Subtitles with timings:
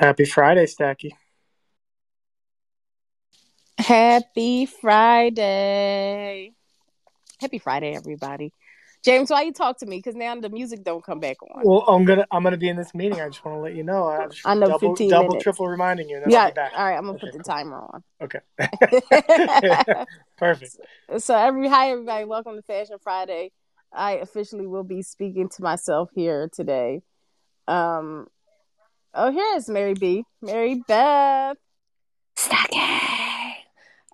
[0.00, 1.10] Happy Friday, Stacky.
[3.76, 6.52] Happy Friday.
[7.38, 8.50] Happy Friday, everybody.
[9.04, 9.98] James, why you talk to me?
[9.98, 11.64] Because now the music don't come back on.
[11.66, 13.20] Well, I'm gonna I'm gonna be in this meeting.
[13.20, 14.08] I just want to let you know.
[14.08, 15.42] I, I know, double, 15 double minutes.
[15.42, 16.22] triple reminding you.
[16.26, 16.72] Yeah, back.
[16.74, 16.96] all right.
[16.96, 18.02] I'm gonna Okay, put the timer on.
[18.22, 18.40] Okay.
[20.38, 20.76] Perfect.
[21.18, 23.52] so, every hi everybody, welcome to Fashion Friday.
[23.92, 27.02] I officially will be speaking to myself here today.
[27.68, 28.28] Um,
[29.14, 30.24] oh, here is Mary B.
[30.42, 31.56] Mary Beth.
[32.36, 33.52] Stacky.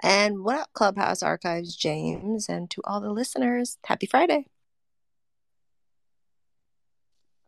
[0.03, 4.47] And what up, Clubhouse Archives, James, and to all the listeners, happy Friday.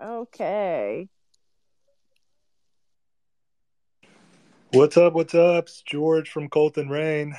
[0.03, 1.09] Okay.
[4.73, 5.15] What's up?
[5.15, 5.65] What's up?
[5.65, 7.35] It's George from Colton Rain.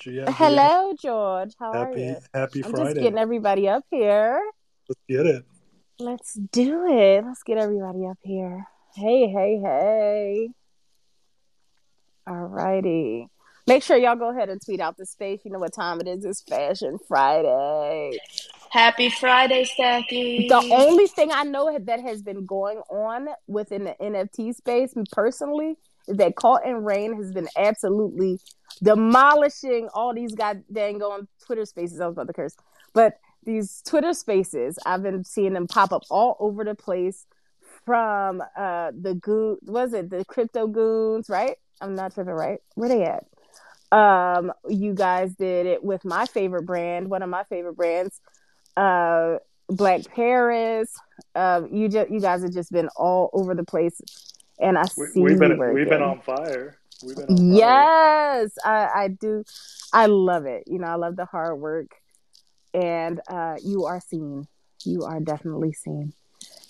[0.00, 1.54] GM, Hello, George.
[1.58, 2.16] How are Happy you?
[2.34, 2.84] Happy I'm Friday.
[2.84, 4.40] just getting everybody up here.
[4.88, 5.44] Let's get it.
[5.98, 7.24] Let's do it.
[7.24, 8.66] Let's get everybody up here.
[8.94, 10.48] Hey, hey, hey.
[12.26, 13.28] All righty.
[13.66, 15.40] Make sure y'all go ahead and tweet out the space.
[15.44, 16.22] You know what time it is.
[16.26, 18.18] It's Fashion Friday.
[18.70, 20.48] Happy Friday, Stacky.
[20.48, 25.76] The only thing I know that has been going on within the NFT space, personally,
[26.08, 28.38] is that Colton Rain has been absolutely
[28.82, 32.00] demolishing all these goddamn going Twitter spaces.
[32.00, 32.54] I was about to curse,
[32.92, 33.14] but
[33.46, 37.24] these Twitter spaces, I've been seeing them pop up all over the place.
[37.84, 41.28] From uh the goon, was it the crypto goons?
[41.28, 41.56] Right?
[41.80, 42.58] I'm not tripping, right?
[42.74, 43.26] Where they at?
[43.96, 48.20] Um, you guys did it with my favorite brand, one of my favorite brands,
[48.76, 49.36] uh
[49.68, 50.92] Black Paris.
[51.34, 54.00] Um, you just you guys have just been all over the place,
[54.58, 56.78] and I We, see we've been we've been on fire.
[57.04, 57.46] We've been on fire.
[57.46, 59.44] Yes, I, I do.
[59.92, 60.64] I love it.
[60.66, 61.94] You know, I love the hard work,
[62.76, 64.46] and uh, you are seen.
[64.84, 66.12] You are definitely seen.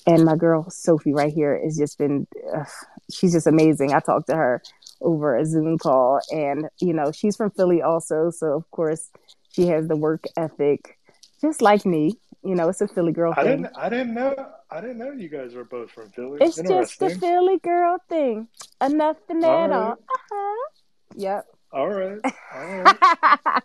[0.07, 2.27] And my girl Sophie right here has just been.
[2.55, 2.65] Uh,
[3.13, 3.93] she's just amazing.
[3.93, 4.63] I talked to her
[5.03, 9.11] over a Zoom call, and you know, she's from Philly also, so of course
[9.53, 10.97] she has the work ethic,
[11.41, 12.15] just like me.
[12.45, 13.63] You know, it's a Philly girl I thing.
[13.63, 14.35] didn't I didn't know
[14.71, 16.39] I didn't know you guys were both from Philly.
[16.41, 18.47] It's just the Philly girl thing.
[18.81, 19.93] Enough to All add on.
[19.93, 20.69] Uh-huh.
[21.17, 21.47] Yep.
[21.73, 22.19] All right.
[22.55, 23.63] All right.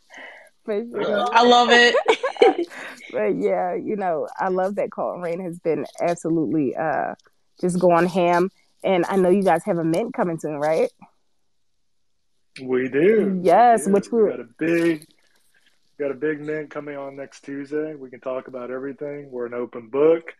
[0.66, 1.27] For sure.
[1.31, 1.95] I love it.
[3.11, 7.16] but yeah, you know, I love that Colton Rain has been absolutely uh
[7.59, 8.49] just going ham.
[8.83, 10.89] And I know you guys have a mint coming soon, right?
[12.61, 13.39] We do.
[13.41, 13.91] We Yes, do.
[13.94, 15.05] which we we got a big
[15.99, 17.95] got a big mint coming on next Tuesday.
[17.95, 19.31] We can talk about everything.
[19.31, 20.33] We're an open book.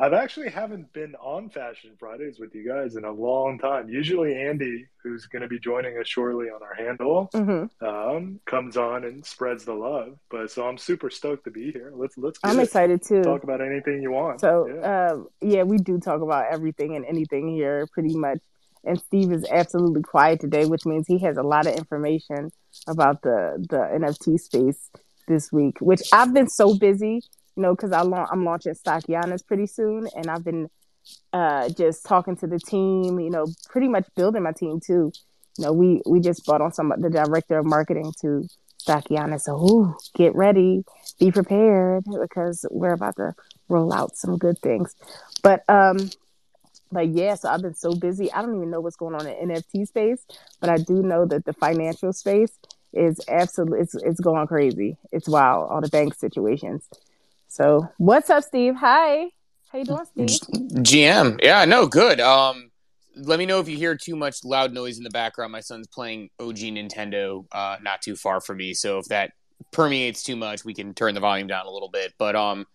[0.00, 3.90] I've actually haven't been on Fashion Fridays with you guys in a long time.
[3.90, 8.76] Usually Andy, who's going to be joining us shortly on our handle, hmm um, comes
[8.76, 10.18] on and spreads the love.
[10.30, 11.92] But so I'm super stoked to be here.
[11.94, 13.22] Let's let's get I'm excited too.
[13.22, 14.40] talk about anything you want.
[14.40, 15.10] So yeah.
[15.10, 18.38] um yeah, we do talk about everything and anything here pretty much.
[18.84, 22.50] And Steve is absolutely quiet today, which means he has a lot of information
[22.88, 24.90] about the the NFT space
[25.28, 27.20] this week, which I've been so busy,
[27.60, 30.68] know, because I la- I'm launching Stockianas pretty soon, and I've been
[31.32, 35.12] uh, just talking to the team, you know, pretty much building my team too.
[35.58, 38.46] You know, we we just brought on some the director of marketing to
[38.80, 40.84] Stockiana, so ooh, get ready,
[41.18, 43.34] be prepared because we're about to
[43.68, 44.94] roll out some good things.
[45.42, 46.10] But um,
[46.92, 48.32] but yeah, so I've been so busy.
[48.32, 50.24] I don't even know what's going on in NFT space,
[50.60, 52.52] but I do know that the financial space
[52.92, 54.96] is absolutely it's it's going crazy.
[55.12, 56.88] It's wild, all the bank situations.
[57.50, 58.76] So what's up, Steve?
[58.76, 59.28] Hi.
[59.72, 60.38] How you doing, Steve?
[60.84, 61.40] GM.
[61.42, 62.20] Yeah, no, good.
[62.20, 62.70] Um,
[63.16, 65.50] let me know if you hear too much loud noise in the background.
[65.50, 68.72] My son's playing OG Nintendo, uh, not too far from me.
[68.72, 69.32] So if that
[69.72, 72.14] permeates too much, we can turn the volume down a little bit.
[72.20, 72.66] But um,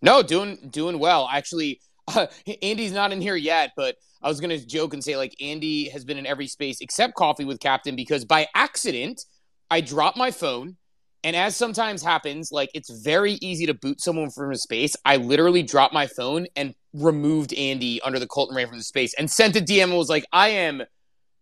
[0.00, 1.28] no, doing doing well.
[1.30, 2.26] Actually, uh,
[2.62, 6.06] Andy's not in here yet, but I was gonna joke and say like Andy has
[6.06, 9.26] been in every space except Coffee with Captain because by accident
[9.70, 10.78] I dropped my phone.
[11.24, 14.96] And as sometimes happens, like it's very easy to boot someone from a space.
[15.04, 19.14] I literally dropped my phone and removed Andy under the Colton Rain from the space
[19.14, 20.82] and sent a DM and was like, I am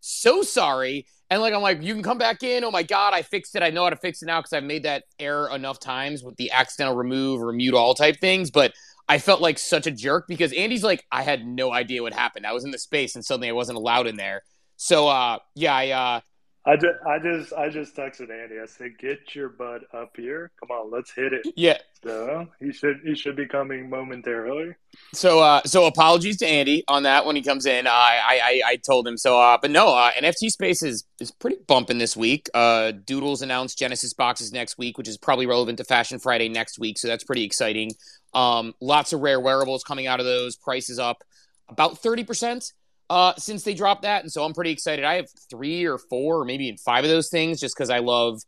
[0.00, 1.06] so sorry.
[1.30, 2.64] And like, I'm like, you can come back in.
[2.64, 3.62] Oh my God, I fixed it.
[3.62, 6.36] I know how to fix it now because I've made that error enough times with
[6.36, 8.50] the accidental remove or mute all type things.
[8.50, 8.74] But
[9.08, 12.46] I felt like such a jerk because Andy's like, I had no idea what happened.
[12.46, 14.42] I was in the space and suddenly I wasn't allowed in there.
[14.76, 16.20] So, uh, yeah, I, uh,
[16.66, 18.60] I just, I just, I just texted Andy.
[18.60, 20.50] I said, "Get your butt up here!
[20.60, 24.74] Come on, let's hit it." yeah, So he should, he should be coming momentarily.
[25.14, 27.86] So, uh, so apologies to Andy on that when he comes in.
[27.86, 29.40] Uh, I, I, I told him so.
[29.40, 32.50] Uh, but no, uh, NFT space is is pretty bumping this week.
[32.52, 36.78] Uh, Doodles announced Genesis boxes next week, which is probably relevant to Fashion Friday next
[36.78, 36.98] week.
[36.98, 37.92] So that's pretty exciting.
[38.34, 40.56] Um, lots of rare wearables coming out of those.
[40.56, 41.24] Prices up
[41.70, 42.72] about thirty percent.
[43.10, 45.04] Uh, since they dropped that, and so I'm pretty excited.
[45.04, 48.40] I have three or four, or maybe five of those things, just because I love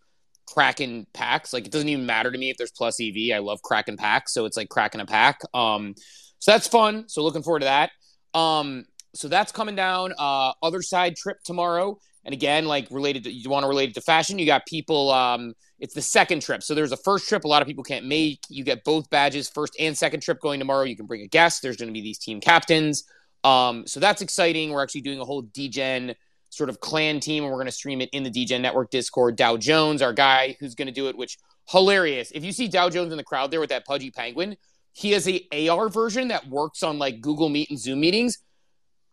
[0.47, 1.53] cracking packs.
[1.53, 3.35] Like it doesn't even matter to me if there's plus EV.
[3.35, 5.41] I love cracking packs, so it's like cracking a pack.
[5.53, 5.97] Um,
[6.39, 7.09] so that's fun.
[7.09, 7.91] So looking forward to that.
[8.39, 8.85] Um,
[9.17, 10.15] so that's coming down.
[10.17, 14.01] Uh, Otherside trip tomorrow, and again, like related to you want to relate it to
[14.01, 14.39] fashion.
[14.39, 15.11] You got people.
[15.11, 16.63] Um, it's the second trip.
[16.63, 18.39] So there's a first trip a lot of people can't make.
[18.49, 20.85] You get both badges, first and second trip going tomorrow.
[20.85, 21.63] You can bring a guest.
[21.63, 23.03] There's going to be these team captains.
[23.45, 24.71] Um, so that's exciting.
[24.71, 26.15] We're actually doing a whole DGen
[26.51, 29.37] sort of clan team, and we're going to stream it in the DGen Network Discord.
[29.37, 32.31] Dow Jones, our guy who's going to do it, which hilarious.
[32.33, 34.57] If you see Dow Jones in the crowd there with that pudgy penguin,
[34.93, 38.39] he has a AR version that works on like Google Meet and Zoom meetings.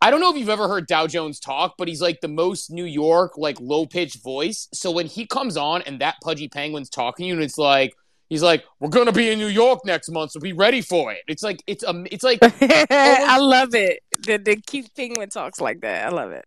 [0.02, 2.70] I don't know if you've ever heard Dow Jones talk, but he's like the most
[2.70, 4.68] New York, like low pitched voice.
[4.72, 7.94] So when he comes on and that pudgy penguin's talking to you, and it's like,
[8.30, 11.18] He's like, "We're gonna be in New York next month, so be ready for it."
[11.28, 14.00] It's like it's um, it's like I love it.
[14.24, 16.06] The the cute penguin talks like that.
[16.06, 16.44] I love it.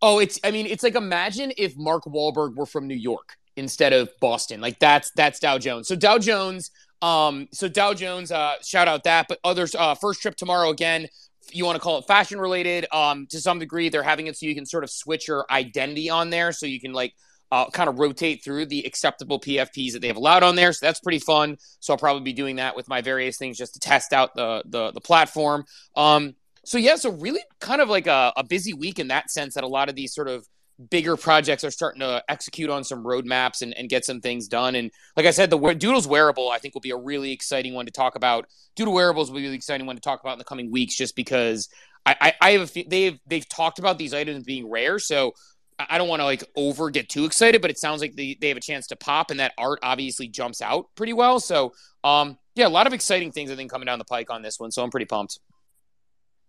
[0.00, 3.92] oh, it's I mean, it's like imagine if Mark Wahlberg were from New York instead
[3.92, 4.60] of Boston.
[4.60, 5.88] Like that's that's Dow Jones.
[5.88, 6.70] So Dow Jones,
[7.02, 9.26] um, so Dow Jones, uh, shout out that.
[9.28, 11.08] But others, uh, first trip tomorrow again.
[11.52, 12.86] You want to call it fashion related?
[12.90, 16.08] Um, to some degree, they're having it so you can sort of switch your identity
[16.08, 17.12] on there, so you can like
[17.54, 20.72] uh, kind of rotate through the acceptable PFPs that they have allowed on there.
[20.72, 21.56] So that's pretty fun.
[21.78, 24.64] So I'll probably be doing that with my various things just to test out the
[24.66, 25.64] the, the platform.
[25.94, 26.34] Um,
[26.64, 29.62] so yeah, so really kind of like a, a busy week in that sense that
[29.62, 30.48] a lot of these sort of
[30.90, 34.74] bigger projects are starting to execute on some roadmaps and, and get some things done.
[34.74, 37.86] And like I said, the Doodles wearable I think will be a really exciting one
[37.86, 38.46] to talk about.
[38.74, 40.96] Doodle wearables will be a really exciting one to talk about in the coming weeks,
[40.96, 41.68] just because
[42.04, 44.98] I, I, I have a, they've they've talked about these items being rare.
[44.98, 45.34] So
[45.78, 48.48] I don't want to like over get too excited, but it sounds like they, they
[48.48, 51.40] have a chance to pop, and that art obviously jumps out pretty well.
[51.40, 51.72] So,
[52.04, 54.60] um, yeah, a lot of exciting things I think coming down the pike on this
[54.60, 54.70] one.
[54.70, 55.40] So I'm pretty pumped.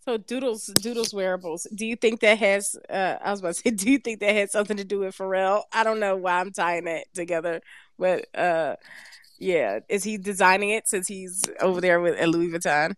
[0.02, 1.66] So Doodles Doodles wearables.
[1.74, 2.76] Do you think that has?
[2.88, 5.18] Uh, I was about to say, do you think that has something to do with
[5.18, 5.64] Pharrell?
[5.74, 7.62] I don't know why I'm tying it together,
[7.98, 8.76] but uh,
[9.40, 12.94] yeah, is he designing it since he's over there with at Louis Vuitton?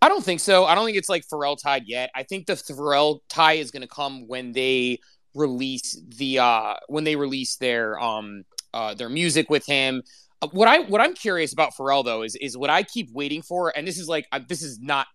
[0.00, 0.64] I don't think so.
[0.64, 2.10] I don't think it's like Pharrell tied yet.
[2.14, 4.98] I think the Pharrell tie is going to come when they
[5.34, 8.44] release the uh when they release their um
[8.74, 10.02] uh their music with him.
[10.40, 13.42] Uh, what I what I'm curious about Pharrell though is is what I keep waiting
[13.42, 15.06] for, and this is like uh, this is not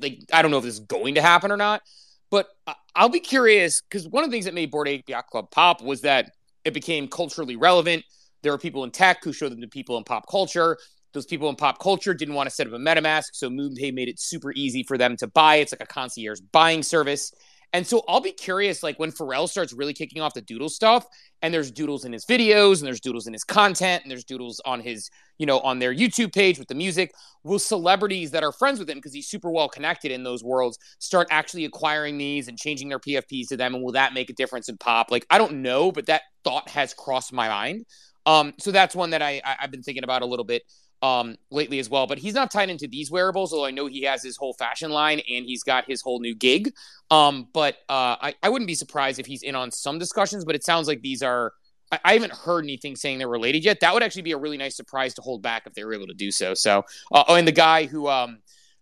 [0.00, 1.82] like I don't know if this is going to happen or not,
[2.30, 5.50] but uh, I'll be curious because one of the things that made Bored Ape Club
[5.50, 6.32] pop was that
[6.64, 8.04] it became culturally relevant.
[8.42, 10.76] There were people in tech who showed them to people in pop culture.
[11.12, 14.08] Those people in pop culture didn't want to set up a MetaMask, so MoonPay made
[14.08, 15.56] it super easy for them to buy.
[15.56, 17.32] It's like a concierge buying service.
[17.72, 21.06] And so I'll be curious, like when Pharrell starts really kicking off the doodle stuff,
[21.42, 24.60] and there's doodles in his videos, and there's doodles in his content, and there's doodles
[24.64, 27.12] on his, you know, on their YouTube page with the music.
[27.44, 30.78] Will celebrities that are friends with him, because he's super well connected in those worlds,
[30.98, 33.74] start actually acquiring these and changing their PFPs to them?
[33.74, 35.10] And will that make a difference in pop?
[35.10, 37.84] Like, I don't know, but that thought has crossed my mind.
[38.24, 40.62] Um, so that's one that I, I I've been thinking about a little bit
[41.02, 42.06] um, lately as well.
[42.06, 44.90] But he's not tied into these wearables, although I know he has his whole fashion
[44.90, 46.72] line and he's got his whole new gig.
[47.10, 50.54] Um, but uh, I, I wouldn't be surprised if he's in on some discussions, but
[50.54, 51.52] it sounds like these are.
[51.90, 53.80] I, I haven't heard anything saying they're related yet.
[53.80, 56.08] That would actually be a really nice surprise to hold back if they were able
[56.08, 56.54] to do so.
[56.54, 58.38] So, uh, oh, and the guy who, um,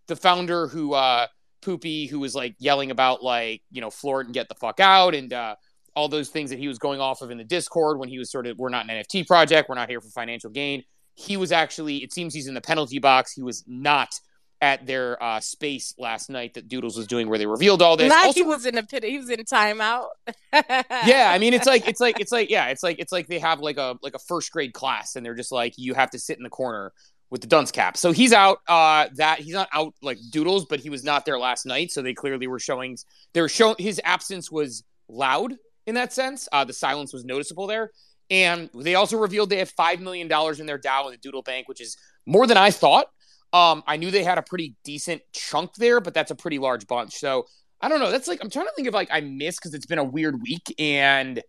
[0.07, 1.27] the founder who, uh,
[1.61, 5.15] Poopie, who was like yelling about like, you know, floor and get the fuck out
[5.15, 5.55] and, uh,
[5.95, 8.29] all those things that he was going off of in the Discord when he was
[8.29, 10.83] sort of, we're not an NFT project, we're not here for financial gain
[11.17, 13.33] he was actually, it seems he's in the penalty box.
[13.33, 14.19] He was not
[14.61, 18.09] at their uh, space last night that Doodles was doing where they revealed all this.
[18.09, 19.03] Not also, he was in a pit.
[19.03, 20.07] He was in timeout.
[20.53, 23.39] yeah, I mean, it's like it's like it's like yeah, it's like it's like they
[23.39, 26.19] have like a like a first grade class, and they're just like you have to
[26.19, 26.93] sit in the corner
[27.31, 27.97] with the dunce cap.
[27.97, 28.59] So he's out.
[28.67, 31.91] Uh, that he's not out like Doodles, but he was not there last night.
[31.91, 32.97] So they clearly were showing.
[33.33, 35.55] They were showing his absence was loud
[35.87, 36.47] in that sense.
[36.51, 37.91] Uh, the silence was noticeable there.
[38.29, 41.67] And they also revealed they have $5 million in their DAO in the Doodle Bank,
[41.67, 43.07] which is more than I thought.
[43.53, 46.85] Um, I knew they had a pretty decent chunk there, but that's a pretty large
[46.87, 47.15] bunch.
[47.15, 47.45] So
[47.79, 48.11] I don't know.
[48.11, 50.41] That's like, I'm trying to think of like I missed because it's been a weird
[50.41, 50.75] week.
[50.77, 51.41] And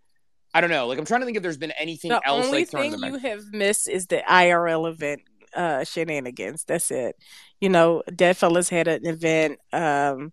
[0.54, 0.86] I don't know.
[0.86, 2.46] Like, I'm trying to think if there's been anything the else.
[2.46, 5.22] only like, thing you have missed is the IRL event
[5.58, 6.64] uh, shenanigans.
[6.64, 7.16] That's it.
[7.60, 9.58] You know, Deadfellaz had an event.
[9.72, 10.32] Um,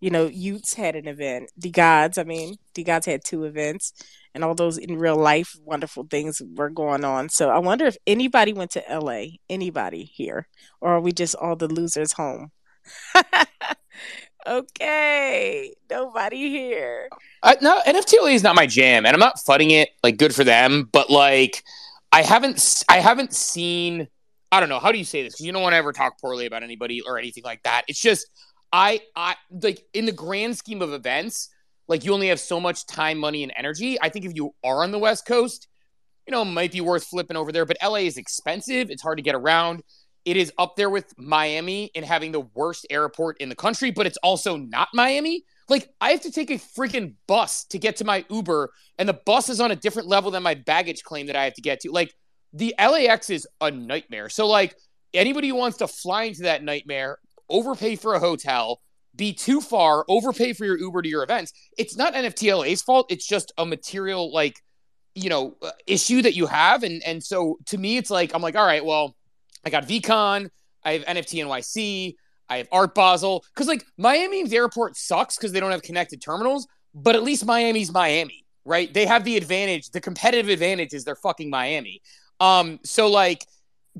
[0.00, 1.50] you know, Utes had an event.
[1.56, 3.92] The Gods, I mean, the Gods had two events
[4.36, 7.30] and all those in real life wonderful things were going on.
[7.30, 10.46] So I wonder if anybody went to LA, anybody here,
[10.82, 12.52] or are we just all the losers home?
[14.46, 17.08] okay, nobody here.
[17.62, 19.88] No, NFTLA is not my jam, and I'm not fudding it.
[20.02, 21.64] Like, good for them, but like,
[22.12, 24.08] I haven't, I haven't seen.
[24.52, 26.20] I don't know how do you say this because you don't want to ever talk
[26.20, 27.84] poorly about anybody or anything like that.
[27.88, 28.26] It's just
[28.72, 31.48] I I like in the grand scheme of events,
[31.88, 33.98] like you only have so much time, money, and energy.
[34.00, 35.68] I think if you are on the West Coast,
[36.26, 37.64] you know, might be worth flipping over there.
[37.64, 38.90] But LA is expensive.
[38.90, 39.82] It's hard to get around.
[40.24, 44.06] It is up there with Miami in having the worst airport in the country, but
[44.06, 45.44] it's also not Miami.
[45.68, 49.20] Like I have to take a freaking bus to get to my Uber, and the
[49.24, 51.80] bus is on a different level than my baggage claim that I have to get
[51.80, 51.92] to.
[51.92, 52.12] Like
[52.52, 54.28] the LAX is a nightmare.
[54.28, 54.74] So like
[55.14, 58.80] anybody who wants to fly into that nightmare, overpay for a hotel,
[59.14, 61.52] be too far, overpay for your Uber to your events.
[61.78, 63.06] It's not NFTLA's fault.
[63.10, 64.60] It's just a material like
[65.14, 68.42] you know uh, issue that you have, and and so to me, it's like I'm
[68.42, 69.16] like, all right, well,
[69.64, 70.50] I got VeeCon,
[70.84, 72.14] I have NFT NYC,
[72.48, 76.66] I have Art Basel, because like Miami's airport sucks because they don't have connected terminals,
[76.94, 78.92] but at least Miami's Miami, right?
[78.92, 82.02] They have the advantage, the competitive advantage is they're fucking Miami.
[82.40, 83.44] Um, so like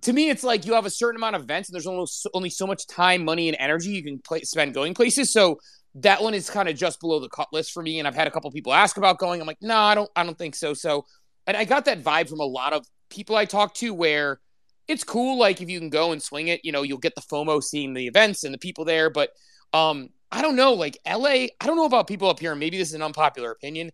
[0.02, 2.28] to me, it's like you have a certain amount of events, and there's only so,
[2.34, 5.32] only so much time, money, and energy you can play, spend going places.
[5.32, 5.58] So
[5.96, 7.98] that one is kind of just below the cut list for me.
[7.98, 9.40] And I've had a couple people ask about going.
[9.40, 10.74] I'm like, no, I don't, I don't think so.
[10.74, 11.06] So,
[11.46, 14.40] and I got that vibe from a lot of people I talked to where
[14.88, 15.38] it's cool.
[15.38, 17.94] Like if you can go and swing it, you know, you'll get the FOMO seeing
[17.94, 19.08] the events and the people there.
[19.08, 19.30] But
[19.72, 22.54] um, I don't know, like LA, I don't know about people up here.
[22.54, 23.90] Maybe this is an unpopular opinion.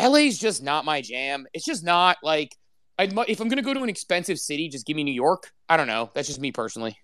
[0.00, 1.46] LA's just not my jam.
[1.52, 2.54] It's just not like
[3.02, 5.52] I'd, if I'm gonna go to an expensive city, just give me New York.
[5.68, 6.10] I don't know.
[6.14, 6.96] That's just me personally.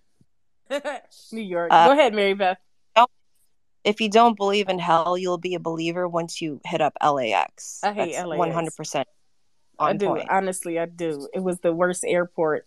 [1.33, 1.73] New York.
[1.73, 2.59] Uh, Go ahead, Mary Beth.
[3.85, 7.81] If you don't believe in hell, you'll be a believer once you hit up LAX.
[7.83, 8.39] I hate LAX.
[8.39, 9.09] One hundred percent.
[9.79, 10.21] I do.
[10.29, 11.29] Honestly, I do.
[11.33, 12.67] It was the worst airport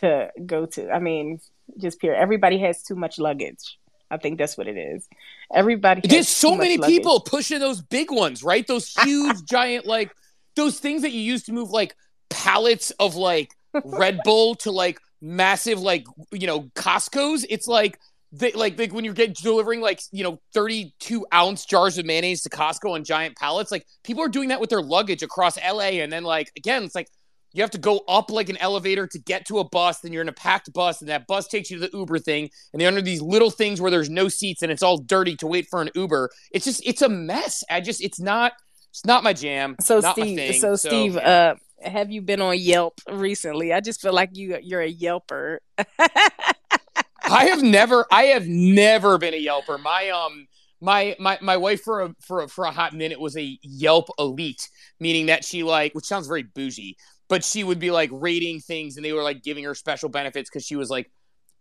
[0.00, 0.90] to go to.
[0.90, 1.40] I mean,
[1.78, 2.18] just period.
[2.18, 3.78] Everybody has too much luggage.
[4.10, 5.08] I think that's what it is.
[5.52, 6.06] Everybody.
[6.06, 6.96] There's so too much many luggage.
[6.96, 8.66] people pushing those big ones, right?
[8.66, 10.10] Those huge, giant, like
[10.56, 11.94] those things that you use to move like
[12.30, 13.50] pallets of like
[13.84, 17.46] Red Bull to like massive, like you know, Costco's.
[17.48, 17.98] It's like
[18.32, 22.42] they like, like when you're getting delivering like you know 32 ounce jars of mayonnaise
[22.42, 23.70] to Costco on giant pallets.
[23.70, 26.94] Like people are doing that with their luggage across LA, and then like again, it's
[26.94, 27.08] like
[27.52, 30.00] you have to go up like an elevator to get to a bus.
[30.00, 32.50] Then you're in a packed bus, and that bus takes you to the Uber thing,
[32.72, 35.46] and they're under these little things where there's no seats, and it's all dirty to
[35.46, 36.30] wait for an Uber.
[36.50, 37.64] It's just it's a mess.
[37.70, 38.52] I just it's not
[38.90, 39.76] it's not my jam.
[39.80, 40.60] So Steve, thing.
[40.60, 41.20] so Steve, yeah.
[41.20, 43.72] uh, have you been on Yelp recently?
[43.72, 45.58] I just feel like you you're a Yelper.
[45.98, 49.80] I have never I have never been a Yelper.
[49.80, 50.46] My um
[50.80, 54.08] my my my wife for a for a, for a hot minute was a Yelp
[54.18, 54.68] elite,
[55.00, 56.96] meaning that she like which sounds very bougie,
[57.28, 60.48] but she would be like rating things and they were like giving her special benefits
[60.50, 61.10] because she was like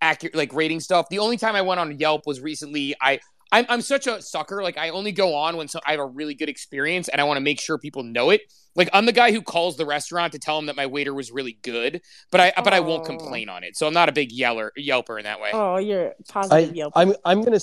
[0.02, 1.08] accurate like rating stuff.
[1.10, 2.96] The only time I went on Yelp was recently.
[3.02, 3.20] I
[3.52, 4.62] I'm I'm such a sucker.
[4.64, 7.24] Like I only go on when so I have a really good experience and I
[7.26, 8.42] want to make sure people know it.
[8.76, 11.32] Like I'm the guy who calls the restaurant to tell them that my waiter was
[11.32, 13.06] really good, but I but I won't Oh.
[13.06, 13.78] complain on it.
[13.78, 15.52] So I'm not a big yeller Yelper in that way.
[15.54, 16.92] oh, you're a I, positive Yelper.
[16.96, 17.60] I'm I'm gonna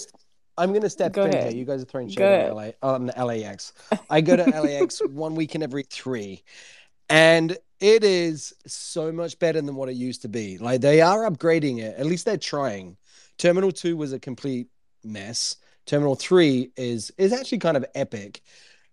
[0.57, 1.51] I'm gonna step Go in ahead.
[1.51, 1.59] here.
[1.59, 3.73] You guys are throwing shade Go on LA on the LAX.
[4.09, 6.43] I go to LAX one week in every three,
[7.09, 10.59] and it is so much better than what it used to be.
[10.59, 11.97] Like they are upgrading it.
[11.99, 12.97] At least they're trying.
[13.39, 14.69] Terminal two was a complete
[15.05, 15.57] mess.
[15.87, 18.43] Terminal three is is actually kind of epic.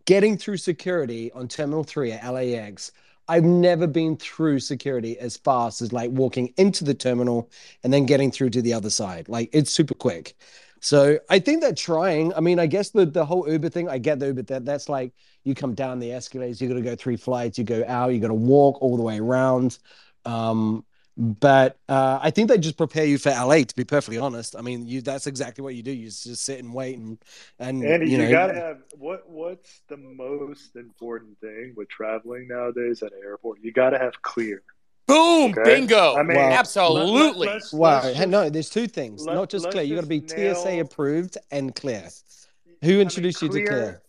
[0.06, 2.92] Getting through security on Terminal three at LAX.
[3.28, 7.52] I've never been through security as fast as like walking into the terminal
[7.84, 9.30] and then getting through to the other side.
[9.30, 10.36] Like it's super quick.
[10.82, 12.34] So I think they're trying.
[12.34, 14.90] I mean, I guess the the whole Uber thing, I get the Uber that that's
[14.90, 18.14] like you come down the escalators, you got to go three flights, you go out,
[18.14, 19.78] you got to walk all the way around.
[20.26, 20.84] Um,
[21.20, 23.64] but uh, I think they just prepare you for LA.
[23.64, 25.92] To be perfectly honest, I mean, you that's exactly what you do.
[25.92, 27.18] You just sit and wait and
[27.60, 29.30] and Andy, you you, gotta have what?
[29.30, 33.60] What's the most important thing with traveling nowadays at an airport?
[33.62, 34.64] You gotta have clear.
[35.08, 35.64] Boom, Okay.
[35.64, 36.16] bingo.
[36.16, 37.48] I mean, Well, absolutely.
[37.48, 39.26] Let, us Wow, let's no, there's two things.
[39.26, 39.84] let- Not just clear.
[39.84, 42.04] You got to be just TSA approved and clear.
[42.06, 44.02] I Who mean, introduced you to clear?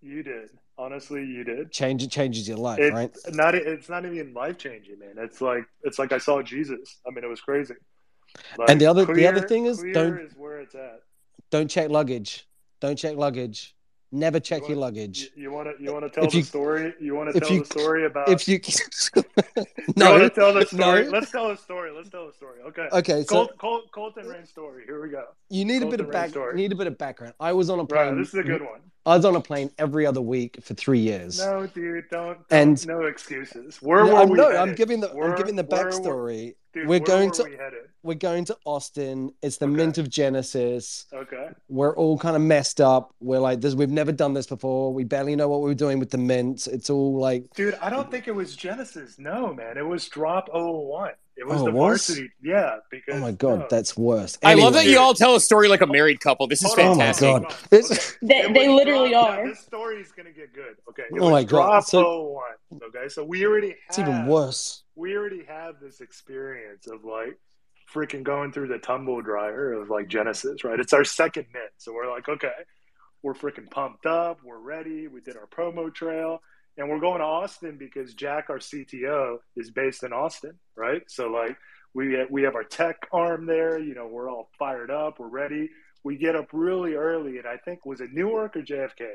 [0.00, 0.50] You did.
[0.84, 1.70] Honestly, you did.
[1.70, 3.10] Change it changes your life, It's right?
[3.34, 3.54] not.
[3.54, 5.16] It's not even life changing, man.
[5.18, 7.00] It's like it's like I saw Jesus.
[7.06, 7.74] I mean, it was crazy.
[8.56, 11.00] Like, And the other- the other thing is, don't- is where it's at.
[11.50, 12.46] Don't check luggage.
[12.80, 13.76] Don't check luggage.
[14.12, 15.30] Never check You your wanna- luggage.
[15.36, 16.94] You want to you want to tell If the you- story?
[16.98, 18.28] You want to tell you- the story about?
[18.30, 18.58] if you
[19.16, 19.22] you
[19.96, 21.04] no to tell the story?
[21.04, 21.10] no.
[21.10, 21.90] Let's tell the story.
[21.92, 22.60] Let's tell the story.
[22.68, 22.88] Okay.
[22.92, 24.84] okay so Colt, Colt, Colton Rain story.
[24.86, 25.26] Here we go.
[25.50, 26.54] You need a bit of back story.
[26.54, 27.88] need a bit of background i was on a Right.
[27.90, 28.80] plane This is a good one.
[29.04, 32.36] i was on a plane every other week for three years No, dude, don't.
[32.36, 33.82] don't And- no excuses.
[33.82, 34.60] Where Yeah, were I'm, we no headed?
[34.60, 37.58] i'm giving the Where- i'm giving the were- backstory Dude, we're going to we
[38.04, 39.32] we're going to Austin.
[39.42, 39.74] It's the Okay.
[39.74, 41.06] mint of Genesis.
[41.12, 41.48] Okay.
[41.68, 43.12] We're all kind of messed up.
[43.20, 44.94] We're like, this, we've never done this before.
[44.94, 46.68] We barely know what we were doing with the mint.
[46.68, 49.18] It's all like, Dude, I don't think it was Genesis.
[49.18, 49.76] No, man.
[49.78, 51.10] It was Drop 001.
[51.40, 52.20] It was Oh, the it was?
[52.42, 53.66] Yeah, because oh my god, no.
[53.70, 54.36] that's worse.
[54.42, 56.46] I love that you all tell a story like a married couple.
[56.46, 57.28] This is Hold on, Oh my fantastic.
[57.48, 57.56] God.
[57.70, 57.90] This-
[58.22, 58.42] Okay.
[58.46, 59.44] They- they literally Drop- are.
[59.44, 60.76] yeah, this story is gonna get good.
[60.90, 61.04] Okay.
[61.10, 62.02] It Oh my God, so-
[62.70, 62.82] 001.
[62.94, 64.82] Okay, so we already It's even worse.
[64.96, 67.38] we already have this experience of like
[67.90, 70.78] freaking going through the tumble dryer of like Genesis, right?
[70.78, 71.72] It's our second mint.
[71.78, 72.52] So we're like, okay,
[73.22, 74.40] we're freaking pumped up.
[74.44, 75.08] We're ready.
[75.08, 76.42] We did our promo trail
[76.76, 81.02] and we're going to Austin because Jack, our CTO, is based in Austin, right?
[81.08, 81.56] So like
[81.94, 83.78] we we have our tech arm there.
[83.78, 85.18] You know, we're all fired up.
[85.18, 85.68] We're ready.
[86.04, 89.06] We get up really early, and I think was it Newark or JFK?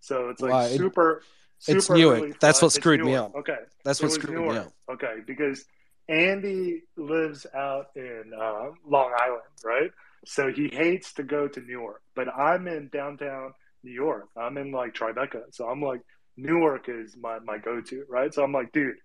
[0.00, 1.22] So it's like Wow, it- super.
[1.66, 2.18] it's super Newark.
[2.18, 3.34] early That's what screwed me up.
[3.34, 4.72] Okay, That's it what screwed me up.
[4.90, 5.64] Okay, because
[6.08, 9.90] Andy lives out in uh, Long Island, right?
[10.24, 12.02] So he hates to go to Newark.
[12.14, 14.28] But I'm in downtown New York.
[14.36, 15.42] I'm in like Tribeca.
[15.52, 16.00] So I'm like,
[16.36, 18.32] Newark is my, my go to, right?
[18.32, 18.96] So I'm like, dude,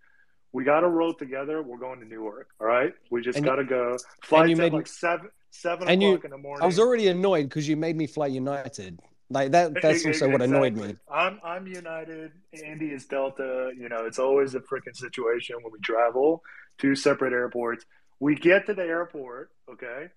[0.53, 1.61] we got to roll together.
[1.61, 2.93] We're going to Newark, all right?
[3.09, 3.97] We just got to go.
[4.23, 6.63] Flight's you at like seven, seven and you- o'clock in the morning.
[6.63, 8.99] I was already annoyed because you made me fly United.
[9.29, 9.73] Like that.
[9.81, 10.95] That's also what annoyed me.
[11.09, 12.33] I'm I'm United.
[12.65, 13.71] Andy is Delta.
[13.77, 16.43] You know, it's always a freaking situation when we travel
[16.79, 17.85] to separate airports.
[18.19, 20.09] We get to the airport, okay,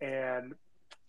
[0.00, 0.54] and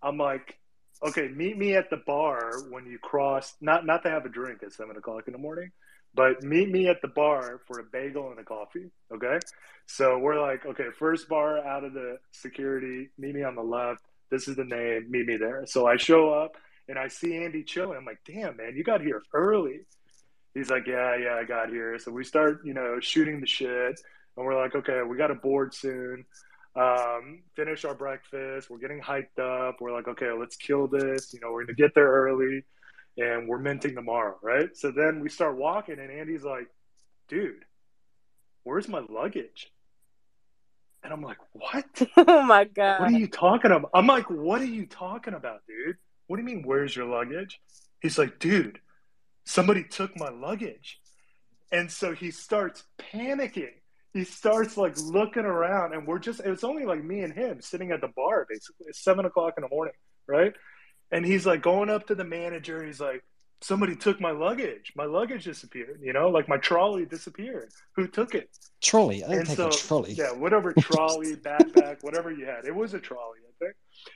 [0.01, 0.58] I'm like,
[1.03, 3.55] okay, meet me at the bar when you cross.
[3.62, 5.72] Not not to have a drink at seven o'clock in the morning,
[6.13, 8.91] but meet me at the bar for a bagel and a coffee.
[9.13, 9.39] Okay,
[9.86, 13.10] so we're like, okay, first bar out of the security.
[13.17, 14.01] Meet me on the left.
[14.29, 15.08] This is the name.
[15.10, 15.65] Meet me there.
[15.65, 16.55] So I show up
[16.88, 17.98] and I see Andy chilling.
[17.98, 19.81] I'm like, damn, man, you got here early.
[20.53, 21.98] He's like, yeah, yeah, I got here.
[22.00, 24.00] So we start, you know, shooting the shit.
[24.38, 26.25] And we're like, okay, we got a board soon.
[26.75, 28.70] Um, finish our breakfast.
[28.70, 29.82] We're getting hyped up.
[29.82, 31.34] We're like, okay, let's kill this.
[31.34, 32.63] You know, we're going to get there early
[33.17, 34.76] and we're minting tomorrow, right?
[34.76, 36.67] So then we start walking, and Andy's like,
[37.28, 37.65] dude,
[38.63, 39.72] where's my luggage?
[41.04, 41.86] And I'm like, what?
[42.17, 43.02] oh my god.
[43.02, 43.89] What are you talking about?
[43.93, 45.98] I'm like, what are you talking about, dude?
[46.28, 47.60] What do you mean, where's your luggage?
[48.00, 48.80] He's like, dude,
[49.45, 51.00] somebody took my luggage.
[51.72, 53.74] And so he starts panicking.
[54.13, 57.91] He starts like looking around, and we're just, it's only like me and him sitting
[57.91, 58.88] at the bar basically.
[58.89, 59.93] It's seven o'clock in the morning,
[60.28, 60.54] right?
[61.12, 62.84] And he's like going up to the manager.
[62.86, 63.24] He's like,
[63.62, 64.91] somebody took my luggage.
[64.95, 67.69] My luggage disappeared, you know, like my trolley disappeared.
[67.95, 68.50] Who took it?
[68.82, 69.24] Trolley.
[69.24, 70.13] I didn't And take so, a trolley.
[70.13, 72.65] Yeah, whatever trolley, backpack, whatever you had.
[72.65, 73.76] It was a trolley, I think.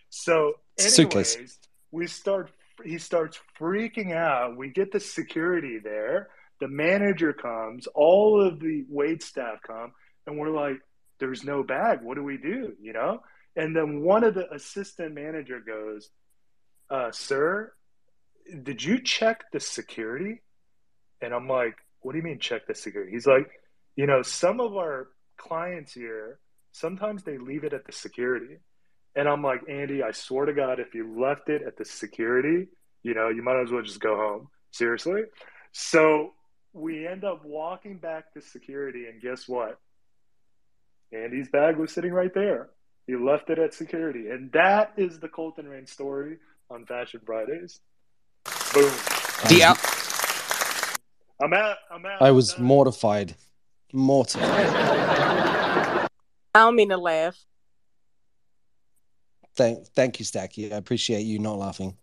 [0.09, 1.35] So, Suitcase.
[1.35, 1.59] anyways,
[1.91, 2.51] we start.
[2.83, 4.57] He starts freaking out.
[4.57, 6.29] We get the security there.
[6.65, 7.85] The manager comes.
[7.93, 9.93] All of the wait staff come,
[10.25, 10.77] and we're like,
[11.19, 12.01] "There's no bag.
[12.01, 13.21] What do we do?" You know.
[13.55, 16.09] And then one of the assistant manager goes,
[16.89, 17.71] uh, "Sir,
[18.63, 20.41] did you check the security?"
[21.21, 23.47] And I'm like, "What do you mean check the security?" He's like,
[23.95, 26.39] "You know, some of our clients here
[26.71, 28.57] sometimes they leave it at the security."
[29.15, 32.69] And I'm like, "Andy, I swear to God, if you left it at the security,
[33.03, 34.49] you know, you might as well just go home.
[34.71, 35.25] Seriously."
[35.71, 36.33] So
[36.75, 39.79] we end up walking back to security, and guess what?
[41.13, 42.69] Andy's bag was sitting right there.
[43.07, 46.37] He left it at security, and that is the Colton Rain story
[46.69, 47.79] on Fashion Fridays.
[48.73, 48.91] Boom.
[49.47, 49.79] The um, out-
[51.41, 51.77] I'm out.
[51.91, 52.21] I'm out.
[52.21, 53.35] I was I'm mortified.
[53.93, 54.43] Mortified.
[54.43, 56.07] I
[56.53, 57.37] don't mean to laugh.
[59.55, 60.71] Thank, thank you, Stacky.
[60.73, 61.95] I appreciate you not laughing.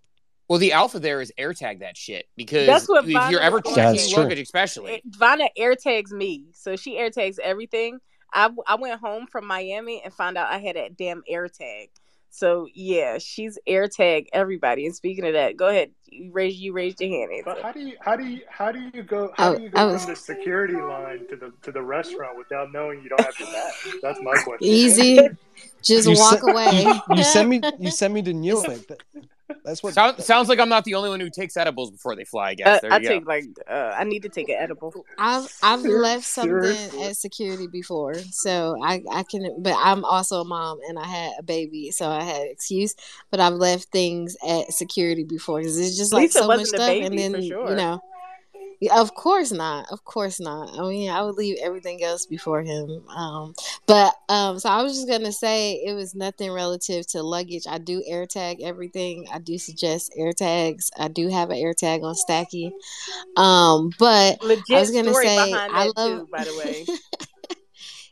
[0.52, 3.74] Well, the alpha there is AirTag that shit because That's what if you're ever was
[3.74, 4.92] Yeah, checking that's luggage, especially.
[4.96, 8.00] It, Vanna air tags me, so she air tags everything.
[8.34, 11.88] I I went home from Miami and found out I had that damn air tag.
[12.28, 14.84] So yeah, she's air tag everybody.
[14.84, 15.90] And speaking of that, go ahead.
[16.04, 17.30] You raise you raised your hand.
[17.46, 19.68] But how do you how do you how do you go how I- do you
[19.68, 23.08] I go was- from the security line to the to the restaurant without knowing you
[23.08, 23.72] don't have your bag?
[24.02, 24.58] That's my question.
[24.60, 25.18] Easy.
[25.82, 26.82] Just You walk se- away.
[26.84, 27.62] You, you send me.
[27.78, 28.66] You send me to Newark.
[28.88, 29.00] That-
[29.64, 29.94] That's what.
[29.94, 32.50] Sound, sounds like I'm not the only one who takes edibles before they fly.
[32.50, 32.66] I guess.
[32.66, 33.09] Uh, there I you go.
[33.09, 35.05] take like uh, I need to take an edible.
[35.18, 37.02] I've I've Ser- left something seriously?
[37.05, 39.62] at security before, so I I can.
[39.62, 42.94] But I'm also a mom, and I had a baby, so I had excuse.
[43.31, 46.59] But I've left things at security before because it's just like least it so much
[46.59, 47.70] wasn't a stuff, baby, and then for sure.
[47.70, 48.02] you know.
[48.83, 49.87] Yeah, of course not.
[49.92, 50.77] Of course not.
[50.77, 53.05] I mean, I would leave everything else before him.
[53.09, 53.55] Um,
[53.87, 57.62] but um, so I was just gonna say it was nothing relative to luggage.
[57.71, 59.29] I do air tag everything.
[59.33, 60.90] I do suggest air tags.
[60.99, 62.73] I do have an air tag on Stacky.
[63.37, 66.18] Um, but Legit I was gonna say I love.
[66.23, 66.85] too, by the way.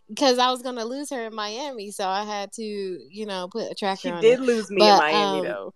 [0.09, 3.73] because I was gonna lose her in Miami, so I had to, you know, put
[3.73, 4.45] a tracker She did her.
[4.45, 5.75] lose me But, in Miami um, though.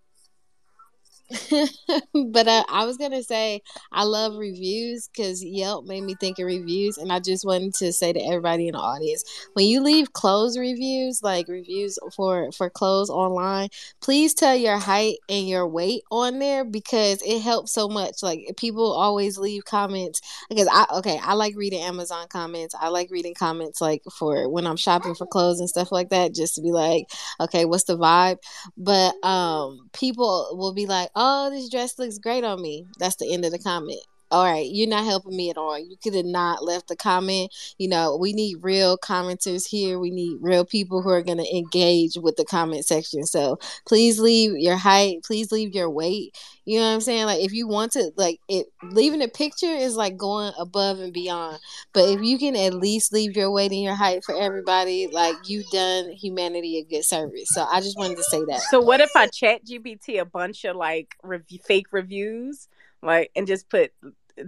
[2.31, 3.61] but uh, I was gonna say
[3.91, 7.91] I love reviews because Yelp made me think of reviews, and I just wanted to
[7.93, 12.69] say to everybody in the audience: when you leave clothes reviews, like reviews for for
[12.69, 13.69] clothes online,
[14.01, 18.21] please tell your height and your weight on there because it helps so much.
[18.21, 22.75] Like people always leave comments because I okay, I like reading Amazon comments.
[22.79, 26.35] I like reading comments like for when I'm shopping for clothes and stuff like that,
[26.35, 27.07] just to be like,
[27.39, 28.37] okay, what's the vibe?
[28.77, 33.31] But um, people will be like, "Oh, this dress looks great on me." That's the
[33.33, 34.01] end of the comment.
[34.31, 35.77] All right, you're not helping me at all.
[35.77, 37.53] You could have not left a comment.
[37.77, 39.99] You know, we need real commenters here.
[39.99, 43.25] We need real people who are going to engage with the comment section.
[43.25, 45.23] So please leave your height.
[45.23, 46.35] Please leave your weight.
[46.65, 47.25] You know what I'm saying?
[47.25, 51.13] Like, if you want to, like, it leaving a picture is like going above and
[51.13, 51.59] beyond.
[51.93, 55.35] But if you can at least leave your weight and your height for everybody, like,
[55.47, 57.49] you've done humanity a good service.
[57.53, 58.61] So I just wanted to say that.
[58.61, 62.67] So what if I chat GPT a bunch of like rev- fake reviews,
[63.05, 63.91] like, and just put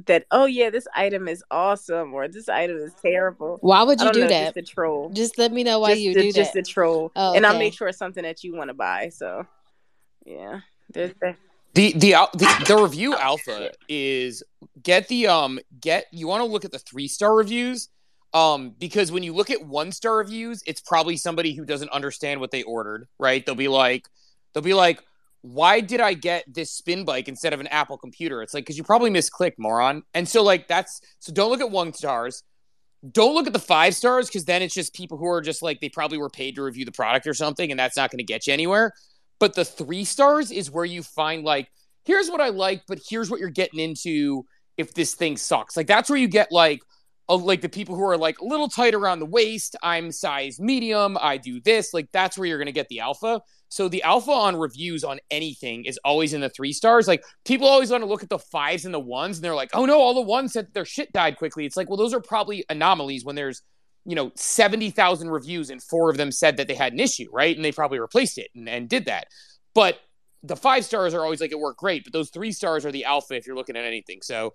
[0.05, 0.25] that?
[0.31, 3.57] Oh yeah, this item is awesome, or this item is terrible.
[3.61, 4.55] Why would I you don't do know, that?
[4.55, 5.09] Just a troll.
[5.09, 6.59] Just let me know why just you to, do just that.
[6.59, 9.09] a troll, Oh, and I'll make sure it's something that you want to buy.
[9.09, 9.45] So,
[10.25, 10.61] yeah,
[10.93, 11.37] there's that.
[11.73, 14.43] The the the, the review alpha is
[14.81, 17.89] get the um get you want to look at the three star reviews
[18.33, 22.39] um because when you look at one star reviews it's probably somebody who doesn't understand
[22.39, 24.07] what they ordered right they'll be like
[24.53, 25.03] they'll be like
[25.41, 28.41] why did I get this spin bike instead of an Apple computer?
[28.41, 30.03] It's like because you probably misclicked moron.
[30.13, 32.43] And so like that's so don't look at one stars.
[33.11, 35.79] Don't look at the five stars because then it's just people who are just like
[35.79, 38.23] they probably were paid to review the product or something and that's not going to
[38.23, 38.91] get you anywhere.
[39.39, 41.69] But the three stars is where you find like
[42.05, 44.45] here's what i like but here's what you're getting into
[44.77, 45.77] if this thing sucks.
[45.77, 46.81] Like that's where you get like
[47.29, 49.75] like the people who are like a little tight around the waist.
[49.83, 51.17] I'm size medium.
[51.19, 51.93] I do this.
[51.93, 55.19] Like that's where you're going to get the alpha so the alpha on reviews on
[55.29, 57.07] anything is always in the three stars.
[57.07, 59.71] Like people always want to look at the fives and the ones and they're like
[59.73, 61.65] oh no all the ones said their shit died quickly.
[61.65, 63.61] It's like well those are probably anomalies when there's
[64.05, 67.55] you know 70,000 reviews and four of them said that they had an issue right?
[67.55, 69.27] And they probably replaced it and, and did that.
[69.73, 69.99] But
[70.43, 73.05] the five stars are always like it worked great but those three stars are the
[73.05, 74.21] alpha if you're looking at anything.
[74.21, 74.53] So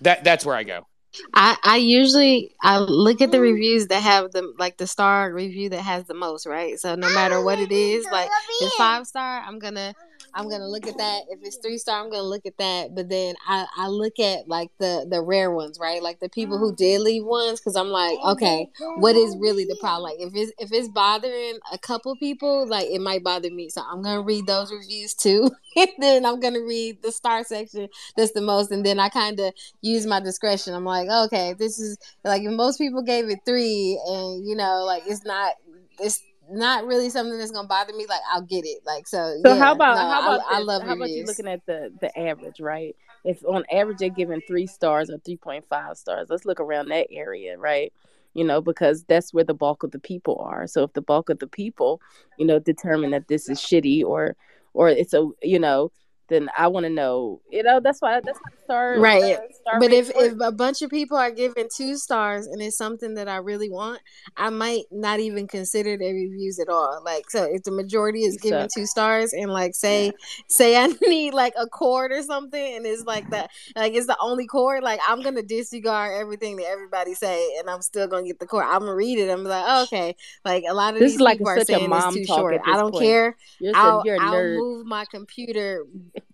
[0.00, 0.86] that that's where i go
[1.34, 5.68] I, I usually I look at the reviews that have the like the star review
[5.70, 6.78] that has the most, right?
[6.78, 9.94] So no matter what it is, like it's five star, I'm gonna
[10.34, 11.22] I'm gonna look at that.
[11.30, 12.94] If it's three star, I'm gonna look at that.
[12.94, 16.02] But then I, I look at like the the rare ones, right?
[16.02, 17.04] Like the people who did mm-hmm.
[17.04, 20.10] leave ones, because I'm like, oh okay, what is really the problem?
[20.10, 23.68] Like if it's if it's bothering a couple people, like it might bother me.
[23.68, 27.88] So I'm gonna read those reviews too, and then I'm gonna read the star section
[28.16, 30.74] that's the most, and then I kind of use my discretion.
[30.74, 34.84] I'm like, okay, this is like if most people gave it three, and you know,
[34.84, 35.54] like it's not
[36.00, 36.20] it's
[36.50, 38.06] not really something that's gonna bother me.
[38.08, 38.80] Like I'll get it.
[38.84, 39.38] Like so.
[39.44, 41.64] So yeah, how about no, how about I, I love how about you looking at
[41.66, 42.94] the the average, right?
[43.24, 46.88] If on average they're giving three stars or three point five stars, let's look around
[46.88, 47.92] that area, right?
[48.34, 50.66] You know, because that's where the bulk of the people are.
[50.66, 52.00] So if the bulk of the people,
[52.38, 54.36] you know, determine that this is shitty or
[54.74, 55.90] or it's a you know,
[56.28, 57.40] then I want to know.
[57.50, 58.50] You know, that's why that's why
[58.92, 59.36] Right.
[59.36, 63.14] uh, But if, if a bunch of people are giving two stars and it's something
[63.14, 64.00] that I really want,
[64.36, 67.02] I might not even consider their reviews at all.
[67.04, 70.12] Like so if the majority is giving two stars and like say
[70.48, 74.16] say I need like a cord or something and it's like that like it's the
[74.20, 78.38] only cord, like I'm gonna disregard everything that everybody say and I'm still gonna get
[78.38, 78.64] the cord.
[78.68, 79.30] I'm gonna read it.
[79.30, 80.14] I'm like, oh, okay.
[80.44, 82.54] Like a lot of This these is like people are saying mom it's too short.
[82.64, 83.04] I don't point.
[83.04, 83.36] care.
[83.60, 85.84] You're I'll you're I'll move my computer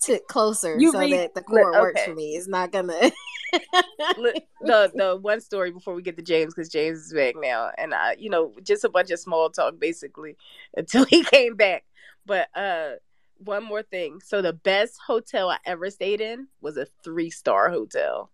[0.02, 2.19] to closer You so read that the li- cord works for me.
[2.22, 2.94] It's not gonna
[3.52, 7.94] the the one story before we get to James because James is back now, and
[7.94, 10.36] I, you know, just a bunch of small talk basically
[10.76, 11.84] until he came back.
[12.26, 12.92] But uh,
[13.38, 14.20] one more thing.
[14.24, 18.30] So the best hotel I ever stayed in was a three star hotel.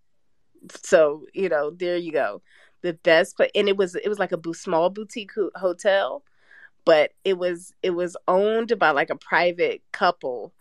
[0.83, 2.43] So you know, there you go,
[2.83, 3.37] the best.
[3.39, 6.23] But and it was it was like a small boutique hotel,
[6.85, 10.53] but it was it was owned by like a private couple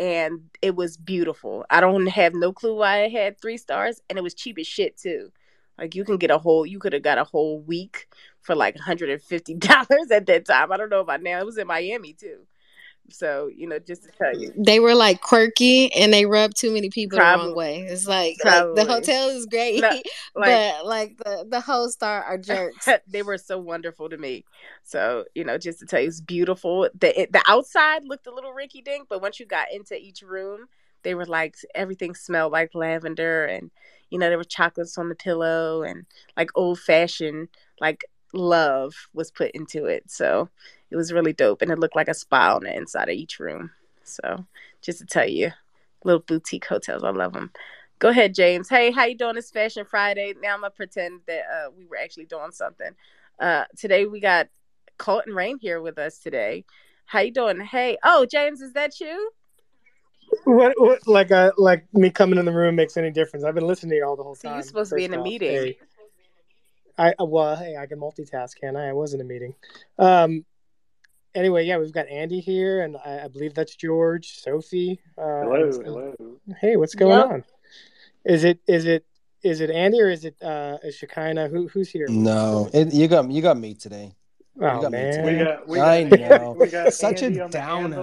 [0.00, 1.66] and it was beautiful.
[1.70, 4.66] I don't have no clue why it had three stars, and it was cheap as
[4.66, 5.30] shit too.
[5.78, 8.08] Like you can get a whole, you could have got a whole week
[8.40, 10.72] for like hundred and fifty dollars at that time.
[10.72, 11.38] I don't know about now.
[11.38, 12.46] It was in Miami too,
[13.12, 16.72] so you know, just to tell you, they were like quirky and they rubbed too
[16.72, 17.80] many people the wrong way.
[17.82, 22.22] It's like, like the hotel is great, No, like but like the the hosts are,
[22.22, 22.88] are jerks.
[23.08, 24.44] they were so wonderful to me.
[24.82, 26.88] So you know, just to tell you, it's beautiful.
[26.98, 30.22] the it, The outside looked a little rinky dink, but once you got into each
[30.22, 30.66] room,
[31.02, 33.70] they were like everything smelled like lavender, and
[34.10, 37.48] you know there were chocolates on the pillow, and like old fashioned,
[37.80, 40.10] like love was put into it.
[40.10, 40.48] So
[40.90, 43.38] it was really dope, and it looked like a spa on the inside of each
[43.38, 43.70] room.
[44.04, 44.46] So
[44.82, 45.52] just to tell you,
[46.04, 47.52] little boutique hotels, I love them.
[47.98, 48.68] Go ahead, James.
[48.68, 49.36] Hey, how you doing?
[49.36, 50.34] It's Fashion Friday.
[50.40, 52.92] Now I'm gonna pretend that uh, we were actually doing something.
[53.38, 54.48] Uh, today we got
[54.98, 56.64] Colton Rain here with us today.
[57.04, 57.60] How you doing?
[57.60, 59.32] Hey, oh James, is that you?
[60.44, 63.44] What, what like uh like me coming in the room makes any difference?
[63.44, 64.54] I've been listening to you all the whole So time.
[64.54, 65.50] you're supposed to be in a meeting.
[65.50, 65.78] hey.
[67.00, 68.88] I uh, well, hey, I can multitask, can I?
[68.90, 69.54] I was in a meeting.
[69.98, 70.44] Um.
[71.34, 75.00] Anyway, yeah, we've got Andy here, and I, I believe that's George, Sophie.
[75.16, 76.14] Uh, Hello, and- hello.
[76.60, 77.30] Hey, what's going Yep.
[77.30, 77.44] on?
[78.24, 79.04] Is it is it
[79.42, 81.48] is it Andy or is it uh is Shekinah?
[81.48, 82.06] Who who's here?
[82.08, 84.12] No, it, you got you got me today.
[84.60, 85.24] Oh got me man.
[85.24, 86.56] We got we I got know.
[86.58, 88.00] we got Such a Andy on the downer.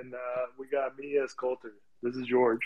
[0.00, 0.18] and uh,
[0.58, 1.74] we got me as Coulter.
[2.02, 2.62] This is George.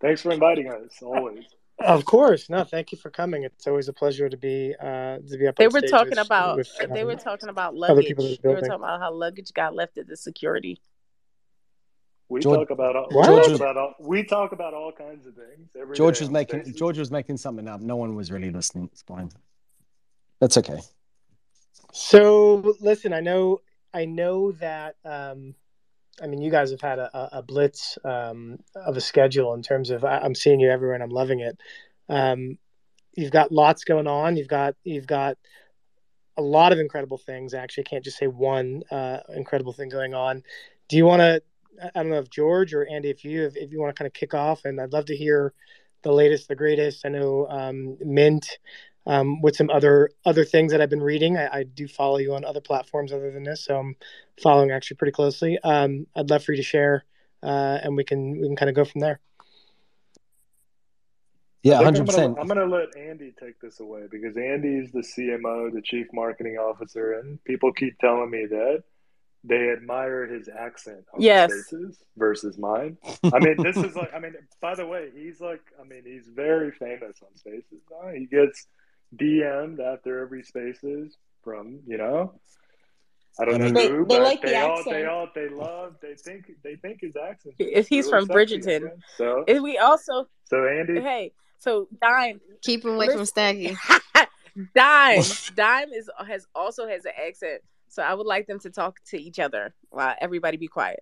[0.00, 1.00] Thanks for inviting us.
[1.02, 1.44] Always.
[1.80, 2.48] Of course.
[2.48, 3.42] No, thank you for coming.
[3.44, 6.18] It's always a pleasure to be uh to be up They on were talking with-
[6.26, 8.06] about with, they um, were talking about other luggage.
[8.06, 10.80] people the They were talking about how luggage got left at the security.
[12.28, 13.28] We George- talk about all, What?
[13.28, 15.70] we George talk was- about all, we talk about all kinds of things.
[15.78, 16.78] Every George was making Spaces.
[16.78, 17.80] George was making something up.
[17.80, 18.88] No one was really listening.
[18.92, 19.30] It's fine.
[20.40, 20.80] That's okay.
[21.92, 23.60] So listen, I know
[23.92, 25.54] I know that um
[26.22, 29.90] I mean you guys have had a, a- blitz um of a schedule in terms
[29.90, 31.58] of I'm seeing you everywhere and I'm loving it.
[32.08, 32.58] Um
[33.16, 34.36] you've got lots going on.
[34.36, 35.36] You've got you've got
[36.36, 37.54] a lot of incredible things.
[37.54, 40.42] Actually, I can't just say one uh, incredible thing going on.
[40.88, 41.42] Do you want to?
[41.82, 44.06] I don't know if George or Andy, if you if, if you want to kind
[44.06, 45.52] of kick off, and I'd love to hear
[46.02, 47.04] the latest, the greatest.
[47.06, 48.58] I know um, Mint
[49.06, 51.36] um, with some other other things that I've been reading.
[51.36, 53.96] I, I do follow you on other platforms other than this, so I'm
[54.42, 55.58] following actually pretty closely.
[55.62, 57.04] Um, I'd love for you to share,
[57.42, 59.20] uh, and we can we can kind of go from there.
[61.62, 62.36] Yeah, I think hundred I'm percent.
[62.36, 66.56] gonna, I'm gonna let Andy take this away because Andy's the CMO, the chief marketing
[66.56, 68.84] officer, and people keep telling me that
[69.44, 71.50] they admire his accent on Yes.
[71.52, 72.96] Spaces versus mine.
[73.30, 76.26] I mean, this is like, I mean, by the way, he's like, I mean, he's
[76.28, 77.82] very famous on Spaces.
[78.14, 78.66] He gets
[79.16, 82.34] DM'd after every Spaces from, you know,
[83.38, 84.96] I don't I know mean- They- who, they but like the they all, accent.
[84.96, 87.54] they all, they love, they think, they think his accent.
[87.58, 88.90] If he's really from sexy, I Bridgerton.
[89.16, 93.76] So, And we also so Andy, hey, so Dime Keep him away from Stacky.
[94.74, 95.22] Dime
[95.56, 97.60] Dime is has also has an accent.
[97.88, 101.00] So I would like them to talk to each other while everybody be quiet.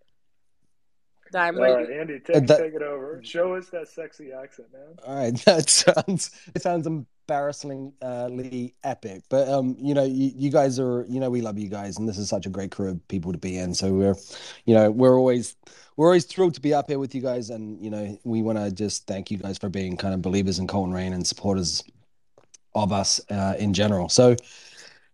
[1.32, 3.20] Dime, all what right, Andy, take, that- take it over.
[3.24, 4.98] Show us that sexy accent, man.
[5.04, 10.78] All right, that sounds it sounds embarrassingly epic, but um, you know, you, you guys
[10.78, 13.08] are, you know, we love you guys, and this is such a great crew of
[13.08, 13.74] people to be in.
[13.74, 14.14] So we're,
[14.66, 15.56] you know, we're always
[15.96, 18.58] we're always thrilled to be up here with you guys, and you know, we want
[18.58, 21.82] to just thank you guys for being kind of believers in Colton Rain and supporters
[22.74, 24.08] of us uh, in general.
[24.08, 24.36] So.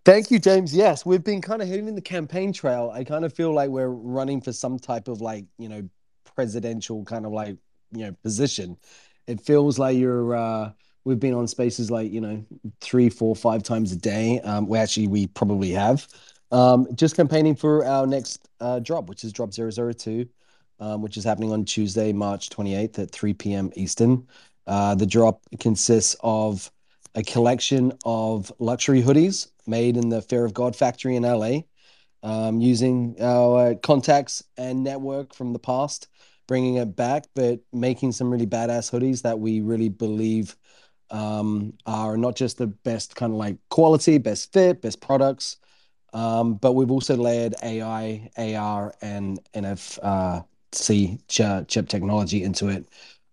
[0.05, 0.75] Thank you, James.
[0.75, 2.91] Yes, we've been kind of hitting the campaign trail.
[2.95, 5.87] I kind of feel like we're running for some type of like, you know,
[6.39, 7.57] presidential kind of like,
[7.91, 8.77] you know, position.
[9.27, 10.71] It feels like you're uh
[11.05, 12.45] we've been on spaces like, you know,
[12.81, 14.39] three, four, five times a day.
[14.43, 16.07] Um we actually we probably have.
[16.53, 20.29] Um just campaigning for our next uh drop, which is drop 002,
[20.79, 23.73] um, which is happening on Tuesday, March 28th at 3 p.m.
[23.75, 24.29] Eastern.
[24.69, 26.71] Uh the drop consists of
[27.17, 31.63] a collection of luxury hoodies made in the Fear of God factory in LA,
[32.23, 36.07] um, using our contacts and network from the past,
[36.49, 40.57] bringing it back, but making some really badass hoodies that we really believe
[41.11, 45.59] um, are not just the best kind of like quality, best fit, best products,
[46.13, 52.87] um, but we've also layered AI, AR, and NFC chip, chip technology into it,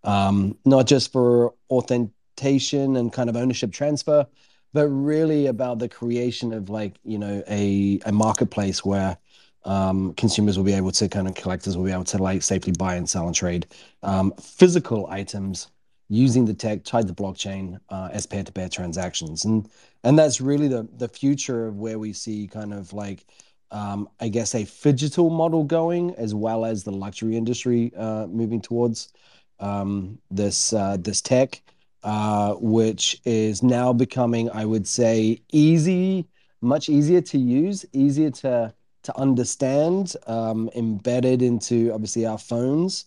[0.03, 4.27] um, not just for authentication and kind of ownership transfer,
[4.73, 9.17] but really about the creation of like you know a a marketplace where
[9.65, 12.73] um, consumers will be able to kind of collectors will be able to like safely
[12.77, 13.67] buy and sell and trade.
[14.03, 15.67] Um, physical items
[16.07, 19.45] using the tech tied to blockchain uh, as peer-to-peer transactions.
[19.45, 19.69] And
[20.03, 23.25] and that's really the the future of where we see kind of like
[23.71, 28.61] um, I guess a digital model going as well as the luxury industry uh, moving
[28.61, 29.11] towards
[29.59, 31.61] um, this uh, this tech
[32.05, 36.27] uh, which is now becoming, I would say, easy,
[36.61, 38.73] much easier to use, easier to
[39.05, 43.05] to understand, um, embedded into obviously our phones.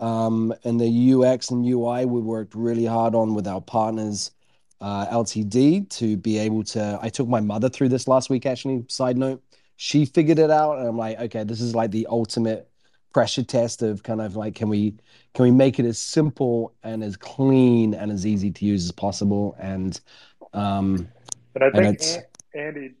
[0.00, 4.32] Um, and the UX and UI we worked really hard on with our partners,
[4.80, 6.98] uh, LTD, to be able to.
[7.00, 8.84] I took my mother through this last week, actually.
[8.88, 9.42] Side note,
[9.76, 12.68] she figured it out, and I'm like, okay, this is like the ultimate
[13.12, 14.96] pressure test of kind of like, can we
[15.34, 18.92] can we make it as simple and as clean and as easy to use as
[18.92, 19.56] possible?
[19.60, 19.98] And
[20.52, 21.08] um,
[21.52, 22.18] But I And think it's-
[22.54, 22.94] Andy,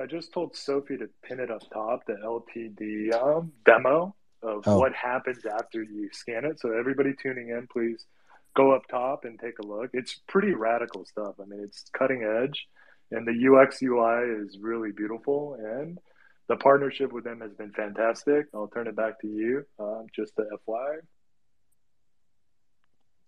[0.00, 4.78] I just told Sophie to pin it up top, the LTD um, demo of Oh.
[4.78, 6.60] what happens after you scan it.
[6.60, 8.06] So everybody tuning in, please
[8.56, 9.90] go up top and take a look.
[9.92, 11.34] It's pretty radical stuff.
[11.40, 12.66] I mean, it's cutting edge,
[13.10, 15.98] and the UX UI is really beautiful, and
[16.48, 18.46] the partnership with them has been fantastic.
[18.54, 20.98] I'll turn it back to you, uh, just the FYI.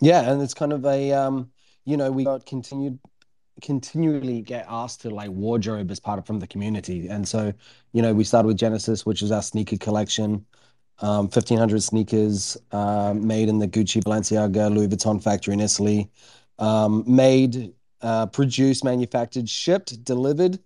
[0.01, 1.51] Yeah, and it's kind of a um,
[1.85, 2.99] you know, we got continued
[3.61, 7.09] continually get asked to like wardrobe as part of from the community.
[7.09, 7.53] And so,
[7.93, 10.45] you know, we started with Genesis, which is our sneaker collection.
[11.01, 16.11] Um, 1500 sneakers uh, made in the Gucci, Balenciaga, Louis Vuitton factory in Italy.
[16.59, 20.59] Um, made, uh, produced, manufactured, shipped, delivered,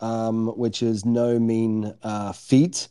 [0.00, 2.88] um, which is no mean uh, feat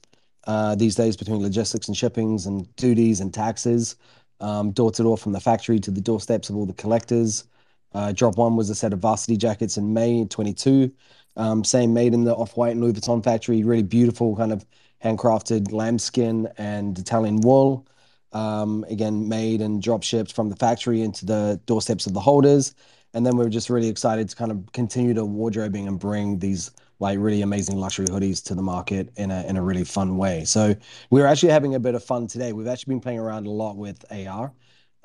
[0.48, 3.96] uh, these days between logistics and shippings and duties and taxes
[4.40, 7.46] um, door to door from the factory to the doorsteps of all the collectors.
[7.94, 10.92] Uh, drop one was a set of varsity jackets in May 22.
[11.36, 13.64] Um, same made in the Off White and Louis Vuitton factory.
[13.64, 14.66] Really beautiful, kind of
[15.04, 17.88] handcrafted lambskin and Italian wool.
[18.34, 22.76] Um, again, made and drop shipped from the factory into the doorsteps of the holders.
[23.14, 26.40] And then we were just really excited to kind of continue to wardrobing and bring
[26.40, 30.18] these like really amazing luxury hoodies to the market in a in a really fun
[30.18, 30.44] way.
[30.46, 30.76] So
[31.10, 32.54] we're actually having a bit of fun today.
[32.54, 34.52] We've actually been playing around a lot with AR.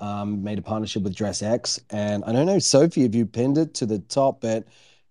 [0.03, 3.73] Um, made a partnership with DressX, and I don't know, Sophie, if you pinned it
[3.75, 4.67] to the top, but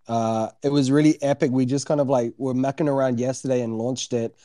[0.08, 1.50] uh, it was really epic.
[1.52, 4.36] We just kind of like were mucking around yesterday and launched it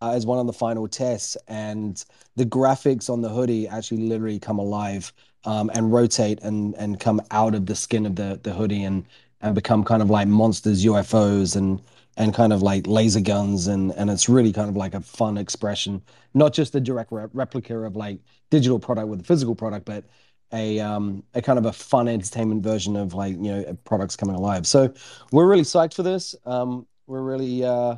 [0.00, 2.04] uh, as one of the final tests, and
[2.36, 5.12] the graphics on the hoodie actually literally come alive
[5.44, 9.04] um, and rotate and and come out of the skin of the the hoodie and
[9.40, 11.80] and become kind of like monsters, UFOs, and
[12.16, 15.38] and kind of like laser guns, and and it's really kind of like a fun
[15.38, 16.02] expression,
[16.34, 20.04] not just a direct re replica of like digital product with a physical product, but
[20.52, 24.36] a um a kind of a fun entertainment version of like you know products coming
[24.36, 24.66] alive.
[24.66, 24.92] So
[25.32, 26.34] we're really psyched for this.
[26.44, 27.96] Um, we're really uh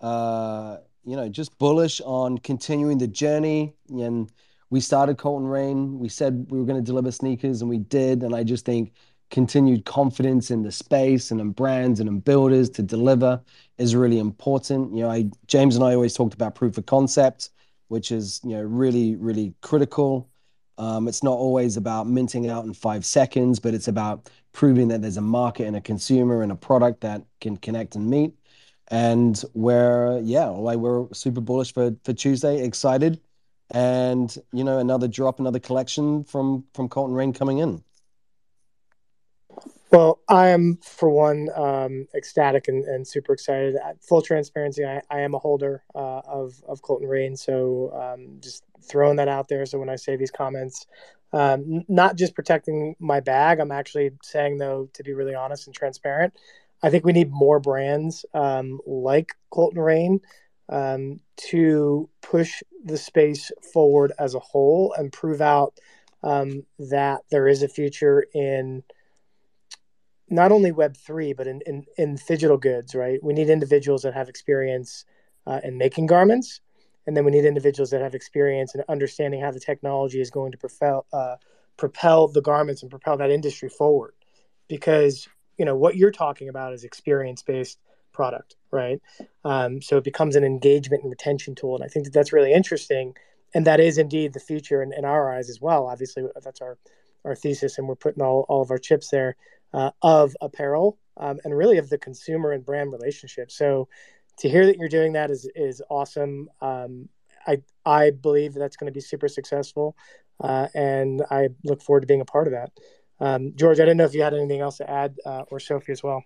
[0.00, 4.30] uh you know just bullish on continuing the journey and
[4.72, 5.98] we started Colton Rain.
[5.98, 8.22] We said we were going to deliver sneakers, and we did.
[8.22, 8.94] And I just think
[9.32, 13.40] continued confidence in the space and in brands and in builders to deliver
[13.78, 14.94] is really important.
[14.94, 17.50] You know, I James and I always talked about proof of concept,
[17.88, 20.28] which is you know really really critical.
[20.78, 25.02] Um, it's not always about minting out in five seconds, but it's about proving that
[25.02, 28.34] there's a market and a consumer and a product that can connect and meet.
[28.88, 33.20] And we're yeah, like we're super bullish for for Tuesday, excited
[33.70, 37.82] and you know another drop another collection from from colton rain coming in
[39.92, 43.76] Well, I am for one um, ecstatic and, and super excited.
[44.08, 48.64] Full transparency, I, I am a holder uh, of of Colton Rain, so um, just
[48.82, 49.66] throwing that out there.
[49.66, 50.86] So when I say these comments,
[51.32, 55.76] um, not just protecting my bag, I'm actually saying though to be really honest and
[55.76, 56.34] transparent.
[56.84, 60.20] I think we need more brands um, like Colton Rain
[60.70, 65.74] um, to push the space forward as a whole and prove out
[66.24, 68.84] um, that there is a future in
[70.32, 73.22] not only web 3 but in, in, in digital goods right?
[73.22, 75.04] We need individuals that have experience
[75.46, 76.60] uh, in making garments
[77.06, 80.52] and then we need individuals that have experience in understanding how the technology is going
[80.52, 81.36] to propel uh,
[81.76, 84.14] propel the garments and propel that industry forward.
[84.68, 87.78] Because you know what you're talking about is experience based
[88.12, 89.00] product right?
[89.44, 92.52] Um, so it becomes an engagement and retention tool and i think that that's really
[92.52, 93.14] interesting
[93.54, 95.86] and that is indeed the future in, in our eyes as well.
[95.86, 96.78] Obviously that's our
[97.24, 99.36] our thesis and we're putting all, all of our chips there
[99.72, 103.50] uh, of apparel um, and really of the consumer and brand relationship.
[103.50, 103.88] So
[104.38, 106.48] to hear that you're doing that is is awesome.
[106.60, 107.08] Um,
[107.46, 109.96] I I believe that's going to be super successful,
[110.40, 112.70] uh, and I look forward to being a part of that.
[113.20, 115.92] Um, George, I didn't know if you had anything else to add, uh, or Sophie
[115.92, 116.24] as well.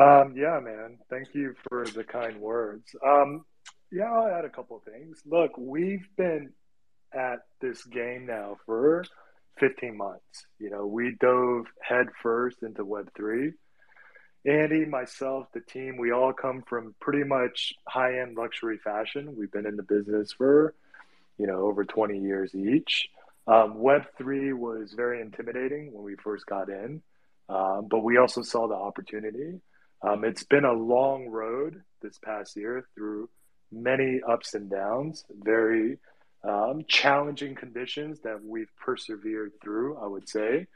[0.00, 0.98] Um, yeah, man.
[1.08, 2.94] Thank you for the kind words.
[3.04, 3.44] Um,
[3.90, 5.22] yeah, I'll add a couple of things.
[5.24, 6.52] Look, we've been
[7.12, 9.04] at this game now for
[9.58, 10.46] 15 months.
[10.58, 13.52] You know, we dove headfirst into Web3.
[14.46, 19.36] Andy, myself, the team, we all come from pretty much high end luxury fashion.
[19.38, 20.74] We've been in the business for,
[21.38, 23.08] you know, over 20 years each.
[23.46, 27.02] Um, Web3 was very intimidating when we first got in,
[27.48, 29.60] um, but we also saw the opportunity.
[30.02, 33.28] Um, it's been a long road this past year through
[33.72, 35.98] many ups and downs, very
[36.46, 40.66] um, challenging conditions that we've persevered through, I would say.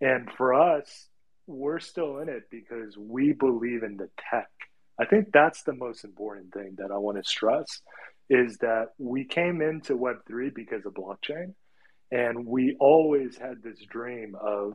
[0.00, 1.08] And for us,
[1.46, 4.48] we're still in it because we believe in the tech.
[4.98, 7.80] I think that's the most important thing that I want to stress
[8.28, 11.54] is that we came into Web3 because of blockchain.
[12.12, 14.74] And we always had this dream of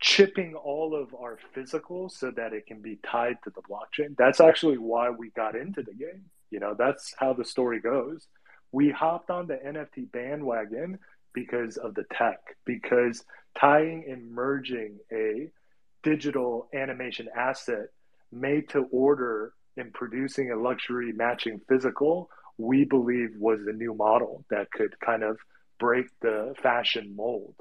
[0.00, 4.16] chipping all of our physical so that it can be tied to the blockchain.
[4.16, 6.24] That's actually why we got into the game.
[6.50, 8.26] You know, that's how the story goes.
[8.72, 10.98] We hopped on the NFT bandwagon
[11.32, 13.24] because of the tech, because
[13.58, 15.50] tying and merging a
[16.02, 17.88] digital animation asset
[18.32, 24.44] made to order and producing a luxury matching physical, we believe was the new model
[24.50, 25.38] that could kind of
[25.78, 27.54] break the fashion mold.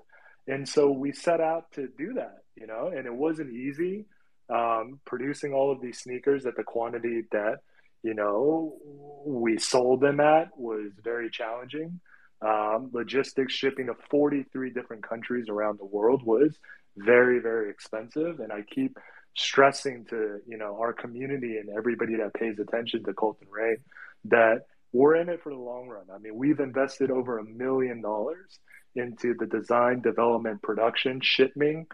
[0.48, 4.06] And so we set out to do that, you know, and it wasn't easy
[4.50, 7.60] um, producing all of these sneakers at the quantity that,
[8.04, 8.78] you know,
[9.26, 12.00] we sold them at was very challenging.
[12.42, 16.58] Um, logistics shipping to 43 different countries around the world was
[16.96, 18.40] very, very expensive.
[18.40, 18.98] And I keep
[19.36, 23.78] stressing to, you know, our community and everybody that pays attention to Colton Rain
[24.26, 26.06] that we're in it for the long run.
[26.14, 28.60] I mean, we've invested over a million dollars
[28.96, 31.86] into the design, development, production, shipping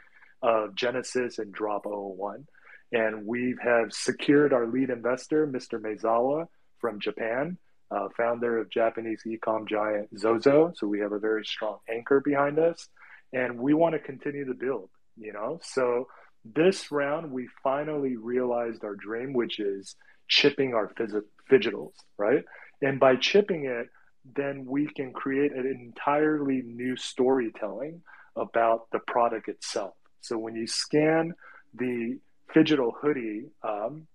[0.41, 2.45] of Genesis and Drop 001.
[2.91, 5.79] And we have secured our lead investor, Mr.
[5.79, 6.47] Maezawa
[6.79, 7.57] from Japan,
[7.91, 10.71] uh, founder of Japanese e-com giant Zozo.
[10.75, 12.88] So we have a very strong anchor behind us,
[13.33, 14.89] and we want to continue to build.
[15.17, 16.07] You know, so
[16.43, 19.95] this round we finally realized our dream, which is
[20.27, 22.43] chipping our phys- digitals, right?
[22.81, 23.88] And by chipping it,
[24.36, 28.01] then we can create an entirely new storytelling
[28.36, 29.93] about the product itself.
[30.21, 31.33] So when you scan
[31.73, 32.19] the
[32.54, 34.08] digital hoodie, um,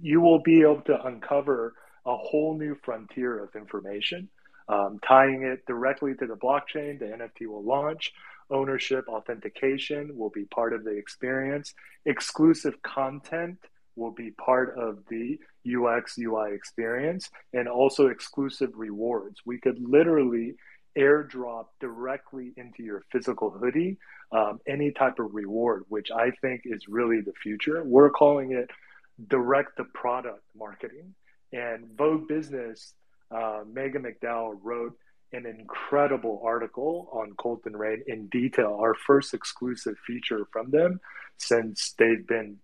[0.00, 1.74] you will be able to uncover
[2.06, 4.28] a whole new frontier of information,
[4.68, 6.98] um, tying it directly to the blockchain.
[6.98, 8.12] The NFT will launch.
[8.50, 11.74] Ownership authentication will be part of the experience.
[12.04, 13.58] Exclusive content
[13.96, 19.40] will be part of the UX UI experience and also exclusive rewards.
[19.44, 20.54] We could literally
[20.96, 23.98] airdrop directly into your physical hoodie
[24.32, 27.82] um, any type of reward, which I think is really the future.
[27.84, 28.70] We're calling it
[29.28, 31.14] direct to product marketing.
[31.52, 32.94] And Vogue Business,
[33.30, 34.96] uh, Maghan McDowell wrote
[35.32, 41.00] an incredible article on Colton Rain in detail, our first exclusive feature from them
[41.38, 42.58] since they've been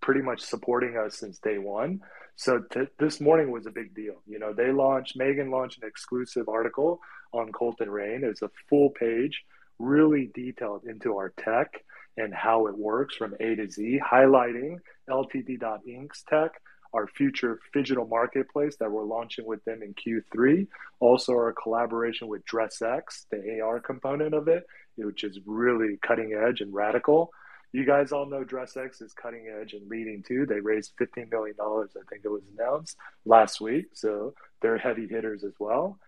[0.00, 2.00] pretty much supporting us since day one.
[2.36, 4.22] So t- this morning was a big deal.
[4.26, 7.00] You know, they launched, Maghan launched an exclusive article
[7.32, 8.22] on Colton Rain.
[8.24, 9.42] It's a full page,
[9.78, 11.84] really detailed into our tech
[12.16, 14.76] and how it works from A to Z, highlighting
[15.08, 16.52] LTD.Inc.'s tech,
[16.92, 20.66] our future digital marketplace that we're launching with them in Q3.
[21.00, 24.64] Also, our collaboration with DressX, the AR component of it,
[24.96, 27.30] which is really cutting edge and radical.
[27.72, 30.44] You guys all know DressX is cutting edge and leading too.
[30.44, 33.86] They raised $15 million, I think it was announced last week.
[33.94, 35.98] So they're heavy hitters as well.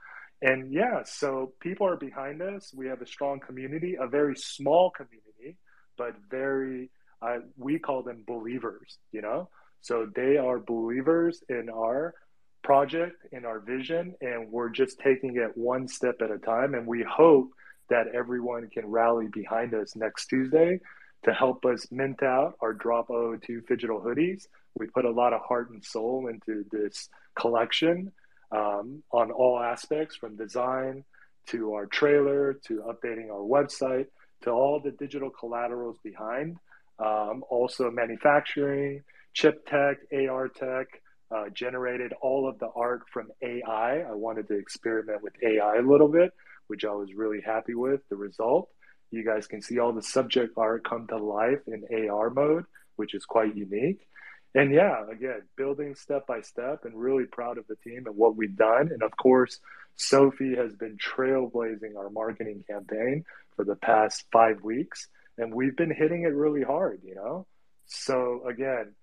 [0.43, 2.73] And yeah, so people are behind us.
[2.75, 5.57] We have a strong community, a very small community,
[5.97, 6.91] but very,
[7.23, 9.49] uh, we call them believers, you know?
[9.81, 12.15] So they are believers in our
[12.63, 16.75] project, in our vision, and we're just taking it one step at a time.
[16.75, 17.49] And we hope
[17.89, 20.81] that everyone can rally behind us next Tuesday
[21.25, 24.47] to help us mint out our Drop O2 digital hoodies.
[24.75, 27.09] We put a lot of heart and soul into this
[27.39, 28.13] collection
[28.53, 31.05] um, on all aspects from design
[31.47, 34.07] to our trailer to updating our website
[34.43, 36.57] to all the digital collaterals behind.
[36.99, 39.03] Um, also, manufacturing,
[39.33, 40.87] chip tech, AR tech,
[41.35, 44.01] uh, generated all of the art from AI.
[44.01, 46.33] I wanted to experiment with AI a little bit,
[46.69, 48.69] which I was really happy with the result.
[49.11, 52.65] You guys can see all the subject art come to life in AR mode,
[52.97, 54.07] which is quite unique.
[54.55, 58.37] And yeah, again, building step by step and really proud of the team and what
[58.37, 58.91] we've done.
[58.93, 59.59] And of course,
[59.97, 63.25] Sophie has been trailblazing our marketing campaign
[63.57, 65.09] for the past five weeks.
[65.39, 67.47] And we've been hitting it really hard, you know?
[67.87, 68.95] So again,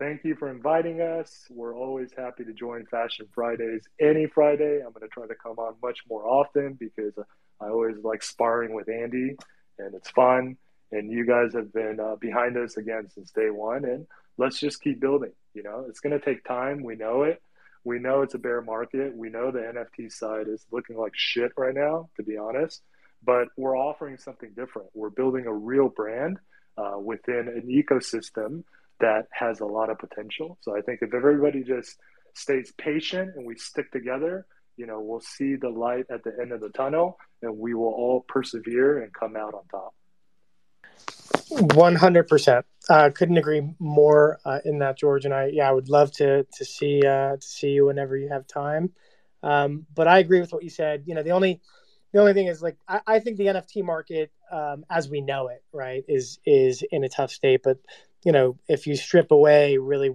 [0.00, 1.46] thank you for inviting us.
[1.50, 4.80] We're always happy to join Fashion Fridays any Friday.
[4.84, 7.12] I'm going to try to come on much more often because
[7.60, 9.36] I always like sparring with Andy
[9.78, 10.56] and it's fun.
[10.92, 13.84] And you guys have been uh, behind us again since day one.
[13.84, 14.06] And
[14.38, 15.32] let's just keep building.
[15.54, 16.82] You know, it's going to take time.
[16.82, 17.42] We know it.
[17.84, 19.16] We know it's a bear market.
[19.16, 22.82] We know the NFT side is looking like shit right now, to be honest.
[23.24, 24.88] But we're offering something different.
[24.94, 26.38] We're building a real brand
[26.76, 28.64] uh, within an ecosystem
[29.00, 30.58] that has a lot of potential.
[30.60, 31.98] So I think if everybody just
[32.34, 34.46] stays patient and we stick together,
[34.76, 37.86] you know, we'll see the light at the end of the tunnel and we will
[37.86, 39.94] all persevere and come out on top.
[41.50, 42.62] 100%.
[42.88, 45.24] Uh, couldn't agree more uh, in that, George.
[45.24, 48.28] And I, yeah, I would love to, to see, uh, to see you whenever you
[48.28, 48.90] have time.
[49.42, 51.04] Um, but I agree with what you said.
[51.06, 51.60] You know, the only,
[52.12, 55.48] the only thing is like I, I think the NFT market, um, as we know
[55.48, 57.60] it, right, is is in a tough state.
[57.62, 57.78] But
[58.24, 60.10] you know, if you strip away really,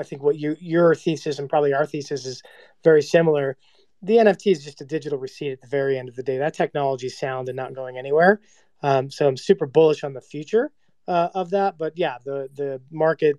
[0.00, 2.42] I think what you your thesis and probably our thesis is
[2.82, 3.56] very similar.
[4.02, 6.38] The NFT is just a digital receipt at the very end of the day.
[6.38, 8.40] That technology is sound and not going anywhere.
[8.82, 10.72] Um, so I'm super bullish on the future
[11.06, 11.76] uh, of that.
[11.78, 13.36] But yeah, the the market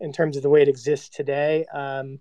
[0.00, 2.20] in terms of the way it exists today, um,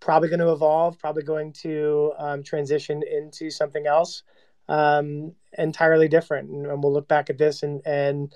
[0.00, 0.98] probably going to evolve.
[0.98, 4.22] Probably going to um, transition into something else
[4.68, 6.50] um, entirely different.
[6.50, 8.32] And, and, we'll look back at this and and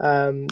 [0.00, 0.48] um,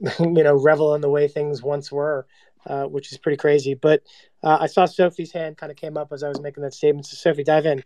[0.20, 2.26] you know revel in the way things once were.
[2.66, 3.74] Uh, which is pretty crazy.
[3.74, 4.02] But
[4.42, 7.06] uh, I saw Sophie's hand kind of came up as I was making that statement.
[7.06, 7.84] So Sophie, dive in.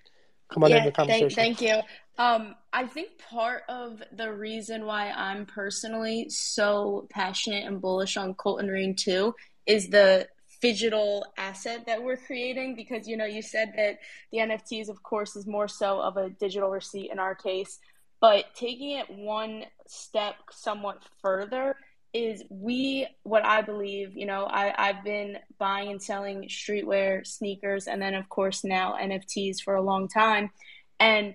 [0.49, 1.29] Come on yeah, in the conversation.
[1.31, 2.25] Thank, thank you.
[2.25, 8.35] Um, I think part of the reason why I'm personally so passionate and bullish on
[8.35, 9.35] Colton Rain too
[9.67, 10.27] is the
[10.61, 13.99] digital asset that we're creating because you know you said that
[14.33, 17.79] the NFTs of course is more so of a digital receipt in our case
[18.21, 21.77] but taking it one step somewhat further
[22.13, 27.87] is we what I believe you know I I've been buying and selling streetwear sneakers
[27.87, 30.51] and then of course now NFTs for a long time
[30.99, 31.35] and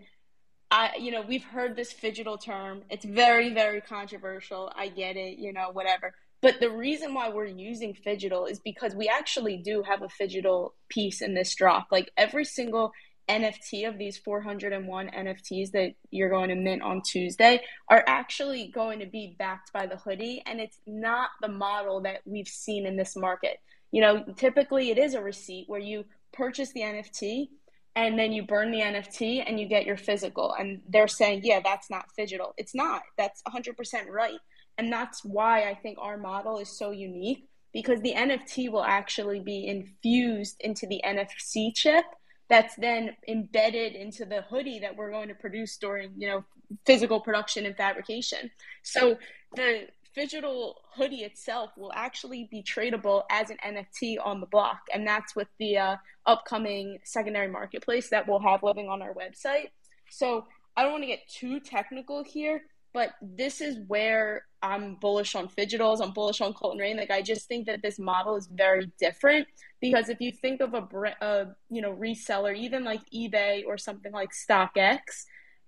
[0.71, 2.83] I, you know, we've heard this phygital term.
[2.89, 4.71] It's very, very controversial.
[4.75, 6.13] I get it, you know, whatever.
[6.41, 10.71] But the reason why we're using phygital is because we actually do have a phygital
[10.89, 11.87] piece in this drop.
[11.91, 12.91] Like every single
[13.27, 18.99] NFT of these 401 NFTs that you're going to mint on Tuesday are actually going
[18.99, 20.41] to be backed by the hoodie.
[20.45, 23.57] And it's not the model that we've seen in this market.
[23.91, 27.47] You know, typically it is a receipt where you purchase the NFT
[27.95, 30.53] and then you burn the NFT and you get your physical.
[30.57, 32.51] And they're saying, yeah, that's not phygital.
[32.57, 33.03] It's not.
[33.17, 34.39] That's 100% right.
[34.77, 39.39] And that's why I think our model is so unique because the NFT will actually
[39.39, 42.05] be infused into the NFC chip
[42.49, 46.45] that's then embedded into the hoodie that we're going to produce during, you know,
[46.85, 48.51] physical production and fabrication.
[48.83, 49.17] So
[49.55, 54.79] the digital hoodie itself will actually be tradable as an NFT on the block.
[54.93, 59.69] And that's with the uh, upcoming secondary marketplace that we'll have living on our website.
[60.09, 60.45] So
[60.77, 62.61] I don't want to get too technical here,
[62.95, 66.01] but this is where I'm bullish on Phygitals.
[66.01, 66.95] I'm bullish on Colton Rain.
[66.95, 69.47] Like I just think that this model is very different
[69.81, 70.87] because if you think of a,
[71.21, 74.99] a you know reseller, even like eBay or something like StockX,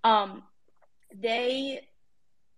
[0.05, 0.43] um,
[1.13, 1.81] they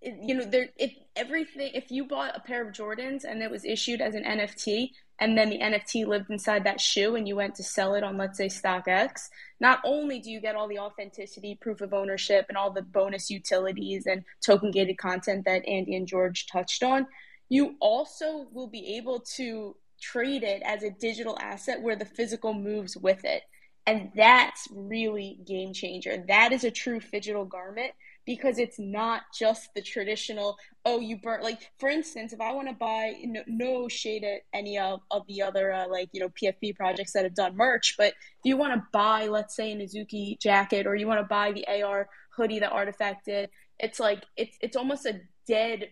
[0.02, 3.66] you know there if everything if you bought a pair of jordans and it was
[3.66, 7.54] issued as an nft and then the nft lived inside that shoe and you went
[7.54, 9.30] to sell it on let's say stockx
[9.60, 13.30] not only do you get all the authenticity proof of ownership and all the bonus
[13.30, 17.06] utilities and token gated content that andy and george touched on
[17.50, 22.54] you also will be able to trade it as a digital asset where the physical
[22.54, 23.44] moves with it.
[23.86, 26.24] And that's really game changer.
[26.28, 27.92] That is a true digital garment
[28.30, 30.56] because it's not just the traditional
[30.86, 34.42] oh you burn like for instance if i want to buy no, no shade at
[34.54, 37.96] any of, of the other uh, like you know pfp projects that have done merch
[37.98, 41.26] but if you want to buy let's say an azuki jacket or you want to
[41.26, 42.08] buy the ar
[42.38, 43.50] hoodie that artifact did
[43.80, 45.90] it's like it's it's almost a dead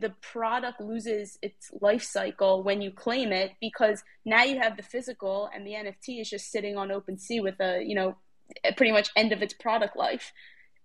[0.00, 4.82] the product loses its life cycle when you claim it because now you have the
[4.82, 8.16] physical and the nft is just sitting on OpenSea with a you know
[8.76, 10.32] pretty much end of its product life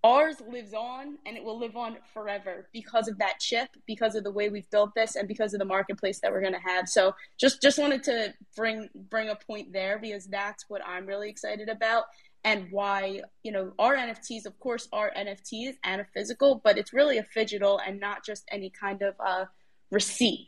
[0.04, 4.24] ours lives on and it will live on forever because of that chip because of
[4.24, 6.90] the way we've built this and because of the marketplace that we're going to have.
[6.90, 11.30] So just just wanted to bring bring a point there because that's what i'm really
[11.30, 12.06] excited about
[12.44, 16.94] and why you know our nfts of course are nfts and a physical but it's
[16.94, 19.46] really a phygital and not just any kind of uh,
[19.92, 20.48] receipt.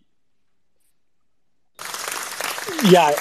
[2.89, 3.13] Yeah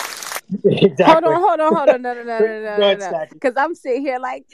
[0.65, 1.05] exactly.
[1.05, 2.03] Hold on hold on hold on.
[2.03, 4.45] No no no no no no because i'm sitting here like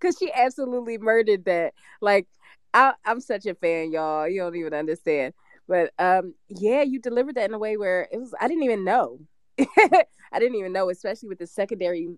[0.00, 1.74] because she absolutely murdered that.
[2.00, 2.26] Like,
[2.74, 4.28] I, I'm such a fan, y'all.
[4.28, 5.34] You don't even understand.
[5.66, 8.34] But um, yeah, you delivered that in a way where it was.
[8.40, 9.20] I didn't even know.
[9.58, 12.08] I didn't even know, especially with the secondary,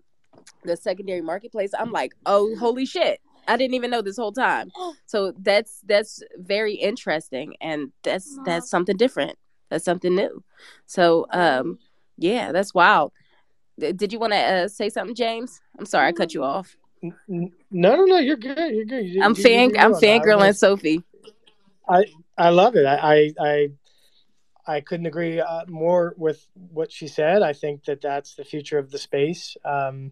[0.63, 1.71] the secondary marketplace.
[1.77, 3.19] I'm like, oh, holy shit!
[3.47, 4.71] I didn't even know this whole time.
[5.05, 9.37] So that's that's very interesting, and that's that's something different.
[9.69, 10.41] That's something new.
[10.85, 11.79] So um,
[12.17, 13.11] yeah, that's wild.
[13.77, 15.59] Did you want to uh, say something, James?
[15.77, 16.77] I'm sorry, I cut you off.
[17.01, 18.17] No, no, no.
[18.17, 18.75] You're good.
[18.75, 19.05] You're good.
[19.05, 19.77] You, I'm fan.
[19.77, 21.03] I'm fangirling Sophie.
[21.89, 22.05] I
[22.37, 22.85] I love it.
[22.85, 23.69] I I
[24.67, 27.41] I couldn't agree uh, more with what she said.
[27.41, 29.57] I think that that's the future of the space.
[29.65, 30.11] Um,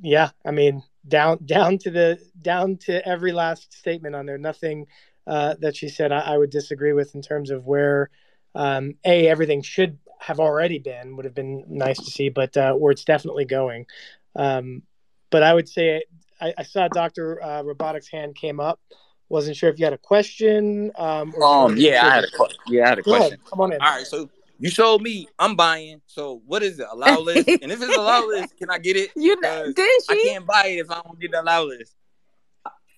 [0.00, 4.38] yeah, I mean, down down to the down to every last statement on there.
[4.38, 4.86] Nothing
[5.26, 8.10] uh, that she said I, I, would disagree with in terms of where
[8.54, 12.74] um, a everything should have already been would have been nice to see, but uh,
[12.74, 13.86] where it's definitely going.
[14.36, 14.82] Um,
[15.34, 16.04] but I would say
[16.40, 18.78] I, I saw Doctor uh, Robotics' hand came up.
[19.28, 20.92] Wasn't sure if you had a question.
[20.94, 22.60] Um, um yeah, I had a question.
[22.68, 23.26] Yeah, I had a Go question.
[23.32, 23.50] ahead.
[23.50, 23.80] Come on in.
[23.80, 24.30] All right, so
[24.60, 26.00] you showed me I'm buying.
[26.06, 26.86] So what is it?
[26.88, 27.48] Allow list?
[27.62, 29.10] and if it's allow list, can I get it?
[29.16, 29.76] You didn't
[30.08, 31.96] I can't buy it if I don't get the allow list.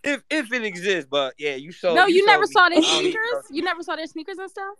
[0.04, 1.94] If if it exists, but yeah, you showed.
[1.94, 2.52] No, you, showed never me.
[2.52, 3.30] saw their I don't even sneakers.
[3.32, 3.40] know.
[3.50, 4.76] You never saw their sneakers and stuff.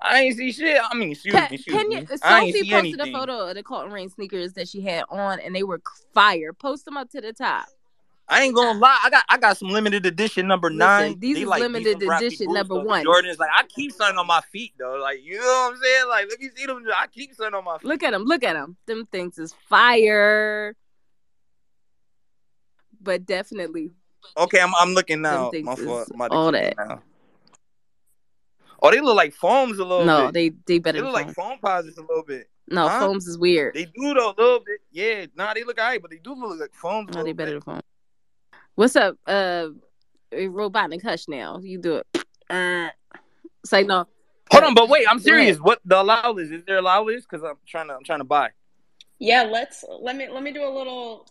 [0.00, 0.80] I ain't see shit.
[0.82, 1.96] I mean, excuse Can, me, excuse can me.
[1.96, 2.06] you?
[2.22, 3.14] I ain't Sophie see posted anything.
[3.14, 5.80] a photo of the Colton Rain sneakers that she had on, and they were
[6.12, 6.52] fire.
[6.52, 7.66] Post them up to the top.
[8.28, 8.98] I ain't gonna lie.
[9.04, 11.20] I got I got some limited edition number Listen, nine.
[11.20, 13.04] these They is like limited edition number one.
[13.04, 14.98] Jordans, like I keep something on my feet though.
[15.00, 16.08] Like you know what I'm saying?
[16.08, 16.84] Like let me see them.
[16.96, 17.86] I keep something on my feet.
[17.86, 18.24] Look at them.
[18.24, 18.76] Look at them.
[18.86, 20.74] Them things is fire.
[23.00, 23.92] But definitely,
[24.36, 25.52] Okay, I'm I'm looking now.
[25.62, 26.08] My fault.
[26.08, 26.76] To all that.
[26.76, 27.02] now.
[28.82, 30.34] Oh, they look like foams a little no, bit.
[30.34, 30.48] they
[30.78, 31.58] they They look than like foam.
[31.62, 32.48] Foamposites a little bit.
[32.68, 33.00] No, Huh?
[33.00, 33.74] foams is weird.
[33.74, 34.80] They do though a little bit.
[34.90, 37.10] Yeah, nah, they look alright, but they do look like foams.
[37.14, 37.64] a No, they better bit.
[37.64, 37.82] than foam.
[38.74, 39.68] What's up, uh,
[40.32, 41.28] Robotnik Hush?
[41.28, 42.24] Now you do it.
[42.50, 42.88] Uh,
[43.64, 44.06] say no.
[44.52, 45.58] Hold on, but wait, I'm serious.
[45.58, 46.52] What the allow list?
[46.52, 47.26] Is there allow list?
[47.30, 48.50] Because I'm trying to I'm trying to buy.
[49.18, 51.26] Yeah, let's let me let me do a little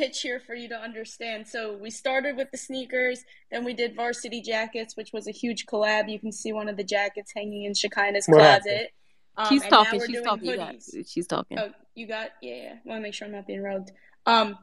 [0.00, 1.46] pitch here for you to understand.
[1.46, 5.66] So we started with the sneakers, then we did varsity jackets, which was a huge
[5.66, 6.10] collab.
[6.10, 8.92] You can see one of the jackets hanging in Shekinah's closet.
[9.36, 10.00] Um, She's talking.
[10.06, 10.48] She's talking.
[10.48, 10.94] You guys.
[11.06, 11.58] She's talking.
[11.58, 12.74] Oh, you got yeah, yeah.
[12.86, 13.92] Want to make sure I'm not being rogued.
[14.24, 14.58] Um,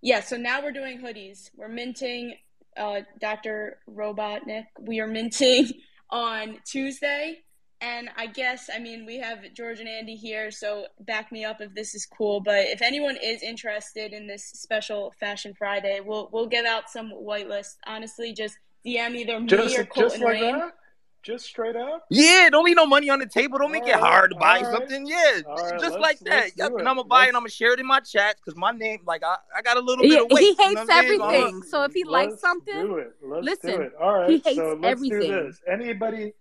[0.00, 0.20] yeah.
[0.20, 1.50] So now we're doing hoodies.
[1.54, 2.34] We're minting.
[2.74, 3.78] Uh, Dr.
[3.88, 4.64] Robotnik.
[4.80, 5.70] We are minting
[6.10, 7.40] on Tuesday,
[7.82, 11.60] and I guess I mean we have George and Andy here, so back me up
[11.60, 12.40] if this is cool.
[12.40, 17.12] But if anyone is interested in this special Fashion Friday, we'll we'll give out some
[17.12, 17.76] whitelist.
[17.86, 18.56] Honestly, just
[18.86, 20.58] DM either me Just or just like Rain.
[20.58, 20.72] that?
[21.22, 22.04] Just straight up?
[22.10, 23.56] Yeah, don't leave no money on the table.
[23.58, 24.72] Don't make it hard to buy alright.
[24.72, 25.06] something.
[25.06, 26.50] Yeah, Alright, just like that.
[26.56, 26.78] Yep, and.
[26.80, 27.26] I'm gonna buy it.
[27.26, 29.76] Let's- I'm gonna share it in my chat because my name, like I, I got
[29.76, 30.40] a little He, bit of weight.
[30.40, 31.18] he you know hates what I'm saying?
[31.18, 31.62] So I'm everything.
[31.62, 33.12] So if he likes Let's something, do it.
[33.24, 33.92] Let's listen, do it.
[34.02, 34.30] All right.
[34.30, 35.20] he hates so let's everything.
[35.20, 35.60] do this.
[35.72, 36.32] Anybody?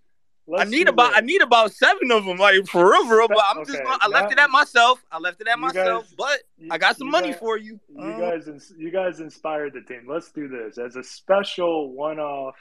[0.48, 3.18] I Let's need do about I need about seven of them, like for real, for
[3.20, 3.28] real.
[3.28, 5.04] But I'm just gonna, I left now- it at myself.
[5.12, 7.80] I left it at myself, guys- but You- I got some money guys- for you.
[7.90, 10.06] You Uh, guys, you guys inspired the team.
[10.10, 12.56] Let's do this as a special one-off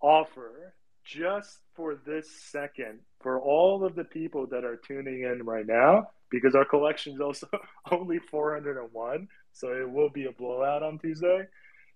[0.00, 5.66] offer, just for this second, for all of the people that are tuning in right
[5.66, 7.46] now, because our collection is also
[7.90, 11.46] only 401, so it will be a blowout on Tuesday.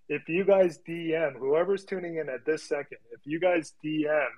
[0.09, 4.29] If you guys DM whoever's tuning in at this second, if you guys DM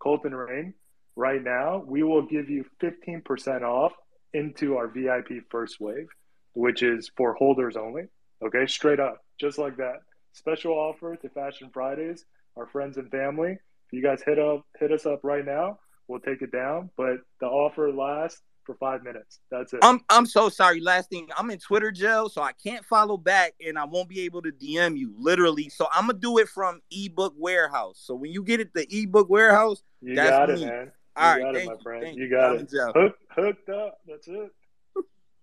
[0.00, 0.74] Colton Rain
[1.16, 3.92] right now, we will give you 15% off
[4.32, 6.08] into our VIP first wave
[6.54, 8.04] which is for holders only.
[8.44, 10.00] Okay, straight up, just like that.
[10.32, 12.24] Special offer to Fashion Fridays,
[12.56, 13.52] our friends and family.
[13.52, 15.78] If you guys hit up, hit us up right now.
[16.08, 19.40] We'll take it down, but the offer lasts for five minutes.
[19.50, 19.80] That's it.
[19.82, 20.80] I'm I'm so sorry.
[20.80, 24.20] Last thing, I'm in Twitter jail, so I can't follow back, and I won't be
[24.22, 25.68] able to DM you literally.
[25.68, 28.02] So I'm gonna do it from ebook warehouse.
[28.04, 29.82] So when you get it, the ebook warehouse.
[30.00, 30.66] you that's got it, me.
[30.66, 30.84] man.
[31.16, 32.16] You All right, got it, my you, friend.
[32.16, 32.30] You you.
[32.30, 32.70] got I'm it.
[32.72, 33.98] Hook, hooked up.
[34.06, 34.50] That's it.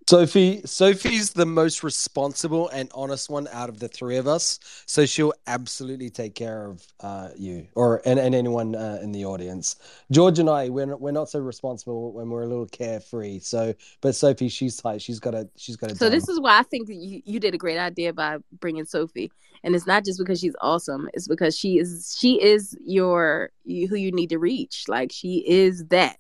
[0.07, 5.05] Sophie, Sophie's the most responsible and honest one out of the three of us, so
[5.05, 9.75] she'll absolutely take care of uh, you or and, and anyone uh, in the audience.
[10.09, 13.39] George and I, we're not, we're not so responsible when we're a little carefree.
[13.39, 15.01] So, but Sophie, she's tight.
[15.01, 15.95] She's got a she's got a.
[15.97, 18.85] So this is why I think that you, you did a great idea by bringing
[18.85, 19.29] Sophie,
[19.65, 23.95] and it's not just because she's awesome; it's because she is she is your who
[23.97, 24.85] you need to reach.
[24.87, 26.15] Like she is that,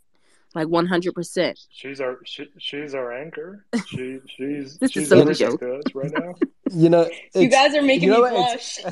[0.57, 1.59] like one hundred percent.
[1.69, 3.65] She's our she, she's our anchor.
[3.87, 5.59] She she's This is she's so everything joke.
[5.59, 6.35] to us right now.
[6.71, 7.09] you know.
[7.35, 8.79] You guys are making you know me blush.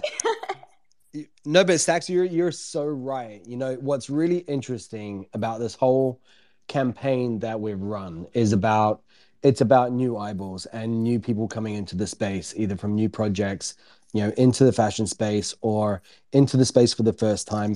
[1.45, 3.41] No, but Stacks, you're you're so right.
[3.45, 6.19] You know what's really interesting about this whole
[6.67, 9.01] campaign that we've run is about
[9.41, 13.75] it's about new eyeballs and new people coming into the space, either from new projects,
[14.11, 16.01] you know, into the fashion space or
[16.33, 17.75] into the space for the first time.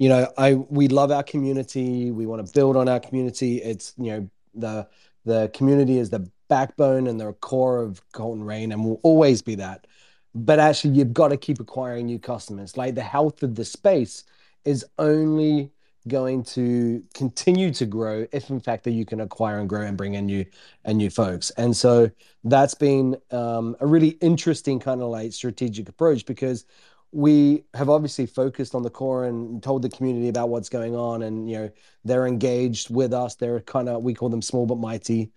[0.00, 2.10] You know, I we love our community.
[2.10, 3.62] We want to build on our community.
[3.62, 4.88] It's you know the
[5.24, 9.54] the community is the backbone and the core of Colton Rain, and will always be
[9.56, 9.86] that
[10.34, 14.24] but actually you've got to keep acquiring new customers like the health of the space
[14.64, 15.70] is only
[16.08, 19.96] going to continue to grow if in fact that you can acquire and grow and
[19.96, 20.44] bring in new
[20.84, 22.10] and new folks and so
[22.44, 26.64] that's been um, a really interesting kind of like strategic approach because
[27.12, 31.22] we have obviously focused on the core and told the community about what's going on
[31.22, 31.70] and you know
[32.04, 33.34] they're engaged with us.
[33.34, 35.32] They're kind of we call them small but mighty.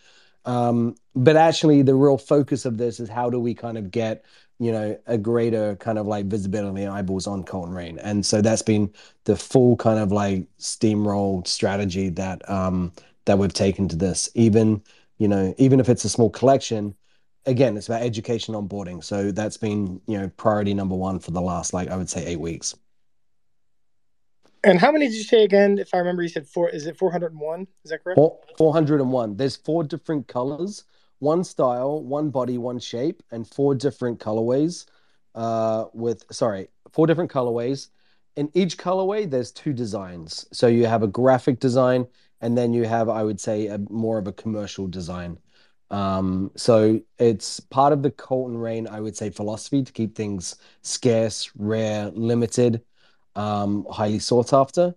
[0.45, 4.26] Um, but actually the real focus of this is how do we kind of get
[4.59, 8.41] you know a greater kind of like visibility and eyeballs on Colton Rain and so
[8.41, 8.93] that's been
[9.24, 12.91] the full kind of like steamroll strategy that um
[13.26, 14.30] that we've taken to this.
[14.36, 14.82] Even
[15.17, 16.95] you know even if it's a small collection
[17.45, 19.03] again, it's about education onboarding.
[19.03, 22.25] So that's been you know priority number one for the last like I would say
[22.25, 22.75] eight weeks.
[24.65, 25.77] And how many did you say again?
[25.77, 26.69] If I remember, you said four.
[26.69, 27.67] Is it four hundred and one?
[27.83, 28.19] Is that correct?
[28.57, 29.35] Four hundred and one.
[29.35, 30.85] There's four different colors,
[31.19, 34.85] one style, one body, one shape, and four different colorways.
[35.35, 37.89] Uh, with sorry, four different colorways.
[38.35, 40.47] In each colorway, there's two designs.
[40.51, 42.07] So you have a graphic design,
[42.41, 45.37] and then you have, I would say, a more of a commercial design.
[45.93, 50.55] Um, so it's part of the Colton Rain, I would say, philosophy to keep things
[50.81, 52.81] scarce, rare, limited,
[53.35, 54.95] um, highly sought after.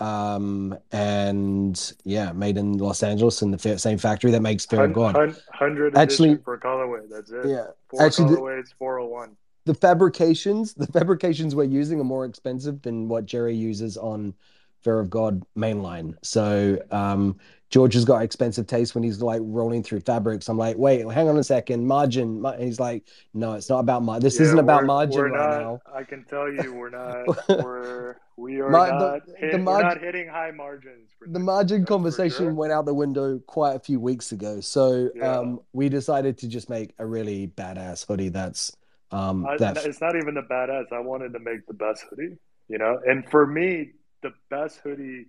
[0.00, 4.92] Um, and yeah, made in Los Angeles in the same factory that makes Fear of
[4.94, 5.36] God.
[5.52, 7.08] Hundred actually for colorway.
[7.08, 7.46] That's it.
[7.46, 9.36] Yeah, four actually, colorways, four hundred one.
[9.64, 14.34] The fabrications, the fabrications we're using are more expensive than what Jerry uses on
[14.82, 16.14] Fear of God mainline.
[16.22, 17.36] So um,
[17.72, 20.48] George has got expensive taste when he's like rolling through fabrics.
[20.48, 22.44] I'm like, wait, hang on a second, margin.
[22.44, 24.22] And he's like, no, it's not about margin.
[24.22, 25.80] This yeah, isn't about margin right not, now.
[25.94, 27.26] I can tell you, we're not.
[27.64, 29.26] We're we are not.
[29.26, 31.10] The, hit, the mar- we're not hitting high margins.
[31.26, 32.54] the margin conversation sure.
[32.54, 34.60] went out the window quite a few weeks ago.
[34.60, 35.38] So yeah.
[35.38, 38.30] um, we decided to just make a really badass hoodie.
[38.30, 38.74] That's
[39.12, 39.84] um, I, that...
[39.84, 40.92] it's not even the badass.
[40.92, 42.36] I wanted to make the best hoodie.
[42.68, 43.92] You know, and for me,
[44.22, 45.26] the best hoodie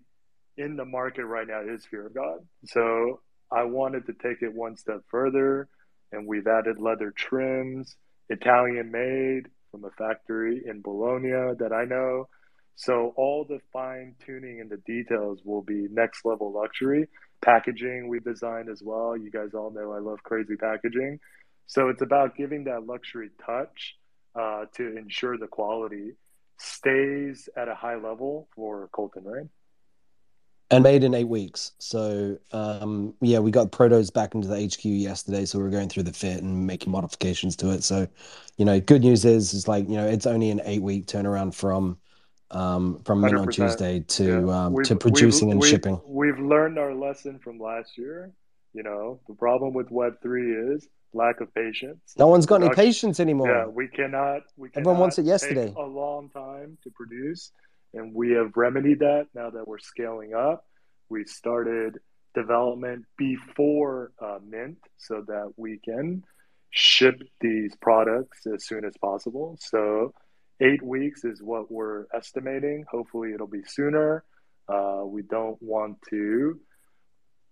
[0.58, 2.40] in the market right now is Fear of God.
[2.66, 3.22] So
[3.52, 5.68] I wanted to take it one step further,
[6.12, 7.96] and we've added leather trims,
[8.30, 12.28] Italian made from a factory in Bologna that I know.
[12.76, 17.08] So all the fine tuning and the details will be next level luxury.
[17.44, 19.18] Packaging we designed as well.
[19.18, 21.20] You guys all know I love crazy packaging.
[21.68, 23.96] So it's about giving that luxury touch
[24.40, 26.14] uh, to ensure the quality
[26.58, 29.48] stays at a high level for Colton right?
[30.74, 31.74] and made in eight weeks.
[31.78, 35.90] So um, yeah, we got protos back into the HQ yesterday, so we are going
[35.90, 37.84] through the fit and making modifications to it.
[37.84, 38.08] So,
[38.58, 41.54] you know, good news is is like you know it's only an eight week turnaround
[41.54, 41.98] from
[42.52, 44.66] um, from mint on Tuesday to yeah.
[44.66, 46.02] um, to producing and we've, shipping.
[46.06, 48.32] We've learned our lesson from last year.
[48.74, 52.00] You know, the problem with Web three is lack of patience.
[52.18, 53.50] No one's got any patience anymore.
[53.50, 54.42] Yeah, we cannot.
[54.58, 55.74] We cannot everyone wants it yesterday.
[55.76, 57.52] a long time to produce
[57.94, 60.66] and we have remedied that now that we're scaling up.
[61.10, 62.00] We started
[62.34, 66.24] development before uh, Mint so that we can
[66.72, 69.58] ship these products as soon as possible.
[69.60, 70.14] So,
[70.60, 72.86] eight weeks is what we're estimating.
[72.90, 74.24] Hopefully, it'll be sooner.
[74.68, 76.60] Uh, we don't want to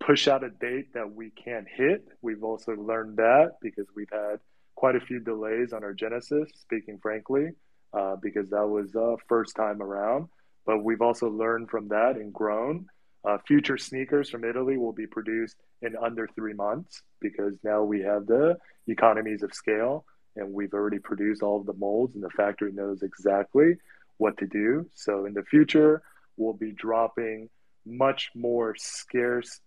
[0.05, 2.05] push out a date that we can't hit.
[2.21, 4.39] We've also learned that because we've had
[4.75, 7.51] quite a few delays on our Genesis, speaking frankly
[7.93, 10.27] uh, because that was uh, first time around.
[10.65, 12.87] But we've also learned from that and grown.
[13.23, 18.01] Uh, future sneakers from Italy will be produced in under three months because now we
[18.01, 22.29] have the economies of scale and we've already produced all of the molds and the
[22.31, 23.75] factory knows exactly
[24.17, 24.87] what to do.
[24.95, 26.01] So in the future,
[26.37, 27.49] we'll be dropping
[27.85, 29.59] much more scarce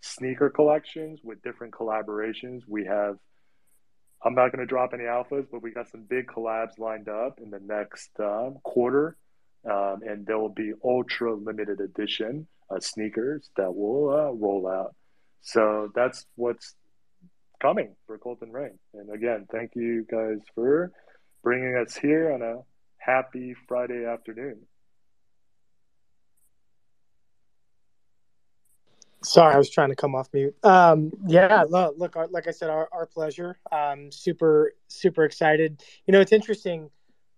[0.00, 2.62] sneaker collections with different collaborations.
[2.66, 3.16] We have
[4.24, 7.38] I'm not going to drop any alphas, but we got some big collabs lined up
[7.40, 9.16] in the next um, quarter,
[9.64, 14.94] um, and there will be ultra limited edition uh, sneakers that will uh, roll out.
[15.40, 16.74] So that's what's
[17.60, 18.78] coming for Colton Rain.
[18.94, 20.90] And again, thank you guys for
[21.44, 22.56] bringing us here on a
[22.98, 24.58] happy Friday afternoon.
[29.22, 30.54] Sorry, I was trying to come off mute.
[30.62, 33.58] Um, yeah, look, look, like I said, our, our pleasure.
[33.72, 35.82] Um, super, super excited.
[36.06, 36.90] You know, it's interesting.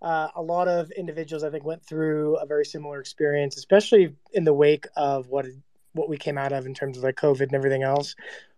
[0.03, 4.45] Uh, a lot of individuals, I think, went through a very similar experience, especially in
[4.45, 5.47] the wake of what
[5.93, 8.15] what we came out of in terms of like COVID and everything else,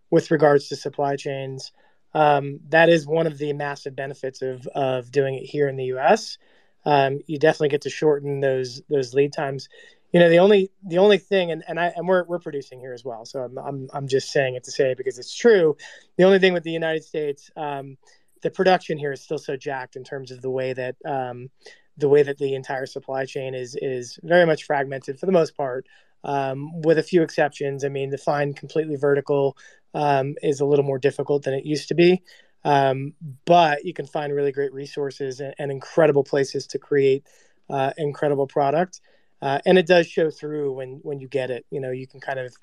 [0.09, 1.71] with regards to supply chains.
[2.13, 5.85] Um, that is one of the massive benefits of of doing it here in the
[5.85, 6.37] U.S.
[6.85, 9.69] Um, you definitely get to shorten those those lead times
[10.13, 12.93] you know the only the only thing and, and I and we're we're producing here
[12.93, 13.25] as well.
[13.25, 15.75] So I'm, I'm I'm just saying it to say it because it's true
[16.17, 17.97] the only thing with the United States um,
[18.43, 21.49] the production here is still so jacked in terms of the way that um,
[21.97, 25.57] the way that the entire supply chain is is very much fragmented for the most
[25.57, 25.87] part
[26.23, 27.83] um, with a few exceptions.
[27.83, 29.57] I mean the find completely vertical
[29.95, 32.21] um, is a little more difficult than it used to be.
[32.65, 33.13] Um,
[33.45, 37.25] but you can find really great resources and, and incredible places to create
[37.69, 39.01] uh, incredible product
[39.43, 41.65] uh, and it does show through when when you get it.
[41.69, 42.55] You know, you can kind of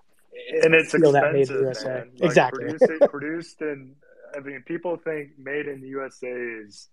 [0.63, 1.95] and it's feel expensive, that made in the USA.
[1.95, 2.67] Like exactly.
[3.09, 3.95] Produced in,
[4.35, 6.89] I mean, people think made in the USA is,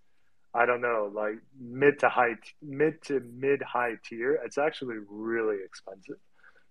[0.54, 4.40] I don't know, like mid to high, mid to mid high tier.
[4.44, 6.18] It's actually really expensive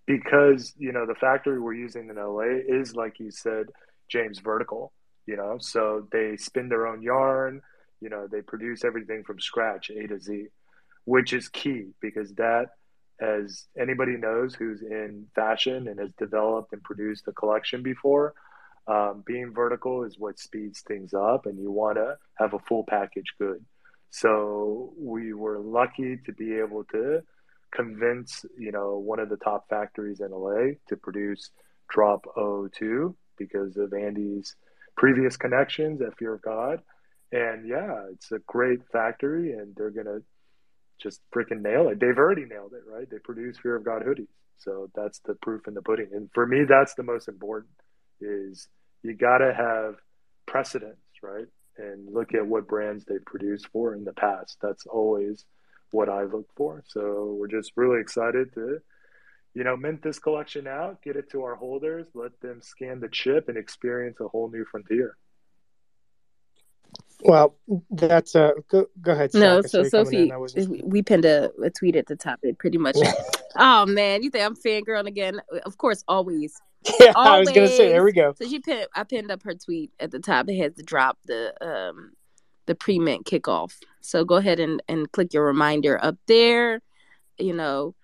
[0.05, 3.67] because you know the factory we're using in LA is like you said,
[4.09, 4.93] James vertical.
[5.27, 7.63] you know, so they spin their own yarn,
[8.01, 10.47] you know, they produce everything from scratch, A to Z,
[11.05, 12.67] which is key because that,
[13.21, 18.35] as anybody knows who's in fashion and has developed and produced a collection before,
[18.87, 22.85] um, being vertical is what speeds things up, and you want to have a full
[22.85, 23.65] package good.
[24.11, 27.23] So we were lucky to be able to
[27.75, 31.51] convince, you know, one of the top factories in LA to produce
[31.89, 34.55] Drop O2 because of Andy's
[34.97, 36.81] previous connections at Fear of God.
[37.33, 40.21] And yeah, it's a great factory, and they're gonna
[40.99, 42.01] just freaking nail it.
[42.01, 43.09] They've already nailed it, right?
[43.11, 44.29] They produce Fear of God hoodies,
[44.59, 46.09] so that's the proof in the pudding.
[46.13, 47.73] And for me, that's the most important.
[48.21, 48.69] Is
[49.03, 49.97] you gotta have
[50.47, 51.47] precedence, right?
[51.79, 54.57] And look at what brands they produced for in the past.
[54.63, 55.45] That's always
[55.91, 56.83] what I look for.
[56.87, 58.79] So we're just really excited to,
[59.55, 63.09] you know, mint this collection out, get it to our holders, let them scan the
[63.09, 65.17] chip and experience a whole new frontier.
[67.23, 67.57] Well,
[67.91, 69.33] that's uh go, go ahead.
[69.35, 69.69] No, Saka.
[69.69, 70.47] so Sorry, coming in.
[70.49, 72.41] Sophie, I we pinned a, a tweet at the top.
[72.43, 72.97] It pretty much.
[73.57, 75.41] oh man, you think I'm fangirling again?
[75.65, 76.61] Of course, always.
[77.01, 78.35] yeah, I was gonna say there we go.
[78.39, 78.87] So she pinned.
[78.95, 80.49] I pinned up her tweet at the top.
[80.49, 82.13] It has to drop the um
[82.67, 83.73] the pre mint kickoff.
[84.03, 86.83] So go ahead and and click your reminder up there.
[87.39, 87.95] You know,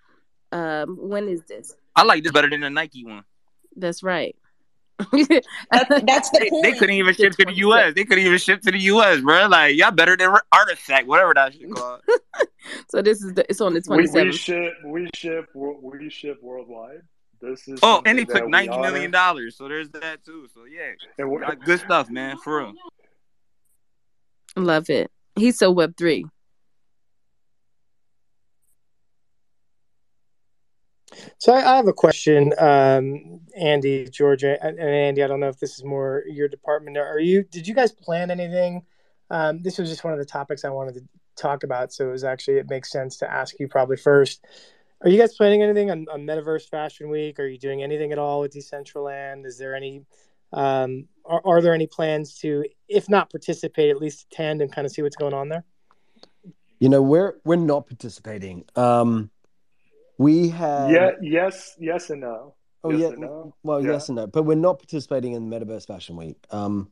[0.52, 1.76] um, when is this?
[1.94, 3.24] I like this better than the Nike one.
[3.76, 4.36] That's right.
[5.10, 6.62] That, that's the They, point.
[6.64, 7.94] they couldn't even ship to the U.S.
[7.94, 9.46] They couldn't even ship to the U.S., bro.
[9.46, 12.00] Like y'all better than Artifact, whatever that shit called.
[12.88, 13.44] so this is the.
[13.48, 17.00] It's on the We, we ship, we ship, we ship worldwide.
[17.40, 18.92] This is Oh, and he that took we ninety honor.
[18.92, 20.46] million dollars, so there's that too.
[20.54, 22.36] So yeah, And we're- Like, good stuff, man.
[22.38, 22.72] For real.
[24.56, 25.10] Love it.
[25.34, 26.24] He's so web three.
[31.38, 35.22] So I, I have a question, um, Andy, Georgia, and, and Andy.
[35.22, 36.96] I don't know if this is more your department.
[36.96, 37.44] Are you?
[37.44, 38.82] Did you guys plan anything?
[39.30, 41.02] Um, this was just one of the topics I wanted to
[41.36, 44.44] talk about, so it was actually it makes sense to ask you probably first.
[45.02, 47.40] Are you guys planning anything on, on Metaverse Fashion Week?
[47.40, 49.46] Are you doing anything at all with Decentraland?
[49.46, 50.04] Is there any?
[50.52, 54.84] Um, are, are there any plans to, if not participate, at least attend and kind
[54.84, 55.64] of see what's going on there?
[56.78, 58.64] You know, we're we're not participating.
[58.76, 59.30] Um,
[60.22, 62.54] we have yeah, yes, yes, and no.
[62.84, 63.54] Oh Yes yeah, no.
[63.62, 63.92] well Yeah.
[63.92, 66.36] yes and no, but we're not participating in Metaverse Fashion Week.
[66.50, 66.90] Um,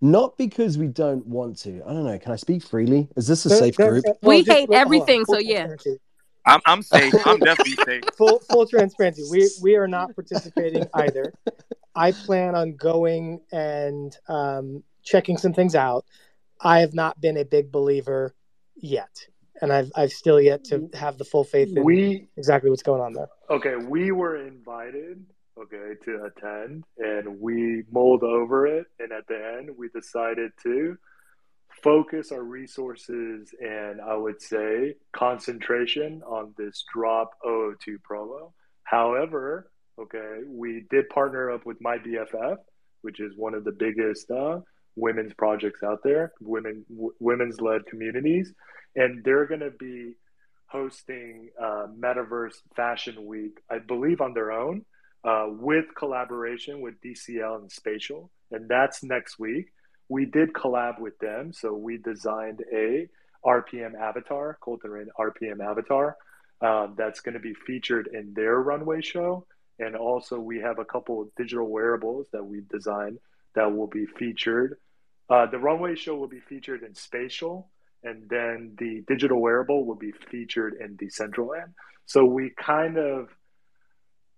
[0.00, 1.82] not because we don't want to.
[1.86, 2.18] I don't know.
[2.18, 3.08] Can I speak freely?
[3.16, 4.04] Is this a safe group?
[4.06, 5.68] no, We just- hate hold everything, so yeah.
[6.46, 7.14] I'm I'm safe.
[7.26, 8.02] I'm definitely safe.
[8.18, 9.22] full full transparency.
[9.30, 11.32] We we are not participating either.
[11.94, 16.04] I plan on going and um, checking some things out.
[16.60, 18.34] I have not been a big believer
[18.76, 19.26] yet,
[19.62, 23.00] and I've I've still yet to have the full faith in We exactly what's going
[23.00, 23.28] on there.
[23.50, 25.24] okay, we were invited,
[25.58, 30.96] okay, to attend, and we mulled over it, and at the end, we decided to
[31.82, 38.52] focus our resources and I would say concentration on this drop 002 promo.
[38.84, 42.56] However, okay, we did partner up with my BFF,
[43.02, 44.60] which is one of the biggest uh,
[44.96, 48.52] women's projects out there, women w- women's led communities,
[48.96, 50.14] and they're going to be
[50.66, 54.84] hosting uh, Metaverse Fashion Week, I believe, on their own,
[55.24, 59.72] uh, with collaboration with DCL and Spatial, and that's next week.
[60.08, 63.08] We did collab with them, so we designed a
[63.44, 66.16] RPM avatar, Colton Rain RPM avatar,
[66.60, 69.46] um, that's going to be featured in their runway show,
[69.78, 73.18] and also we have a couple of digital wearables that we designed
[73.54, 74.76] that will be featured.
[75.30, 77.70] Uh, the runway show will be featured in Spatial,
[78.04, 81.72] and then the digital wearable will be featured in Decentraland.
[82.06, 83.28] So we kind of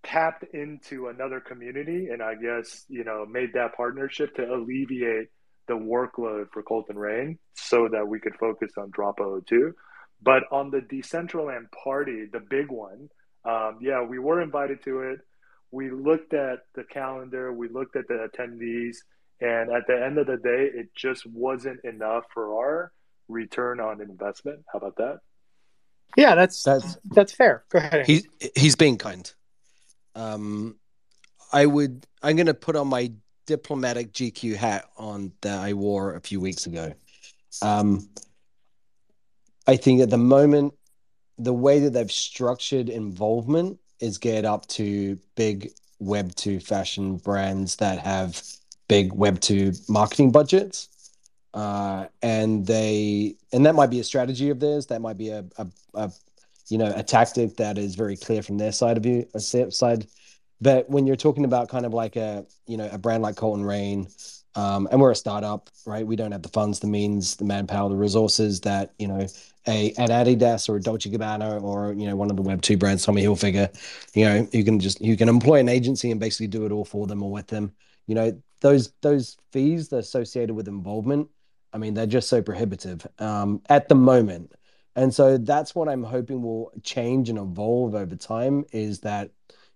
[0.03, 5.29] tapped into another community and I guess, you know, made that partnership to alleviate
[5.67, 9.75] the workload for Colton Rain so that we could focus on Drop 02.
[10.23, 13.09] But on the Decentraland party, the big one,
[13.45, 15.21] um, yeah, we were invited to it.
[15.73, 18.97] We looked at the calendar, we looked at the attendees,
[19.41, 22.93] and at the end of the day, it just wasn't enough for our
[23.29, 24.61] return on investment.
[24.73, 25.21] How about that?
[26.17, 27.65] Yeah, that's That's that's fair.
[27.69, 28.01] Go ahead.
[28.01, 28.13] Andy.
[28.13, 29.31] he's he's being kind.
[30.15, 30.77] Um,
[31.53, 32.07] I would.
[32.23, 33.13] I'm going to put on my
[33.47, 36.93] diplomatic GQ hat on that I wore a few weeks ago.
[37.63, 38.09] Um,
[39.67, 40.75] I think at the moment,
[41.39, 47.77] the way that they've structured involvement is geared up to big Web two fashion brands
[47.77, 48.43] that have
[48.89, 50.89] big Web two marketing budgets.
[51.57, 54.87] Uh, and they and that might be a strategy of theirs.
[54.89, 56.13] That might be a, a, a
[56.71, 60.07] you know a tactic that is very clear from their side of you a side
[60.61, 63.65] but when you're talking about kind of like a you know a brand like colton
[63.65, 64.09] rain
[64.57, 66.07] Um, and we're a startup, right?
[66.07, 69.27] We don't have the funds, the means, the manpower, the resources that you know
[69.69, 72.79] a at Adidas or a Dolce Gabbana or you know one of the Web two
[72.79, 73.69] brands, Tommy Hilfiger.
[74.15, 76.85] You know, you can just you can employ an agency and basically do it all
[76.87, 77.73] for them or with them.
[78.07, 81.29] You know, those those fees that associated with involvement.
[81.77, 84.55] I mean, they're just so prohibitive um, at the moment.
[84.97, 89.31] And so that's what I'm hoping will change and evolve over time is that,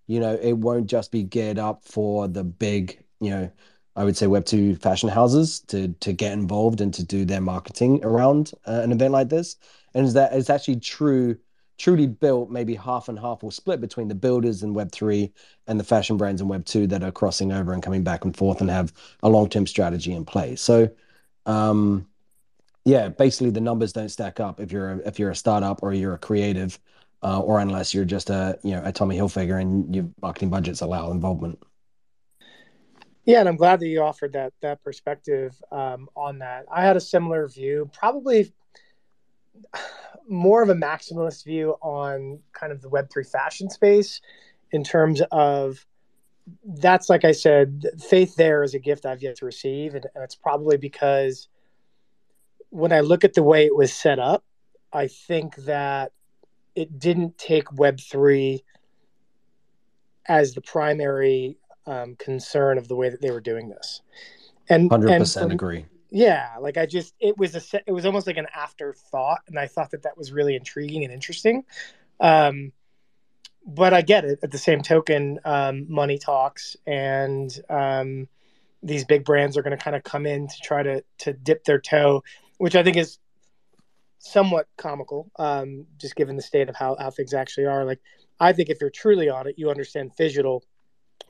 [0.07, 3.53] you know, it won't just be geared up for the big, you know,
[3.96, 8.03] I would say Web2 fashion houses to to get involved and to do their marketing
[8.03, 9.57] around uh, an event like this.
[9.92, 11.36] And is that it's actually true,
[11.76, 15.30] truly built, maybe half and half or split between the builders in Web3
[15.66, 18.62] and the fashion brands in Web2 that are crossing over and coming back and forth
[18.62, 18.90] and have
[19.22, 20.62] a long-term strategy in place.
[20.62, 20.88] So
[21.47, 22.07] um
[22.84, 25.93] yeah, basically the numbers don't stack up if you're a, if you're a startup or
[25.93, 26.78] you're a creative,
[27.22, 30.80] uh, or unless you're just a you know a Tommy Hilfiger and your marketing budgets
[30.80, 31.59] allow involvement.
[33.26, 36.64] Yeah, and I'm glad that you offered that that perspective um, on that.
[36.72, 38.53] I had a similar view, probably
[40.28, 44.20] more of a maximalist view on kind of the Web three fashion space
[44.72, 45.84] in terms of
[46.64, 50.24] that's like I said, faith there is a gift I've yet to receive, and, and
[50.24, 51.48] it's probably because
[52.70, 54.44] when I look at the way it was set up,
[54.92, 56.12] I think that
[56.74, 58.62] it didn't take Web3
[60.26, 64.03] as the primary um, concern of the way that they were doing this.
[64.68, 65.86] And 100% and agree.
[66.12, 69.66] Yeah, like I just it was a it was almost like an afterthought, and I
[69.68, 71.64] thought that that was really intriguing and interesting.
[72.18, 72.72] Um,
[73.66, 74.40] but I get it.
[74.42, 78.28] At the same token, um, money talks, and um,
[78.82, 81.64] these big brands are going to kind of come in to try to to dip
[81.64, 82.22] their toe
[82.61, 83.16] which I think is
[84.18, 87.86] somewhat comical, um, just given the state of how, how things actually are.
[87.86, 88.00] Like,
[88.38, 90.61] I think if you're truly on it, you understand phygital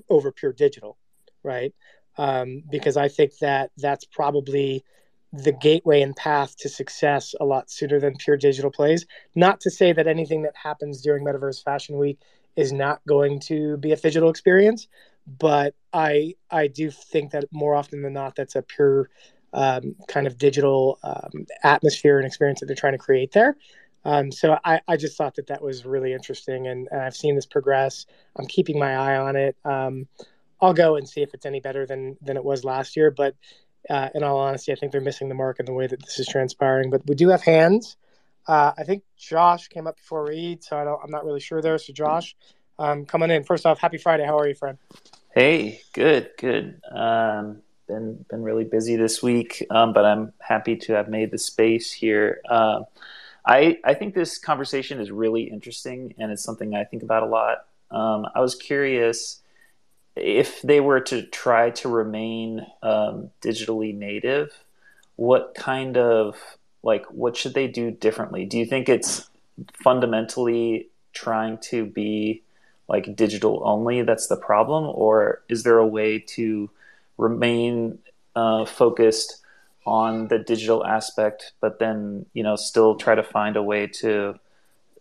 [0.08, 0.98] over pure digital,
[1.44, 1.72] right?
[2.18, 4.84] Um, because I think that that's probably
[5.32, 9.06] the gateway and path to success a lot sooner than pure digital plays.
[9.34, 12.18] Not to say that anything that happens during Metaverse Fashion Week
[12.56, 14.88] is not going to be a phygital experience,
[15.38, 19.08] but I I do think that more often than not, that's a pure
[19.52, 23.56] um, kind of digital um, atmosphere and experience that they're trying to create there.
[24.04, 27.34] Um, so I, I, just thought that that was really interesting, and, and, I've seen
[27.34, 28.06] this progress.
[28.36, 29.56] I'm keeping my eye on it.
[29.62, 30.08] Um,
[30.58, 33.10] I'll go and see if it's any better than than it was last year.
[33.10, 33.34] But
[33.88, 36.18] uh, in all honesty, I think they're missing the mark in the way that this
[36.18, 36.90] is transpiring.
[36.90, 37.96] But we do have hands.
[38.46, 41.78] Uh, I think Josh came up before Reed, so I am not really sure there.
[41.78, 42.34] So Josh,
[42.78, 43.44] um, coming in.
[43.44, 44.24] First off, happy Friday.
[44.24, 44.78] How are you, friend?
[45.34, 46.80] Hey, good, good.
[46.90, 51.38] Um, been been really busy this week, um, but I'm happy to have made the
[51.38, 52.40] space here.
[52.48, 52.82] Uh,
[53.46, 57.26] I I think this conversation is really interesting, and it's something I think about a
[57.26, 57.66] lot.
[57.90, 59.39] Um, I was curious
[60.20, 64.64] if they were to try to remain um, digitally native,
[65.16, 66.36] what kind of
[66.82, 68.46] like what should they do differently?
[68.46, 69.28] Do you think it's
[69.74, 72.42] fundamentally trying to be
[72.88, 76.70] like digital only that's the problem, or is there a way to
[77.18, 77.98] remain
[78.34, 79.42] uh, focused
[79.86, 84.38] on the digital aspect, but then you know still try to find a way to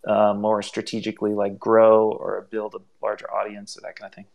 [0.08, 4.26] uh, more strategically like grow or build a larger audience or that kind of thing.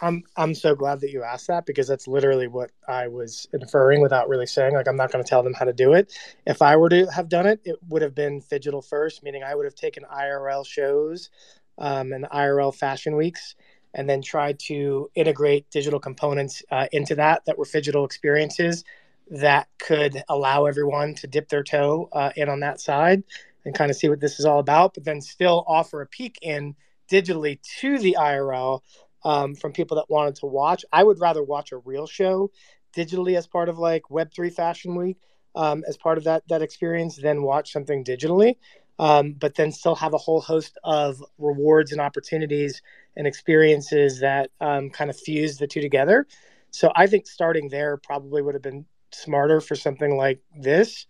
[0.00, 4.00] I'm I'm so glad that you asked that because that's literally what I was inferring
[4.00, 4.74] without really saying.
[4.74, 6.12] Like I'm not going to tell them how to do it.
[6.46, 9.54] If I were to have done it, it would have been phygital first, meaning I
[9.54, 11.30] would have taken IRL shows
[11.78, 13.54] um, and IRL fashion weeks
[13.94, 18.84] and then tried to integrate digital components uh, into that that were phygital experiences
[19.30, 23.22] that could allow everyone to dip their toe uh, in on that side
[23.64, 26.38] and kind of see what this is all about, but then still offer a peek
[26.42, 26.74] in
[27.10, 28.80] digitally to the IRL
[29.24, 30.84] um, from people that wanted to watch.
[30.92, 32.50] I would rather watch a real show
[32.96, 35.18] digitally as part of like Web3 Fashion Week
[35.54, 38.56] um, as part of that that experience than watch something digitally
[38.98, 42.82] um, but then still have a whole host of rewards and opportunities
[43.16, 46.26] and experiences that um, kind of fuse the two together.
[46.70, 51.06] So I think starting there probably would have been smarter for something like this,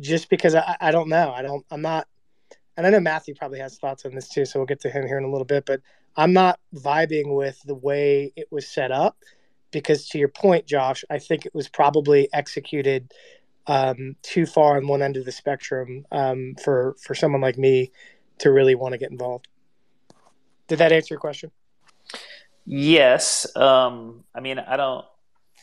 [0.00, 1.32] just because I, I don't know.
[1.32, 2.08] I don't, I'm not,
[2.76, 4.44] and I know Matthew probably has thoughts on this too.
[4.44, 5.80] So we'll get to him here in a little bit, but
[6.16, 9.16] I'm not vibing with the way it was set up
[9.70, 13.12] because to your point, Josh, I think it was probably executed
[13.66, 17.90] um, too far on one end of the spectrum um, for for someone like me
[18.38, 19.48] to really want to get involved.
[20.68, 21.50] Did that answer your question?
[22.64, 23.46] Yes.
[23.56, 25.04] Um, I mean, I don't.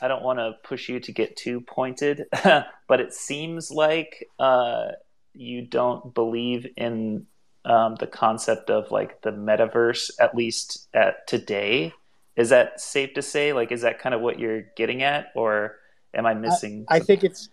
[0.01, 4.91] I don't want to push you to get too pointed, but it seems like uh,
[5.33, 7.25] you don't believe in
[7.66, 11.93] um, the concept of like the metaverse, at least at today.
[12.36, 13.51] Is that safe to say?
[13.53, 15.76] Like, is that kind of what you're getting at, or
[16.14, 16.86] am I missing?
[16.88, 17.49] I, I think it's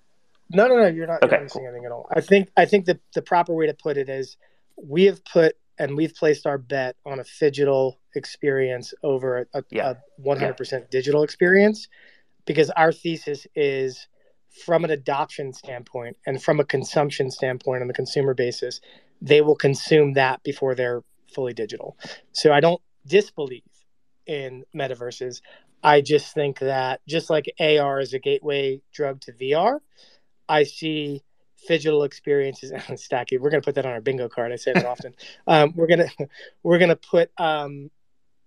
[0.51, 0.87] no, no, no.
[0.87, 2.09] You're not, Okay, you're not missing anything at all.
[2.15, 4.37] I think I think the the proper way to put it is
[4.77, 9.91] we have put and we've placed our bet on a phygital experience over a, Yeah.
[9.91, 11.89] a 100% digital experience
[12.47, 14.07] because our thesis is
[14.65, 18.81] from an adoption standpoint and from a consumption standpoint on the consumer basis
[19.21, 21.03] they will consume that before they're
[21.33, 21.97] fully digital.
[22.33, 23.63] So i don't disbelieve
[24.27, 25.41] in metaverses.
[25.83, 29.79] I just think that just like ar is a gateway drug to vr
[30.49, 31.23] i see
[31.69, 34.73] digital experiences and stacky we're going to put that on our bingo card i say
[34.73, 35.15] that often.
[35.47, 36.29] Um, we're going to
[36.65, 37.91] we're going to put um,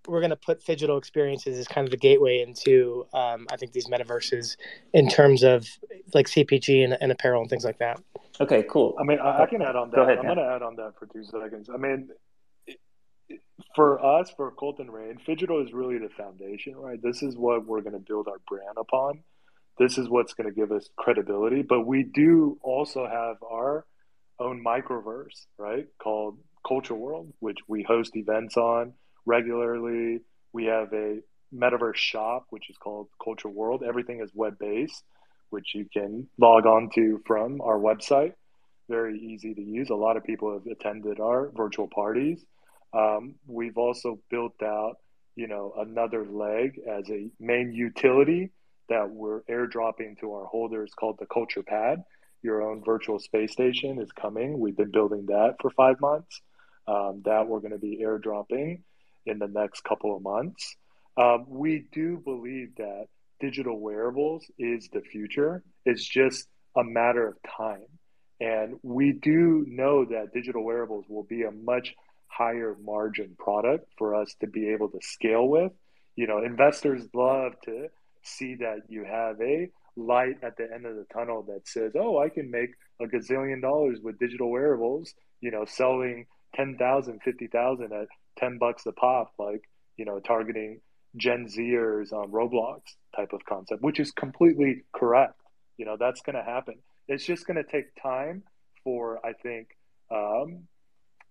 [0.10, 3.72] we're going to put digital experiences as kind of the gateway into um, i think
[3.72, 4.58] these metaverses
[4.94, 5.68] in terms of
[6.14, 8.00] like cpg and, and apparel and things like that
[8.42, 8.96] Okay, cool.
[8.98, 9.98] I mean, I, I can add on that.
[9.98, 11.70] Go ahead, I'm going to add on that for two seconds.
[11.70, 12.08] I mean,
[12.66, 12.80] it-
[13.28, 13.42] it-
[13.76, 17.02] for us, for Colton Rain, Phygital is really the foundation, right?
[17.02, 19.24] This is what we're going to build our brand upon.
[19.78, 21.64] This is what's going to give us credibility.
[21.64, 23.86] But we do also have our
[24.40, 25.88] own microverse, right?
[26.02, 28.94] Called Culture World, which we host events on
[29.26, 30.22] regularly.
[30.54, 31.20] We have a
[31.54, 33.84] metaverse shop, which is called Culture World.
[33.88, 35.04] Everything is web based,
[35.50, 38.34] which you can log on to from our website.
[38.90, 39.90] Very easy to use.
[39.90, 42.44] A lot of people have attended our virtual parties.
[42.94, 44.96] Um, we've also built out,
[45.36, 48.52] you know, another leg as a main utility
[48.90, 52.04] that we're airdropping to our holders called the Culture Pad.
[52.42, 54.60] Your own virtual space station is coming.
[54.60, 56.42] We've been building that for five months.
[56.88, 58.82] Um, that we're going to be airdropping
[59.30, 60.76] in the next couple of months.
[61.18, 63.08] Um, we do believe that
[63.40, 65.64] digital wearables is the future.
[65.86, 67.86] It's just a matter of time.
[68.40, 71.94] And we do know that digital wearables will be a much
[72.28, 75.74] higher margin product for us to be able to scale with.
[76.16, 77.88] You know, investors love to
[78.24, 82.20] see that you have a light at the end of the tunnel that says, oh,
[82.20, 82.72] I can make
[83.02, 86.26] a gazillion dollars with digital wearables, you know, selling
[86.56, 88.08] 10,000, 50,000 at
[88.40, 89.62] 10 bucks a pop, like,
[89.98, 90.82] you know, targeting
[91.18, 92.82] Gen Zers on Roblox
[93.16, 95.42] type of concept, which is completely correct.
[95.78, 96.76] You know, that's going to happen.
[97.08, 98.44] It's just going to take time
[98.84, 99.70] for, I think,
[100.12, 100.68] um,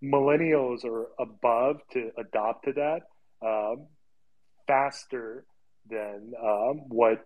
[0.03, 3.01] millennials or above to adopt to that
[3.47, 3.87] um,
[4.67, 5.45] faster
[5.89, 7.25] than um, what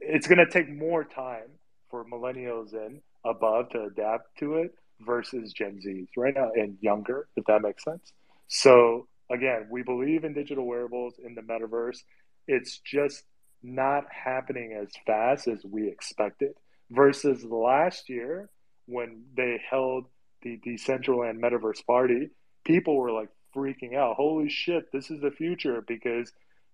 [0.00, 1.48] it's going to take more time
[1.90, 7.28] for millennials and above to adapt to it versus Gen Zs right now and younger,
[7.36, 8.12] if that makes sense.
[8.50, 11.98] So again, we believe in digital wearables in the metaverse.
[12.46, 13.22] It's just
[13.62, 16.52] not happening as fast as we expected
[16.90, 18.50] versus last year
[18.86, 20.06] when they held
[20.42, 22.30] the Decentraland Metaverse Party,
[22.64, 24.16] people were like freaking out.
[24.16, 26.32] Holy shit, this is the future because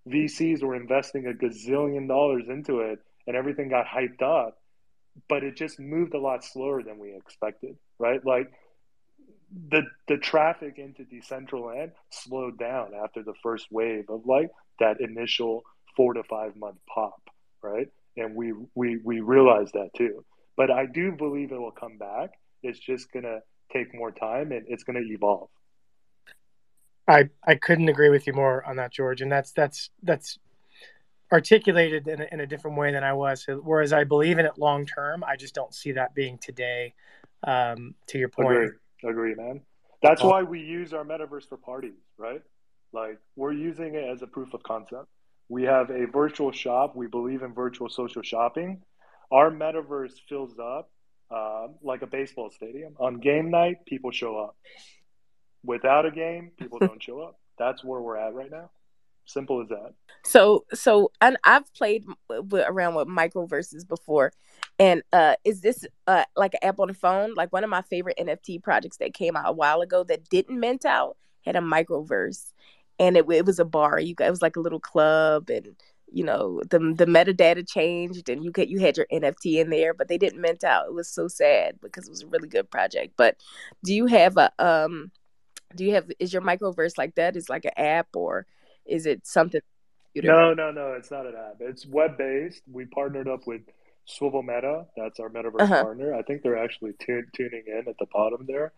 [0.09, 4.59] VCs were investing a gazillion dollars into it and everything got hyped up.
[5.29, 8.25] But it just moved a lot slower than we expected, right?
[8.25, 8.53] Like
[9.71, 15.63] the the traffic into Decentraland slowed down after the first wave of like that initial
[15.97, 17.21] four to five month pop,
[17.63, 17.89] right?
[18.17, 20.25] And we we we realized that too.
[20.57, 22.31] But I do believe it will come back.
[22.63, 23.41] It's just gonna
[23.73, 25.49] take more time and it's gonna evolve.
[27.07, 30.39] I I couldn't agree with you more on that, George, and that's that's that's
[31.33, 33.47] articulated in a, in a different way than I was.
[33.49, 36.95] Whereas I believe in it long term, I just don't see that being today.
[37.45, 38.71] Um, to your point, Agree,
[39.05, 39.61] agree, man.
[40.03, 42.43] That's why we use our metaverse for parties, right?
[42.93, 45.07] Like we're using it as a proof of concept.
[45.49, 46.97] We have a virtual shop.
[46.97, 48.83] We believe in virtual social shopping.
[49.31, 50.91] Our metaverse fills up
[51.31, 52.95] um, like a baseball stadium.
[52.99, 54.57] On game night, people show up.
[55.65, 57.39] Without a game, people don't show up.
[57.59, 58.71] That's where we're at right now.
[59.25, 59.95] Simple as that.
[60.25, 64.33] So, so, and I've played with, around with microverses before,
[64.79, 67.35] and uh, is this uh like an app on the phone?
[67.35, 70.61] Like one of my favorite NFT projects that came out a while ago that didn't
[70.61, 72.53] mint out had a microverse,
[72.99, 73.99] and it, it was a bar.
[73.99, 75.77] You it was like a little club, and
[76.13, 79.95] you know the the metadata changed, and you could you had your NFT in there,
[79.95, 80.87] but they didn't mint out.
[80.87, 83.15] It was so sad because it was a really good project.
[83.17, 83.37] But
[83.85, 85.11] do you have a um?
[85.75, 87.37] Do you have is your microverse like that?
[87.37, 88.47] Is like an app or
[88.85, 89.61] is it something?
[90.15, 90.93] No, no, no.
[90.95, 91.57] It's not an app.
[91.61, 92.63] It's web based.
[92.71, 93.63] We partnered up with
[94.07, 94.87] Swivel Meta.
[94.97, 95.83] That's our metaverse Uh-huh.
[95.83, 96.15] partner.
[96.15, 98.73] I think they're actually tu- tuning in at the bottom there.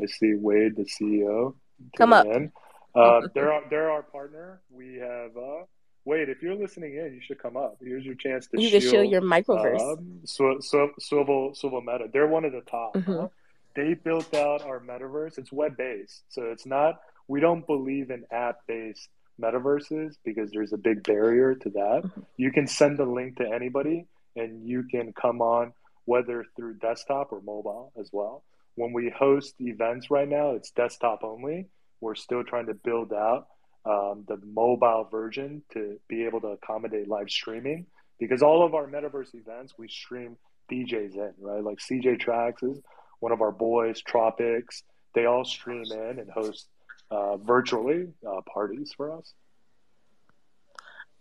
[0.00, 1.54] I see Wade, the CEO,
[1.96, 2.26] Come up.
[2.26, 2.52] in.
[2.94, 4.60] Uh, they're our, they're our partner.
[4.70, 5.64] We have uh,
[6.04, 6.28] Wade.
[6.28, 7.76] If you're listening in, you should come up.
[7.80, 9.80] Here's your chance to You can shield, show your microverse.
[9.98, 12.08] um, Sw- Sw- Swivel Swivel Meta.
[12.12, 12.94] They're one of the top.
[12.94, 13.04] Mhm.
[13.04, 13.28] huh?
[13.74, 15.38] They built out our metaverse.
[15.38, 17.00] It's web based, so it's not.
[17.28, 19.08] We don't believe in app based
[19.40, 22.02] metaverses because there's a big barrier to that.
[22.04, 22.20] Mm-hmm.
[22.36, 24.06] You can send a link to anybody
[24.36, 25.72] and you can come on
[26.04, 28.42] whether through desktop or mobile as well.
[28.74, 31.68] When we host events right now, it's desktop only.
[32.00, 33.46] We're still trying to build out
[33.84, 37.86] um, the mobile version to be able to accommodate live streaming
[38.18, 40.36] because all of our metaverse events we stream
[40.70, 41.62] DJs in, right?
[41.62, 42.80] Like CJ Tracks is
[43.20, 44.82] one of our boys, Tropics.
[45.14, 46.68] They all stream in and host
[47.10, 49.34] uh, virtually uh, parties for us.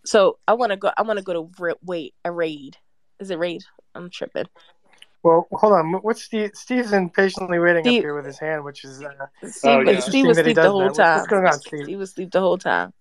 [0.06, 0.92] So I want to go.
[0.98, 2.78] I want to go to wait a raid.
[3.22, 3.64] Is it raid?
[3.94, 4.48] I'm tripping.
[5.22, 5.94] Well, hold on.
[6.02, 6.52] What's Steve?
[6.56, 9.04] Steve's impatiently waiting Steve, up here with his hand, which is.
[9.04, 9.10] Uh,
[9.48, 10.00] Steve, oh, yeah.
[10.00, 10.96] Steve was asleep the whole that.
[10.96, 11.18] time.
[11.18, 11.84] What's going on, Steve?
[11.84, 12.92] Steve was asleep the whole time.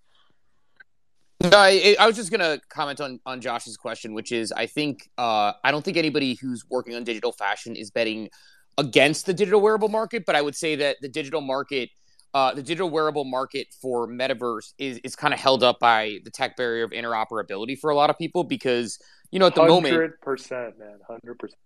[1.42, 5.08] No, I, I, was just gonna comment on on Josh's question, which is I think
[5.16, 8.28] uh, I don't think anybody who's working on digital fashion is betting
[8.76, 11.88] against the digital wearable market, but I would say that the digital market,
[12.32, 16.30] uh, the digital wearable market for metaverse is is kind of held up by the
[16.30, 18.98] tech barrier of interoperability for a lot of people because
[19.30, 21.58] you know at the 100%, moment, hundred percent, man, hundred percent.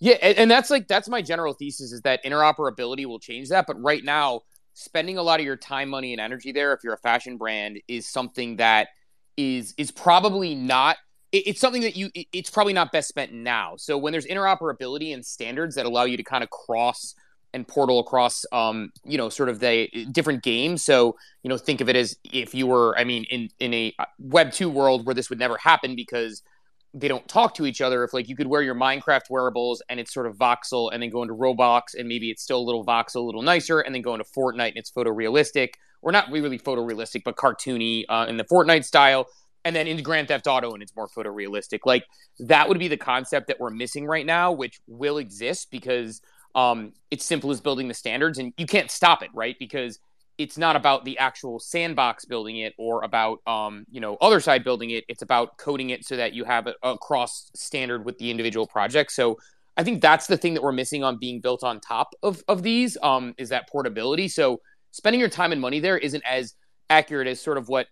[0.00, 3.66] Yeah, and, and that's like that's my general thesis is that interoperability will change that,
[3.66, 4.40] but right now,
[4.74, 7.80] spending a lot of your time, money, and energy there, if you're a fashion brand,
[7.86, 8.88] is something that
[9.36, 10.96] is is probably not
[11.32, 15.24] it's something that you it's probably not best spent now so when there's interoperability and
[15.24, 17.14] standards that allow you to kind of cross
[17.52, 20.84] and portal across um you know sort of the different games.
[20.84, 23.94] So you know think of it as if you were i mean in in a
[23.98, 26.42] uh, web 2 world where this would never happen because
[26.92, 28.02] they don't talk to each other.
[28.04, 31.10] If like you could wear your minecraft wearables and it's sort of voxel and then
[31.10, 34.02] go into roblox and maybe it's still a little voxel a little nicer and then
[34.02, 35.70] go into fortnite and it's photorealistic.
[36.02, 39.26] Or not really photorealistic, but cartoony uh, in the Fortnite style,
[39.66, 41.80] and then into Grand Theft Auto and it's more photorealistic.
[41.84, 42.04] Like
[42.38, 46.22] that would be the concept that we're missing right now, which will exist because
[46.54, 49.56] um, it's simple as building the standards, and you can't stop it, right?
[49.58, 49.98] Because
[50.38, 54.90] it's not about the actual sandbox building it or about um, you know Otherside building
[54.90, 55.04] it.
[55.08, 58.66] It's about coding it so that you have a, a cross standard with the individual
[58.66, 59.12] project.
[59.12, 59.38] So
[59.76, 62.62] I think that's the thing that we're missing on being built on top of of
[62.62, 64.28] these um, is that portability.
[64.28, 64.60] So
[64.92, 66.54] spending your time and money there isn't as
[66.88, 67.86] accurate as sort of what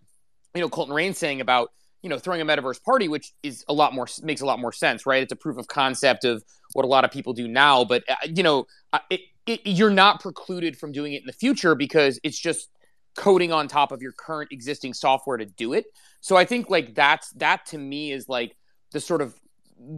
[0.55, 3.73] you know Colton Rain's saying about you know throwing a metaverse party, which is a
[3.73, 5.23] lot more makes a lot more sense, right?
[5.23, 6.43] It's a proof of concept of
[6.73, 8.65] what a lot of people do now, but uh, you know,
[9.09, 12.69] it, it, you're not precluded from doing it in the future because it's just
[13.15, 15.85] coding on top of your current existing software to do it.
[16.21, 18.55] So I think like that's that to me is like
[18.91, 19.35] the sort of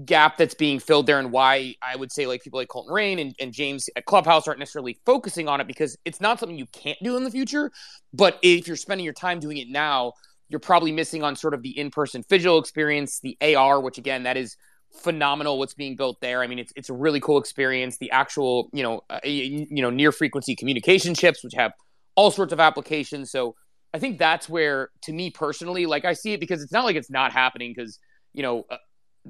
[0.06, 3.20] gap that's being filled there and why I would say like people like Colton Rain
[3.20, 6.68] and, and James at Clubhouse aren't necessarily focusing on it because it's not something you
[6.68, 7.72] can't do in the future.
[8.14, 10.14] But if you're spending your time doing it now,
[10.52, 14.38] you're probably missing on sort of the in-person visual experience, the AR, which again, that
[14.38, 14.58] is
[14.92, 16.44] phenomenal what's being built there.
[16.44, 17.98] I mean, it's it's a really cool experience.
[17.98, 21.72] The actual, you know, uh, you know, near frequency communication chips, which have
[22.16, 23.32] all sorts of applications.
[23.32, 23.56] So
[23.94, 26.98] I think that's where, to me personally, like I see it because it's not like
[26.98, 28.00] it's not happening because
[28.34, 28.78] you know uh,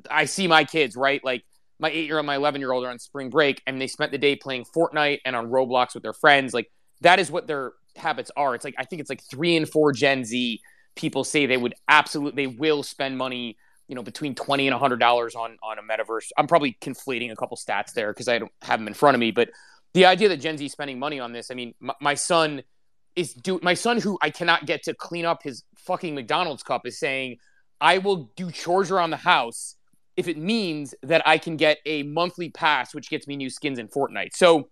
[0.09, 1.23] I see my kids, right?
[1.23, 1.43] Like
[1.79, 4.11] my eight year old, my 11 year old are on spring break and they spent
[4.11, 6.53] the day playing Fortnite and on Roblox with their friends.
[6.53, 6.71] Like
[7.01, 8.55] that is what their habits are.
[8.55, 10.61] It's like, I think it's like three and four Gen Z
[10.95, 13.57] people say they would absolutely, they will spend money,
[13.87, 16.29] you know, between 20 and $100 on, on a metaverse.
[16.37, 19.19] I'm probably conflating a couple stats there because I don't have them in front of
[19.19, 19.31] me.
[19.31, 19.49] But
[19.93, 22.63] the idea that Gen Z is spending money on this, I mean, my, my son
[23.15, 26.85] is do my son who I cannot get to clean up his fucking McDonald's cup
[26.85, 27.37] is saying,
[27.81, 29.75] I will do chores around the house
[30.15, 33.79] if it means that I can get a monthly pass, which gets me new skins
[33.79, 34.33] in Fortnite.
[34.33, 34.69] So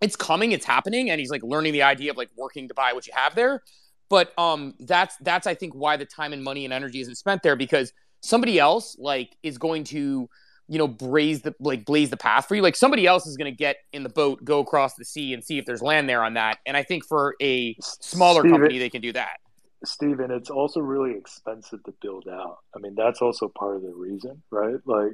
[0.00, 2.92] it's coming, it's happening, and he's like learning the idea of like working to buy
[2.92, 3.62] what you have there.
[4.10, 7.42] But um, that's that's I think why the time and money and energy isn't spent
[7.42, 10.28] there because somebody else like is going to
[10.68, 12.62] you know blaze the like blaze the path for you.
[12.62, 15.42] Like somebody else is going to get in the boat, go across the sea, and
[15.42, 16.58] see if there's land there on that.
[16.66, 19.38] And I think for a smaller Steven, company, they can do that.
[19.84, 22.58] Steven, it's also really expensive to build out.
[22.74, 24.76] I mean, that's also part of the reason, right?
[24.84, 25.12] Like,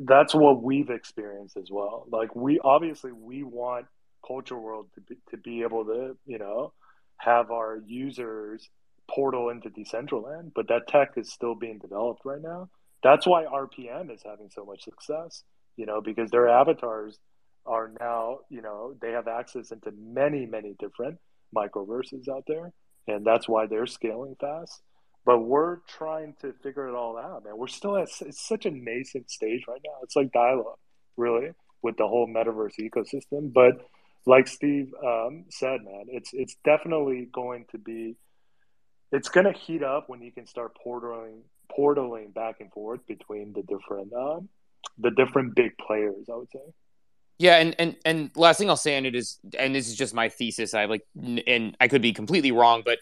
[0.00, 2.06] that's what we've experienced as well.
[2.10, 3.86] Like, we obviously we want
[4.26, 6.72] Culture World to be, to be able to, you know,
[7.20, 8.68] have our users
[9.08, 12.68] portal into Decentraland, but that tech is still being developed right now.
[13.02, 15.42] That's why RPM is having so much success,
[15.76, 17.18] you know, because their avatars
[17.66, 21.18] are now, you know, they have access into many, many different
[21.54, 22.72] microverses out there
[23.06, 24.82] and that's why they're scaling fast.
[25.24, 27.56] But we're trying to figure it all out, man.
[27.56, 29.98] We're still at it's such a nascent stage right now.
[30.02, 30.78] It's like dialogue,
[31.16, 31.50] really,
[31.82, 33.52] with the whole metaverse ecosystem.
[33.52, 33.86] But
[34.26, 38.16] like Steve um, said, man, it's it's definitely going to be.
[39.12, 41.40] It's going to heat up when you can start portaling
[41.76, 44.48] portaling back and forth between the different um,
[44.98, 46.26] the different big players.
[46.30, 46.60] I would say.
[47.38, 50.12] Yeah, and and and last thing I'll say on it is, and this is just
[50.12, 50.74] my thesis.
[50.74, 51.02] I like,
[51.46, 52.98] and I could be completely wrong, but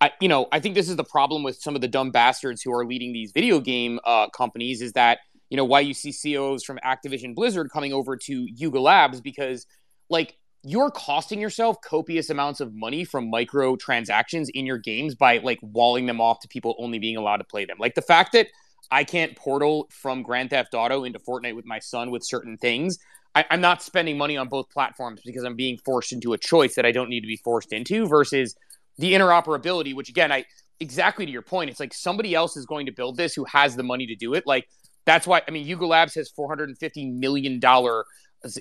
[0.00, 2.62] I, you know, I think this is the problem with some of the dumb bastards
[2.62, 5.20] who are leading these video game uh, companies is that
[5.50, 9.66] you know why you see CEOs from Activision Blizzard coming over to Yuga Labs because
[10.10, 10.36] like
[10.68, 15.58] you're costing yourself copious amounts of money from micro transactions in your games by like
[15.62, 17.78] walling them off to people only being allowed to play them.
[17.80, 18.48] Like the fact that
[18.90, 22.98] I can't portal from Grand Theft Auto into Fortnite with my son with certain things.
[23.34, 26.74] I, am not spending money on both platforms because I'm being forced into a choice
[26.74, 28.54] that I don't need to be forced into versus
[28.98, 30.44] the interoperability, which again, I
[30.80, 33.74] exactly to your point, it's like somebody else is going to build this who has
[33.74, 34.46] the money to do it.
[34.46, 34.68] Like
[35.06, 38.04] that's why I mean Yuga Labs has 450 million dollar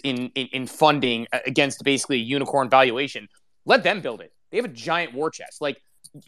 [0.03, 3.27] in, in in funding uh, against basically a unicorn valuation.
[3.65, 4.31] Let them build it.
[4.51, 5.61] They have a giant war chest.
[5.61, 5.77] Like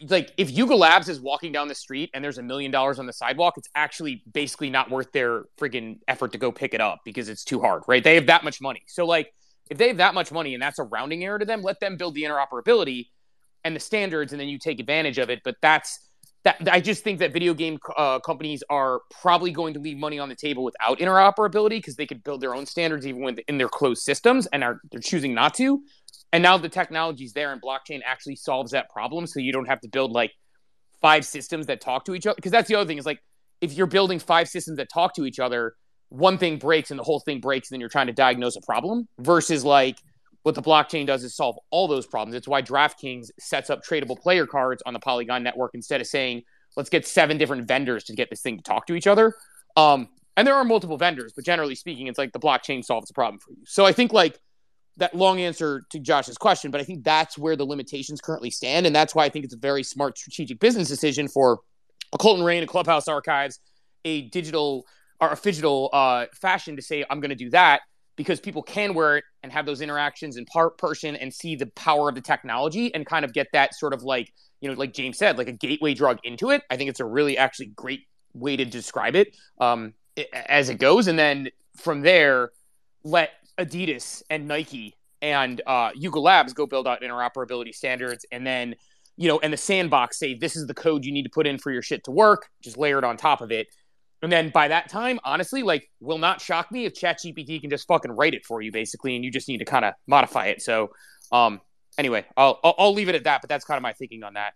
[0.08, 3.06] like if Yuga Labs is walking down the street and there's a million dollars on
[3.06, 7.00] the sidewalk, it's actually basically not worth their friggin' effort to go pick it up
[7.04, 8.04] because it's too hard, right?
[8.04, 8.82] They have that much money.
[8.86, 9.32] So like
[9.70, 11.96] if they have that much money and that's a rounding error to them, let them
[11.96, 13.06] build the interoperability
[13.64, 15.40] and the standards, and then you take advantage of it.
[15.44, 15.98] But that's
[16.44, 16.56] that.
[16.70, 20.28] I just think that video game uh, companies are probably going to leave money on
[20.28, 23.68] the table without interoperability because they could build their own standards even when in their
[23.68, 25.82] closed systems, and are they're choosing not to.
[26.32, 29.80] And now the technology's there, and blockchain actually solves that problem, so you don't have
[29.80, 30.32] to build like
[31.00, 32.36] five systems that talk to each other.
[32.36, 33.20] Because that's the other thing is like
[33.60, 35.74] if you're building five systems that talk to each other,
[36.08, 38.60] one thing breaks and the whole thing breaks, and then you're trying to diagnose a
[38.62, 39.08] problem.
[39.18, 39.98] Versus like
[40.42, 42.34] what the blockchain does is solve all those problems.
[42.34, 46.42] It's why DraftKings sets up tradable player cards on the Polygon network instead of saying,
[46.76, 49.34] let's get seven different vendors to get this thing to talk to each other.
[49.76, 53.14] Um, and there are multiple vendors, but generally speaking, it's like the blockchain solves the
[53.14, 53.62] problem for you.
[53.66, 54.38] So I think like
[54.96, 58.86] that long answer to Josh's question, but I think that's where the limitations currently stand.
[58.86, 61.60] And that's why I think it's a very smart strategic business decision for
[62.12, 63.60] a Colton Rain, a Clubhouse Archives,
[64.04, 64.86] a digital
[65.20, 67.82] or a digital uh, fashion to say, I'm going to do that
[68.16, 71.66] because people can wear it and have those interactions in part person and see the
[71.68, 74.92] power of the technology and kind of get that sort of like you know like
[74.92, 76.62] james said like a gateway drug into it.
[76.70, 78.00] I think it's a really actually great
[78.34, 79.94] way to describe it um,
[80.32, 81.08] as it goes.
[81.08, 82.50] And then from there
[83.02, 88.24] let adidas and nike and uh, yuga labs go build out interoperability standards.
[88.30, 88.74] And then
[89.16, 91.58] you know and the sandbox say this is the code you need to put in
[91.58, 92.48] for your shit to work.
[92.62, 93.68] Just layer it on top of it
[94.22, 97.86] and then by that time, honestly, like, will not shock me if ChatGPT can just
[97.86, 100.60] fucking write it for you, basically, and you just need to kind of modify it.
[100.60, 100.90] So,
[101.32, 101.60] um,
[101.96, 103.40] anyway, I'll, I'll, I'll leave it at that.
[103.40, 104.52] But that's kind of my thinking on that.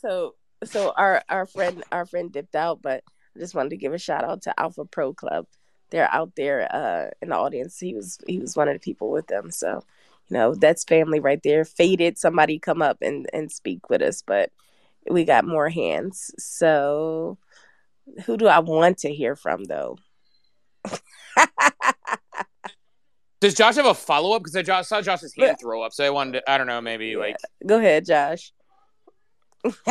[0.00, 0.34] So,
[0.64, 3.04] so our our friend our friend dipped out, but
[3.36, 5.46] I just wanted to give a shout out to Alpha Pro Club.
[5.90, 7.78] They're out there uh, in the audience.
[7.78, 9.50] He was he was one of the people with them.
[9.50, 9.84] So,
[10.28, 11.66] you know, that's family right there.
[11.66, 14.50] Faded somebody come up and and speak with us, but
[15.10, 16.34] we got more hands.
[16.38, 17.36] So
[18.26, 19.98] who do I want to hear from though?
[23.40, 24.44] Does Josh have a follow up?
[24.44, 27.08] Because I saw Josh's hand throw up, so I wanted to, I don't know, maybe
[27.08, 27.18] yeah.
[27.18, 27.36] like.
[27.66, 28.52] Go ahead, Josh.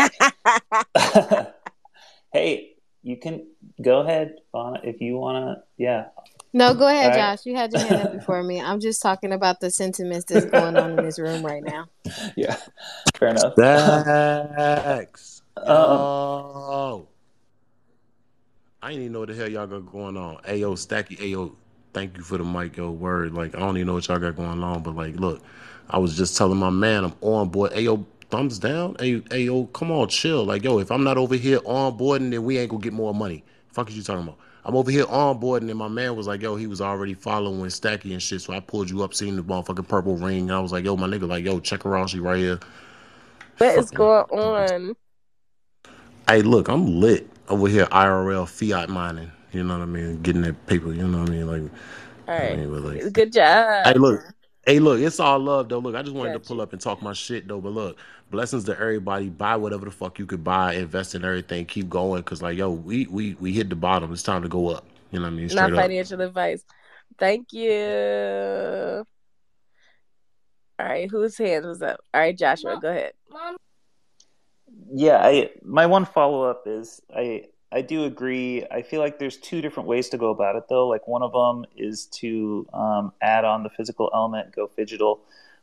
[2.32, 3.48] hey, you can
[3.82, 4.36] go ahead
[4.84, 5.64] if you want to.
[5.78, 6.06] Yeah.
[6.54, 7.36] No, go ahead, right.
[7.36, 7.46] Josh.
[7.46, 8.62] You had your hand up before me.
[8.62, 11.88] I'm just talking about the sentiments that's going on in this room right now.
[12.36, 12.58] Yeah,
[13.16, 13.54] fair enough.
[13.56, 15.42] Thanks.
[15.58, 17.08] Um, oh.
[18.84, 20.38] I didn't even know what the hell y'all got going on.
[20.38, 21.53] Ayo, Stacky, Ayo,
[21.94, 23.32] thank you for the mic, yo, word.
[23.32, 25.44] Like, I don't even know what y'all got going on, but like, look,
[25.88, 27.74] I was just telling my man I'm on board.
[27.74, 28.95] Ayo, thumbs down.
[28.95, 30.45] Ayo, ayo, come on, chill.
[30.45, 33.14] Like, yo, if I'm not over here on board, then we ain't gonna get more
[33.14, 33.44] money.
[33.72, 34.40] Fuck is you talking about?
[34.66, 37.14] I'm over here on board, and then my man was like, yo, he was already
[37.14, 38.41] following Stacky and shit.
[38.41, 40.49] So I pulled you up, seeing the motherfucking purple ring.
[40.49, 42.10] And I was like, yo, my nigga, like, yo, check her out.
[42.10, 42.60] She right here.
[43.60, 44.95] What is going on?
[46.28, 49.32] Hey, look, I'm lit over here IRL fiat mining.
[49.52, 50.22] You know what I mean?
[50.22, 50.94] Getting that paper.
[50.94, 51.48] You know what I mean?
[51.48, 51.72] Like,
[52.28, 52.53] all right.
[52.53, 53.86] I mean, like, good job.
[53.86, 54.22] Hey, look.
[54.65, 54.99] Hey, look.
[54.99, 55.80] It's all love though.
[55.80, 56.44] Look, I just wanted gotcha.
[56.44, 57.60] to pull up and talk my shit though.
[57.60, 57.98] But look,
[58.30, 59.30] blessings to everybody.
[59.30, 60.76] Buy whatever the fuck you could buy.
[60.76, 61.65] Invest in everything.
[61.65, 62.23] Keep going.
[62.23, 64.14] Cause like, yo, we we we hit the bottom.
[64.14, 64.86] It's time to go up.
[65.11, 65.49] You know what I mean?
[65.49, 66.30] Straight Not financial up.
[66.30, 66.64] advice.
[67.19, 69.06] Thank you.
[70.80, 71.99] All right, whose hands was up?
[72.14, 73.14] All right, Joshua, go ahead.
[73.30, 73.57] Mom
[74.94, 78.66] yeah, I my one follow up is I I do agree.
[78.70, 80.88] I feel like there's two different ways to go about it though.
[80.88, 85.20] Like one of them is to um, add on the physical element, go phygital,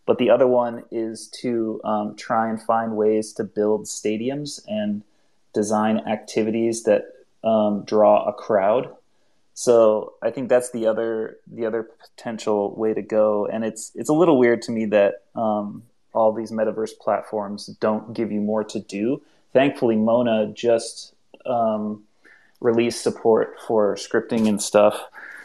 [0.07, 5.03] but the other one is to um, try and find ways to build stadiums and
[5.53, 7.03] design activities that
[7.45, 8.95] um, draw a crowd.
[9.53, 14.09] So I think that's the other the other potential way to go, and it's it's
[14.09, 18.64] a little weird to me that um, all these metaverse platforms don't give you more
[18.64, 19.22] to do.
[19.52, 21.14] Thankfully, Mona just
[21.47, 22.05] um,
[22.60, 25.01] released support for scripting and stuff.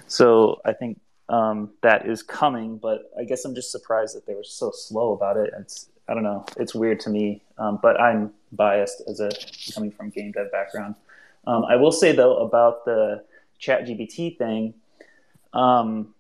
[0.07, 0.99] So I think
[1.30, 5.14] um, that is coming, but I guess I'm just surprised that they were so slow
[5.14, 5.53] about it.
[5.60, 6.45] It's I don't know.
[6.57, 9.31] It's weird to me, um, but I'm biased as a
[9.73, 10.95] coming from game dev background.
[11.48, 13.23] Um, I will say though about the
[13.57, 14.73] Chat GPT thing,
[15.53, 16.14] um,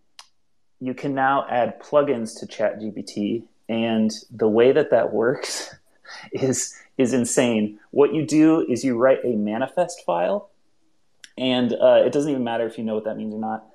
[0.79, 3.43] you can now add plugins to Chat GPT,
[3.73, 5.73] and the way that that works
[6.31, 7.79] is is insane.
[7.89, 10.51] What you do is you write a manifest file,
[11.37, 13.65] and uh, it doesn't even matter if you know what that means or not.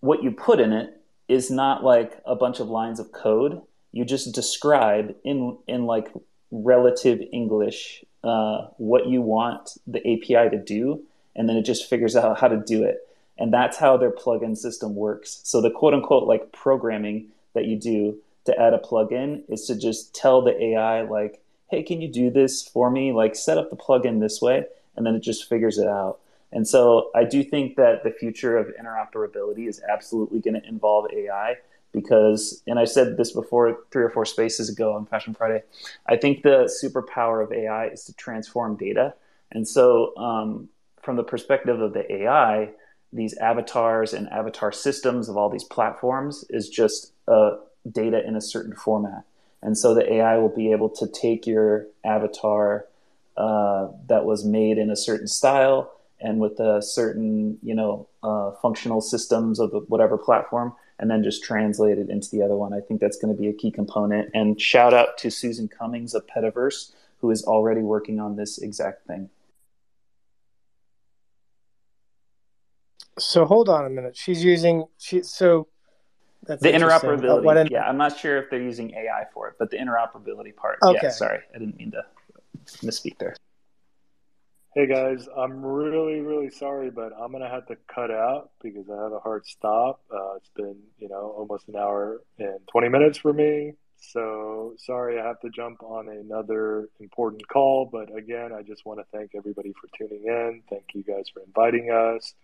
[0.00, 3.62] What you put in it is not like a bunch of lines of code.
[3.92, 6.12] You just describe in in like
[6.50, 11.04] relative English uh, what you want the API to do,
[11.36, 12.98] and then it just figures out how to do it.
[13.40, 15.40] And that's how their plugin system works.
[15.44, 18.18] So the quote unquote like programming that you do
[18.48, 22.30] to add a plugin is to just tell the AI like, hey, can you do
[22.30, 23.12] this for me?
[23.12, 24.64] Like set up the plugin this way,
[24.96, 26.18] and then it just figures it out.
[26.50, 31.12] And so I do think that the future of interoperability is absolutely going to involve
[31.12, 31.56] AI
[31.92, 35.62] because, and I said this before three or four spaces ago on Fashion Friday,
[36.06, 39.14] I think the superpower of AI is to transform data.
[39.52, 40.68] And so, um,
[41.02, 42.70] from the perspective of the AI,
[43.12, 47.56] these avatars and avatar systems of all these platforms is just uh,
[47.92, 49.24] data in a certain format.
[49.62, 52.86] And so the AI will be able to take your avatar
[53.36, 58.50] uh, that was made in a certain style and with a certain, you know, uh,
[58.60, 62.72] functional systems of whatever platform, and then just translate it into the other one.
[62.72, 64.30] I think that's going to be a key component.
[64.34, 69.06] And shout out to Susan Cummings of Petaverse, who is already working on this exact
[69.06, 69.30] thing.
[73.18, 74.16] So hold on a minute.
[74.16, 75.68] She's using she so
[76.48, 77.66] that's the interoperability.
[77.66, 80.78] Uh, yeah, I'm not sure if they're using AI for it, but the interoperability part.
[80.82, 80.98] Okay.
[81.02, 82.02] Yeah, sorry, I didn't mean to
[82.84, 83.36] misspeak there.
[84.74, 89.02] Hey guys, I'm really, really sorry, but I'm gonna have to cut out because I
[89.02, 90.00] have a hard stop.
[90.10, 93.74] Uh, it's been, you know, almost an hour and 20 minutes for me.
[93.96, 97.86] So sorry, I have to jump on another important call.
[97.90, 100.62] But again, I just want to thank everybody for tuning in.
[100.70, 102.34] Thank you guys for inviting us.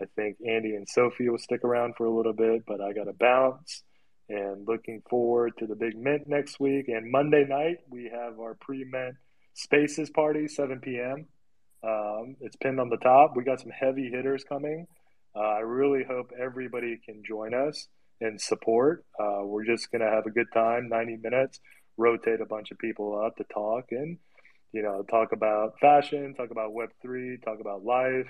[0.00, 3.04] I think Andy and Sophie will stick around for a little bit, but I got
[3.04, 3.82] to bounce.
[4.28, 6.88] And looking forward to the big mint next week.
[6.88, 9.16] And Monday night, we have our pre mint
[9.54, 11.26] spaces party, 7 p.m.
[11.84, 13.36] Um, it's pinned on the top.
[13.36, 14.86] We got some heavy hitters coming.
[15.34, 17.88] Uh, I really hope everybody can join us
[18.20, 19.04] and support.
[19.18, 21.60] Uh, we're just going to have a good time, 90 minutes,
[21.96, 24.18] rotate a bunch of people up to talk and,
[24.72, 28.28] you know, talk about fashion, talk about Web3, talk about life,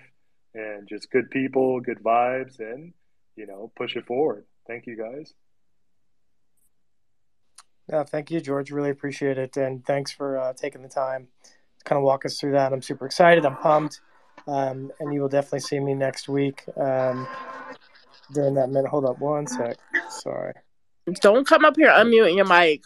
[0.54, 2.92] and just good people, good vibes, and,
[3.36, 4.44] you know, push it forward.
[4.66, 5.32] Thank you guys.
[7.88, 8.70] Yeah, thank you, George.
[8.70, 9.56] Really appreciate it.
[9.56, 11.28] And thanks for uh, taking the time
[11.78, 12.72] to kind of walk us through that.
[12.72, 13.44] I'm super excited.
[13.44, 14.00] I'm pumped.
[14.46, 17.26] Um, and you will definitely see me next week um,
[18.32, 18.88] during that minute.
[18.88, 19.76] Hold up one sec.
[20.08, 20.54] Sorry.
[21.20, 22.82] Don't come up here unmuting your mic.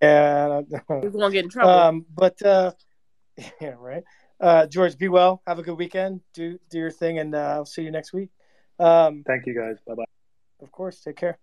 [0.00, 0.62] Yeah.
[0.70, 1.70] You're going to get in trouble.
[1.70, 2.72] Um, but, uh,
[3.60, 4.04] yeah, right.
[4.40, 5.42] Uh, George, be well.
[5.46, 6.20] Have a good weekend.
[6.32, 8.30] Do do your thing, and uh, I'll see you next week.
[8.78, 9.78] Um, Thank you, guys.
[9.86, 10.04] Bye bye.
[10.62, 11.00] Of course.
[11.00, 11.38] Take care.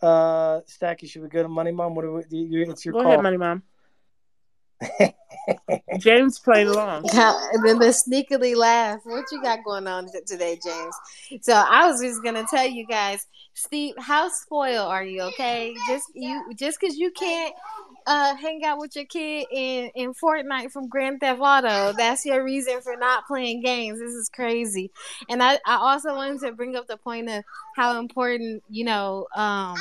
[0.00, 1.94] Uh, Stacky, should we go to Money Mom?
[1.94, 2.38] What do we?
[2.38, 3.12] You, it's your Go call.
[3.12, 3.62] ahead, Money Mom.
[5.98, 7.04] James played along.
[7.14, 9.00] And then the sneakily laugh.
[9.04, 10.94] What you got going on today, James?
[11.42, 15.22] So I was just gonna tell you guys, Steve, how spoiled are you?
[15.22, 17.54] Okay, just you, just because you can't
[18.06, 22.44] uh, hang out with your kid in in Fortnite from Grand Theft Auto, that's your
[22.44, 23.98] reason for not playing games.
[24.00, 24.90] This is crazy.
[25.28, 27.44] And I, I also wanted to bring up the point of
[27.76, 29.76] how important, you know, um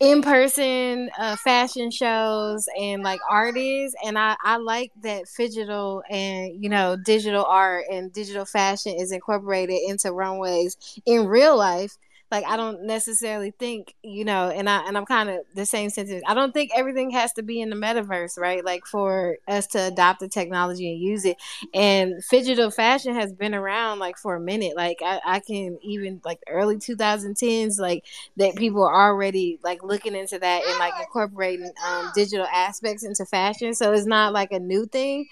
[0.00, 6.62] in person uh, fashion shows and like artists and I, I like that digital and
[6.62, 10.76] you know digital art and digital fashion is incorporated into runways
[11.06, 11.96] in real life
[12.32, 15.90] like I don't necessarily think, you know, and I and I'm kind of the same
[15.90, 16.24] sentence.
[16.26, 18.64] I don't think everything has to be in the metaverse, right?
[18.64, 21.36] Like for us to adopt the technology and use it.
[21.74, 24.76] And digital fashion has been around like for a minute.
[24.76, 28.04] Like I, I can even like early 2010s, like
[28.38, 33.26] that people are already like looking into that and like incorporating um, digital aspects into
[33.26, 33.74] fashion.
[33.74, 35.26] So it's not like a new thing.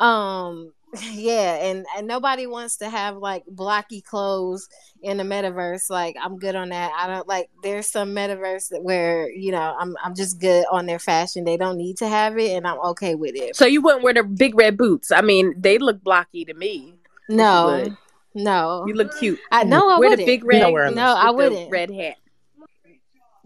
[0.00, 0.72] Um,
[1.12, 4.68] yeah, and, and nobody wants to have like blocky clothes
[5.02, 5.88] in the metaverse.
[5.88, 6.92] Like I'm good on that.
[6.98, 10.86] I don't like there's some metaverse that where, you know, I'm I'm just good on
[10.86, 11.44] their fashion.
[11.44, 13.56] They don't need to have it and I'm okay with it.
[13.56, 15.10] So you wouldn't wear the big red boots.
[15.10, 16.94] I mean, they look blocky to me.
[17.28, 17.86] No.
[18.34, 18.84] No.
[18.86, 19.38] You look cute.
[19.50, 20.18] I know I wear wouldn't.
[20.18, 20.60] the big red
[20.94, 21.70] No, I wouldn't.
[21.70, 22.16] red hat.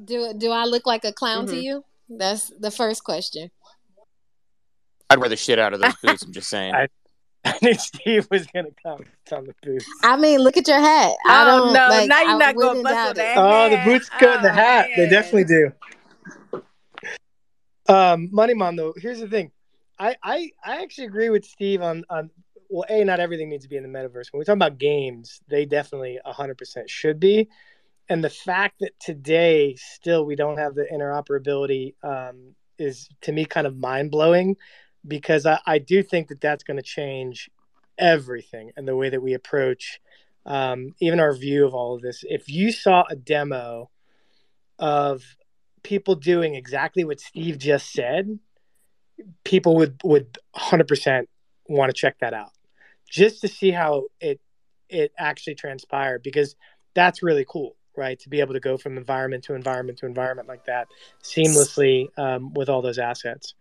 [0.05, 1.55] Do do I look like a clown Mm-hmm.
[1.55, 1.85] to you?
[2.09, 3.51] That's the first question.
[5.09, 6.23] I'd wear the shit out of those boots.
[6.23, 6.75] I'm just saying.
[6.75, 6.89] I,
[7.55, 9.87] I knew Steve was going to comment on the boots.
[10.03, 11.13] I mean, look at your hat.
[11.27, 13.17] I Oh, don't no, like, now you're I not gonna wouldn't bustle doubt it.
[13.19, 13.37] that.
[13.39, 14.89] Oh, the boots go in the Oh, hat.
[14.97, 15.73] They definitely do.
[17.89, 19.53] Um, Money Mom, though, here's the thing.
[19.99, 22.31] I, I I actually agree with Steve on on
[22.69, 24.33] well, a not everything needs to be in the metaverse.
[24.33, 27.49] When we talk about games, they definitely 100% should be.
[28.09, 33.45] And the fact that today still we don't have the interoperability um, is to me
[33.45, 34.57] kind of mind blowing,
[35.07, 37.51] because I, I do think that that's going to change
[37.99, 40.01] everything and the way that we approach
[40.45, 42.25] um, even our view of all of this.
[42.29, 43.91] If you saw a demo
[44.79, 45.23] of
[45.83, 48.39] people doing exactly what Steve just said,
[49.45, 51.27] people would would 100%
[51.69, 52.53] want to check that out
[53.11, 54.41] just to see how it
[54.89, 56.55] it actually transpired because
[56.95, 60.47] that's really cool right to be able to go from environment to environment to environment
[60.47, 60.87] like that
[61.25, 63.55] seamlessly um, with all those assets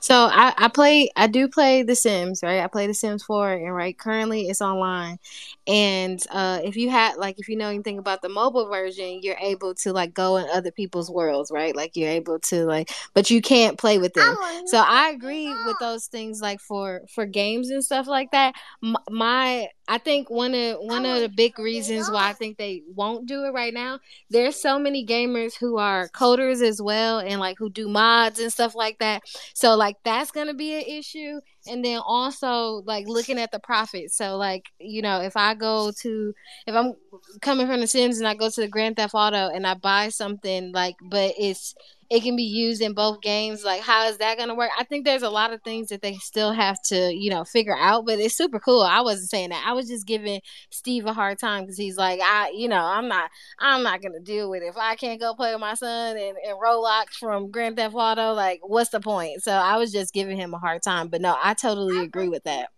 [0.00, 2.60] So I, I play I do play The Sims, right?
[2.62, 5.18] I play The Sims 4 and right currently it's online.
[5.66, 9.36] And uh if you had like if you know anything about the mobile version, you're
[9.40, 11.74] able to like go in other people's worlds, right?
[11.74, 14.36] Like you're able to like but you can't play with them.
[14.64, 18.54] So I agree with those things like for for games and stuff like that.
[18.84, 22.82] M- My I think one of one of the big reasons why I think they
[22.94, 24.00] won't do it right now,
[24.30, 28.52] there's so many gamers who are coders as well and like who do mods and
[28.52, 29.22] stuff like that.
[29.54, 31.40] So like that's gonna be an issue.
[31.68, 34.12] And then also like looking at the profit.
[34.12, 36.34] So like, you know, if I go to
[36.66, 36.94] if I'm
[37.40, 40.08] coming from the Sims and I go to the Grand Theft Auto and I buy
[40.08, 41.74] something like but it's
[42.08, 43.64] it can be used in both games.
[43.64, 44.70] Like, how is that going to work?
[44.78, 47.76] I think there's a lot of things that they still have to, you know, figure
[47.76, 48.06] out.
[48.06, 48.82] But it's super cool.
[48.82, 49.64] I wasn't saying that.
[49.66, 53.08] I was just giving Steve a hard time because he's like, I, you know, I'm
[53.08, 54.66] not, I'm not going to deal with it.
[54.66, 58.32] If I can't go play with my son and, and Roblox from Grand Theft Auto,
[58.34, 59.42] like, what's the point?
[59.42, 61.08] So I was just giving him a hard time.
[61.08, 62.68] But no, I totally agree with that.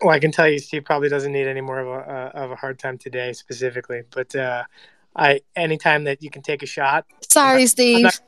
[0.00, 2.50] well i can tell you steve probably doesn't need any more of a uh, of
[2.50, 4.64] a hard time today specifically but uh
[5.16, 8.02] i anytime that you can take a shot Sorry, I'm Steve.
[8.02, 8.20] not-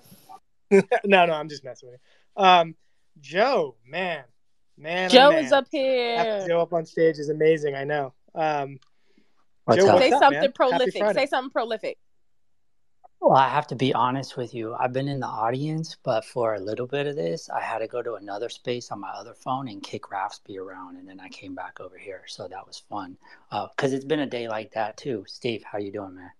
[1.04, 2.00] no no i'm just messing with
[2.36, 2.74] you um
[3.20, 4.24] joe man
[4.76, 5.44] man oh, Joe man.
[5.44, 6.44] is up here.
[6.48, 8.78] joe up on stage is amazing i know um
[9.66, 10.52] What's Joe, what's Say up, something man?
[10.52, 11.12] Prolific.
[11.12, 11.98] Say something prolific.
[13.20, 14.74] Well, I have to be honest with you.
[14.74, 17.88] I've been in the audience, but for a little bit of this, I had to
[17.88, 21.28] go to another space on my other phone and kick Raspy around, and then I
[21.30, 22.22] came back over here.
[22.28, 23.16] So that was fun.
[23.50, 25.24] Because it's been a day like that too.
[25.26, 26.30] Steve, how you doing, man?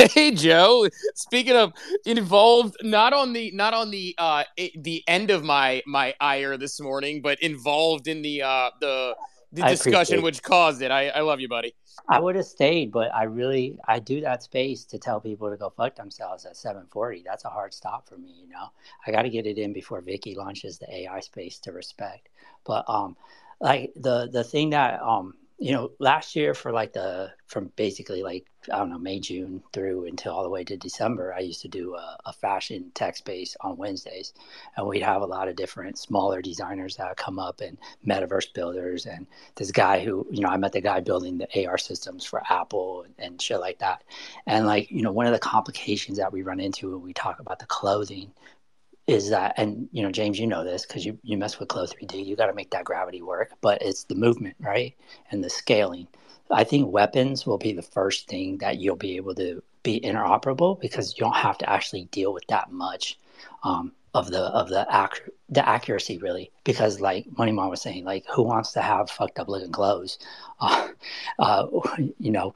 [0.14, 1.72] Hey Joe, speaking of
[2.06, 4.44] involved, not on the not on the uh
[4.76, 9.16] the end of my my ire this morning, but involved in the uh the
[9.52, 10.90] the I discussion which caused it.
[10.92, 11.74] I I love you, buddy.
[12.08, 15.58] I would have stayed, but I really I do that space to tell people to
[15.58, 17.24] go fuck themselves at 7:40.
[17.26, 18.68] That's a hard stop for me, you know.
[19.06, 22.30] I got to get it in before Vicky launches the AI space to respect.
[22.64, 23.16] But um
[23.60, 28.22] like the the thing that um you know last year for like the from basically
[28.22, 31.60] like I don't know May June through until all the way to December I used
[31.62, 34.32] to do a, a fashion tech space on Wednesdays.
[34.76, 37.76] And we'd have a lot of different smaller designers that would come up and
[38.06, 39.26] metaverse builders and
[39.56, 43.02] this guy who you know I met the guy building the AR systems for Apple
[43.04, 44.02] and, and shit like that.
[44.46, 47.38] And like you know one of the complications that we run into when we talk
[47.38, 48.32] about the clothing
[49.06, 51.86] is that and you know James you know this because you, you mess with Clo
[51.86, 54.94] 3D you got to make that gravity work but it's the movement right?
[55.30, 56.06] And the scaling.
[56.50, 60.80] I think weapons will be the first thing that you'll be able to be interoperable
[60.80, 63.18] because you don't have to actually deal with that much
[63.62, 66.50] um, of the of the ac- the accuracy really.
[66.64, 70.18] Because like Money Mom was saying like who wants to have fucked up looking clothes?
[70.60, 70.88] Uh,
[71.38, 71.66] uh,
[72.18, 72.52] you know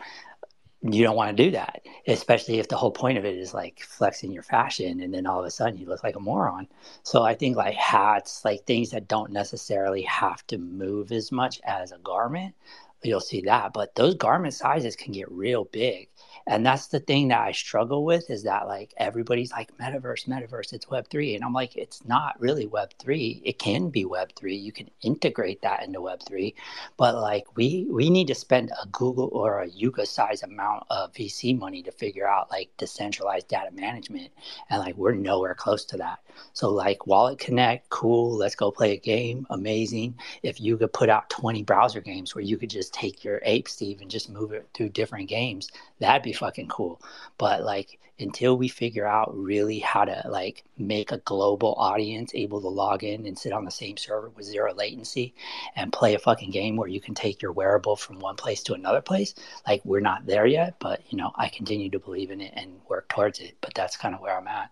[0.93, 3.81] you don't want to do that, especially if the whole point of it is like
[3.81, 6.69] flexing your fashion and then all of a sudden you look like a moron.
[7.03, 11.61] So I think like hats, like things that don't necessarily have to move as much
[11.65, 12.55] as a garment,
[13.03, 13.73] you'll see that.
[13.73, 16.11] But those garment sizes can get real big.
[16.47, 20.73] And that's the thing that I struggle with is that like everybody's like metaverse, metaverse,
[20.73, 21.35] it's web three.
[21.35, 23.43] And I'm like, it's not really web three.
[23.45, 24.57] It can be web three.
[24.57, 26.55] You can integrate that into web three
[26.97, 31.13] but like we we need to spend a google or a yuga size amount of
[31.15, 34.31] vc money to figure out like decentralized data management
[34.71, 36.21] and like we're nowhere close to that
[36.53, 41.09] so like wallet connect cool let's go play a game amazing if you could put
[41.09, 44.53] out 20 browser games where you could just take your ape steve and just move
[44.53, 47.01] it through different games that'd be fucking cool
[47.39, 52.61] but like until we figure out really how to like make a global audience able
[52.61, 55.35] to log in and sit on the same server with zero latency
[55.75, 58.75] and play a fucking game where you can take your wearable from one place to
[58.75, 59.35] another place.
[59.67, 62.81] Like we're not there yet, but you know, I continue to believe in it and
[62.89, 63.57] work towards it.
[63.61, 64.71] But that's kind of where I'm at.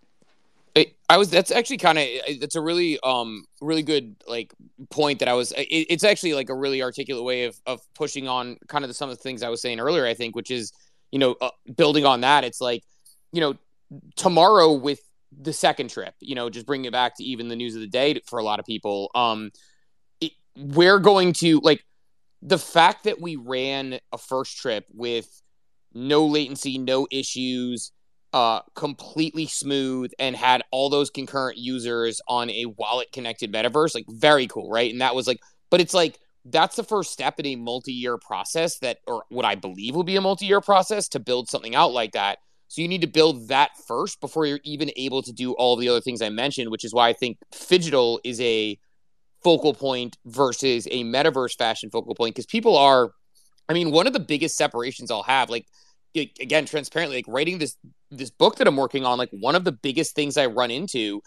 [0.75, 1.29] It, I was.
[1.29, 2.07] That's actually kind of.
[2.41, 4.55] That's a really, um, really good like
[4.89, 5.53] point that I was.
[5.53, 9.11] It, it's actually like a really articulate way of of pushing on kind of some
[9.11, 10.07] of the things I was saying earlier.
[10.07, 10.73] I think, which is,
[11.13, 12.43] you know, uh, building on that.
[12.43, 12.83] It's like,
[13.33, 13.55] you know,
[14.17, 14.99] tomorrow with
[15.41, 17.87] the second trip, you know, just bring it back to even the news of the
[17.87, 19.11] day for a lot of people.
[19.15, 19.51] Um,
[20.21, 21.85] it, we're going to like
[22.43, 25.29] the fact that we ran a first trip with
[25.95, 27.93] no latency, no issues,
[28.33, 34.07] uh, completely smooth, and had all those concurrent users on a wallet connected metaverse, like
[34.09, 34.91] very cool, right?
[34.91, 35.39] And that was like,
[35.71, 39.55] but it's like that's the first step in a multi-year process that, or what I
[39.55, 42.39] believe will be a multi-year process to build something out like that.
[42.69, 45.89] So you need to build that first before you're even able to do all the
[45.89, 48.79] other things I mentioned, which is why I think phygital is a
[49.45, 53.13] focal point versus a metaverse fashion focal point because people are
[53.69, 55.67] I mean, one of the biggest separations I'll have, like
[56.15, 57.77] again, transparently, like writing this
[58.11, 61.23] this book that I'm working on, like one of the biggest things I run into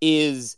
[0.00, 0.56] is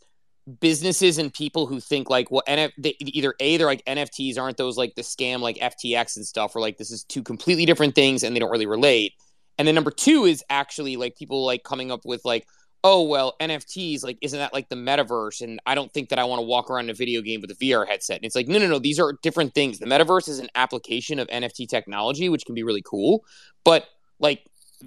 [0.59, 4.57] businesses and people who think like, well, NF- they, either a they're like NFTs aren't
[4.57, 7.95] those like the scam like FTX and stuff, or like this is two completely different
[7.95, 9.15] things and they don't really relate.
[9.59, 12.47] And then number two is actually like people like coming up with like,
[12.83, 15.43] oh well nfts like isn't that like the metaverse?
[15.43, 17.55] And i don't think that i want to walk around a video game with a
[17.55, 18.17] vr headset.
[18.17, 19.79] And it's like no no no these are different things.
[19.79, 23.23] The metaverse is an application of nft technology which can be really cool.
[23.65, 23.87] But
[24.19, 24.47] like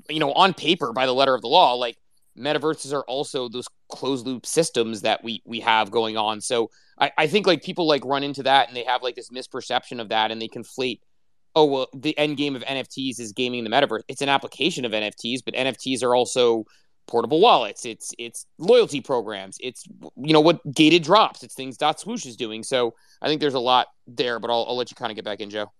[0.09, 1.97] you know on paper by the letter of the law like
[2.37, 6.41] metaverses are also those closed loop systems that we we have going on.
[6.41, 6.69] So
[6.99, 9.99] I, I think like people like run into that and they have like this misperception
[9.99, 10.99] of that and they conflate
[11.55, 14.01] oh well the end game of nfts is gaming the metaverse.
[14.07, 16.65] It's an application of nfts but nfts are also
[17.05, 17.85] portable wallets.
[17.85, 19.57] It's it's loyalty programs.
[19.59, 19.83] It's
[20.15, 21.43] you know what gated drops.
[21.43, 22.63] It's things dot swoosh is doing.
[22.63, 22.93] So
[23.23, 25.39] i think there's a lot there but i'll, I'll let you kind of get back
[25.39, 25.71] in joe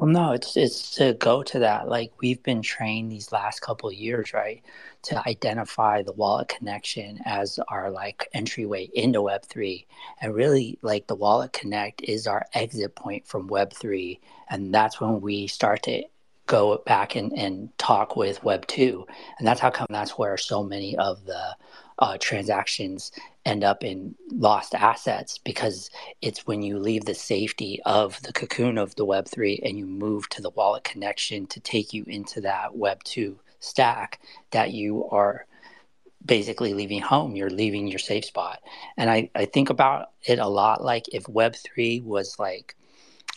[0.00, 3.92] well no it's it's to go to that like we've been trained these last couple
[3.92, 4.62] years right
[5.02, 9.84] to identify the wallet connection as our like entryway into web3
[10.22, 14.18] and really like the wallet connect is our exit point from web3
[14.48, 16.02] and that's when we start to
[16.46, 19.06] go back and, and talk with Web 2.
[19.38, 21.56] And that's how come that's where so many of the
[22.00, 23.12] uh, transactions
[23.44, 25.90] end up in lost assets because
[26.22, 30.28] it's when you leave the safety of the cocoon of the Web3 and you move
[30.30, 34.20] to the wallet connection to take you into that Web 2 stack
[34.50, 35.46] that you are
[36.24, 37.36] basically leaving home.
[37.36, 38.60] You're leaving your safe spot.
[38.96, 42.76] And I, I think about it a lot like if web3 was like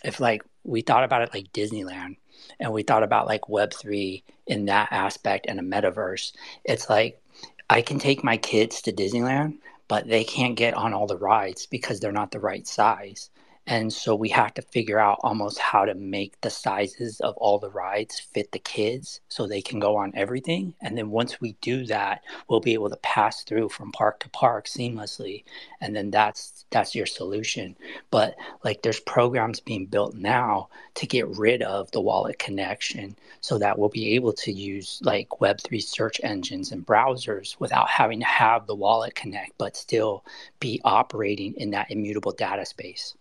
[0.03, 2.17] if like we thought about it like disneyland
[2.59, 6.33] and we thought about like web3 in that aspect and a metaverse
[6.65, 7.21] it's like
[7.69, 9.55] i can take my kids to disneyland
[9.87, 13.29] but they can't get on all the rides because they're not the right size
[13.65, 17.59] and so we have to figure out almost how to make the sizes of all
[17.59, 20.73] the rides fit the kids so they can go on everything.
[20.81, 24.29] And then once we do that, we'll be able to pass through from park to
[24.29, 25.45] park seamlessly.
[25.79, 27.77] And then that's that's your solution.
[28.11, 28.35] But
[28.65, 33.79] like there's programs being built now to get rid of the wallet connection so that
[33.79, 38.67] we'll be able to use like web3 search engines and browsers without having to have
[38.67, 40.25] the wallet connect but still
[40.59, 43.15] be operating in that immutable data space.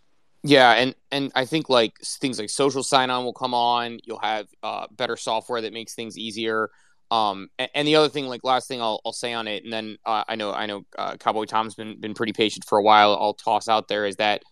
[0.44, 4.00] Yeah, and and I think like things like social sign on will come on.
[4.04, 6.70] You'll have uh, better software that makes things easier.
[7.12, 9.72] Um, and, and, the other thing, like last thing I'll, I'll say on it, and
[9.72, 12.82] then uh, I know I know uh, Cowboy Tom's been been pretty patient for a
[12.82, 13.16] while.
[13.20, 14.42] I'll toss out there is that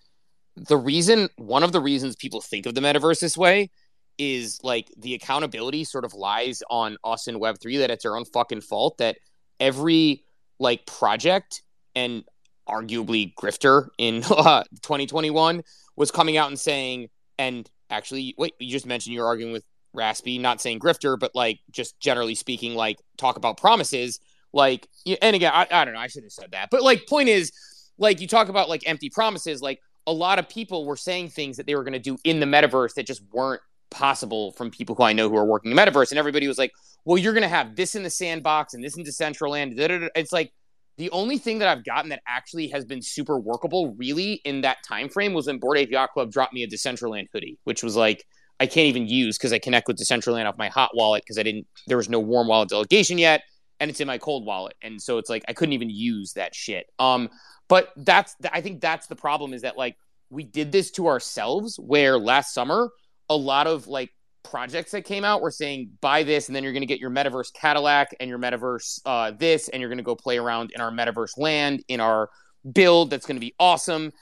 [0.56, 3.70] the reason one of the reasons people think of the metaverse this way
[4.18, 8.16] is like the accountability sort of lies on us in Web three that it's our
[8.16, 9.16] own fucking fault that
[9.58, 10.22] every
[10.58, 11.62] like project
[11.94, 12.24] and
[12.70, 15.62] arguably grifter in uh, 2021
[15.96, 20.38] was coming out and saying, and actually, wait, you just mentioned you're arguing with Raspy,
[20.38, 24.20] not saying grifter, but like just generally speaking, like talk about promises.
[24.52, 24.88] Like,
[25.20, 27.52] and again, I, I don't know, I should have said that, but like, point is,
[27.98, 31.56] like, you talk about like empty promises, like, a lot of people were saying things
[31.58, 33.60] that they were going to do in the metaverse that just weren't
[33.90, 36.10] possible from people who I know who are working in the metaverse.
[36.10, 36.72] And everybody was like,
[37.04, 39.74] well, you're going to have this in the sandbox and this in Decentraland.
[40.14, 40.52] It's like,
[41.00, 44.84] the only thing that I've gotten that actually has been super workable, really, in that
[44.86, 47.96] time frame was when Bored Ape Yacht Club dropped me a Decentraland hoodie, which was
[47.96, 48.26] like
[48.60, 51.42] I can't even use because I connect with Decentraland off my hot wallet because I
[51.42, 51.66] didn't.
[51.86, 53.40] There was no warm wallet delegation yet,
[53.80, 56.54] and it's in my cold wallet, and so it's like I couldn't even use that
[56.54, 56.84] shit.
[56.98, 57.30] Um,
[57.66, 59.96] but that's I think that's the problem is that like
[60.28, 62.90] we did this to ourselves where last summer
[63.30, 64.10] a lot of like
[64.42, 67.10] projects that came out were saying buy this and then you're going to get your
[67.10, 70.80] metaverse Cadillac and your metaverse uh, this and you're going to go play around in
[70.80, 72.30] our metaverse land in our
[72.72, 74.12] build that's going to be awesome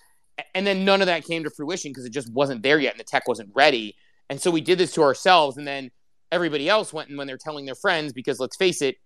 [0.54, 3.00] and then none of that came to fruition because it just wasn't there yet and
[3.00, 3.94] the tech wasn't ready
[4.28, 5.90] and so we did this to ourselves and then
[6.30, 8.96] everybody else went and when they're telling their friends because let's face it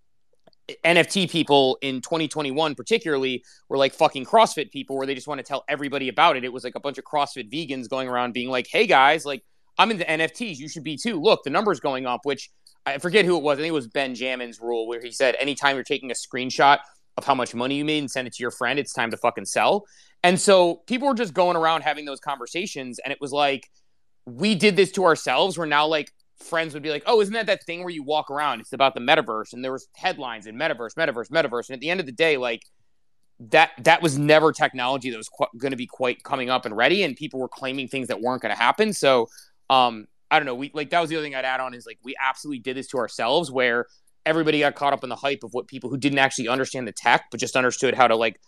[0.85, 5.45] NFT people in 2021 particularly were like fucking CrossFit people where they just want to
[5.45, 6.45] tell everybody about it.
[6.45, 9.43] It was like a bunch of CrossFit vegans going around being like, "Hey guys, like
[9.79, 10.59] I'm into NFTs.
[10.59, 11.21] You should be too.
[11.21, 12.51] Look, the number's going up, which
[12.85, 13.59] I forget who it was.
[13.59, 16.79] I think it was Ben Jamin's rule where he said anytime you're taking a screenshot
[17.17, 18.79] of how much money you made and send it to your friend.
[18.79, 19.85] It's time to fucking sell.
[20.23, 22.99] And so people were just going around having those conversations.
[22.99, 23.69] And it was like,
[24.25, 25.59] we did this to ourselves.
[25.59, 28.31] We're now like, friends would be like, oh, isn't that that thing where you walk
[28.31, 28.61] around?
[28.61, 29.53] It's about the metaverse.
[29.53, 31.69] And there was headlines in metaverse, metaverse, metaverse.
[31.69, 32.63] And at the end of the day, like,
[33.51, 36.77] that that was never technology that was qu- going to be quite coming up and
[36.77, 39.27] ready and people were claiming things that weren't going to happen so
[39.73, 40.55] um i don't know.
[40.55, 42.77] We like that was the other thing i'd add on is like we absolutely did
[42.77, 43.87] this to ourselves where
[44.25, 46.93] everybody got caught up in the hype of what people who didn't actually understand the
[46.93, 48.41] tech but just understood how to like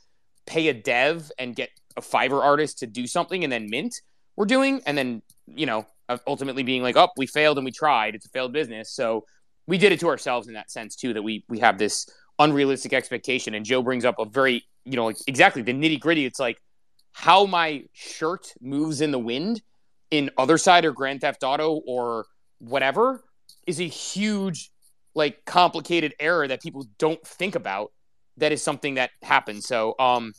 [0.47, 3.95] pay a dev and get a fiverr artist to do something and then mint
[4.37, 4.83] we're doing.
[4.87, 5.87] And then you know
[6.27, 8.15] ultimately being like oh we failed and we tried.
[8.15, 8.93] It's a failed business.
[8.93, 9.25] So
[9.67, 12.07] we did it to ourselves in that sense too that we we have this
[12.39, 13.55] unrealistic expectation.
[13.55, 16.27] And joe brings up a very you know, like exactly the nitty gritty.
[16.27, 16.59] It's like
[17.13, 19.63] how my shirt moves in the wind
[20.17, 22.27] in Otherside or Grand Theft Auto or
[22.59, 23.25] whatever
[23.67, 24.71] is a huge,
[25.15, 27.93] like, complicated error that people don't think about.
[28.37, 29.67] That is something that happens.
[29.67, 30.33] So, um,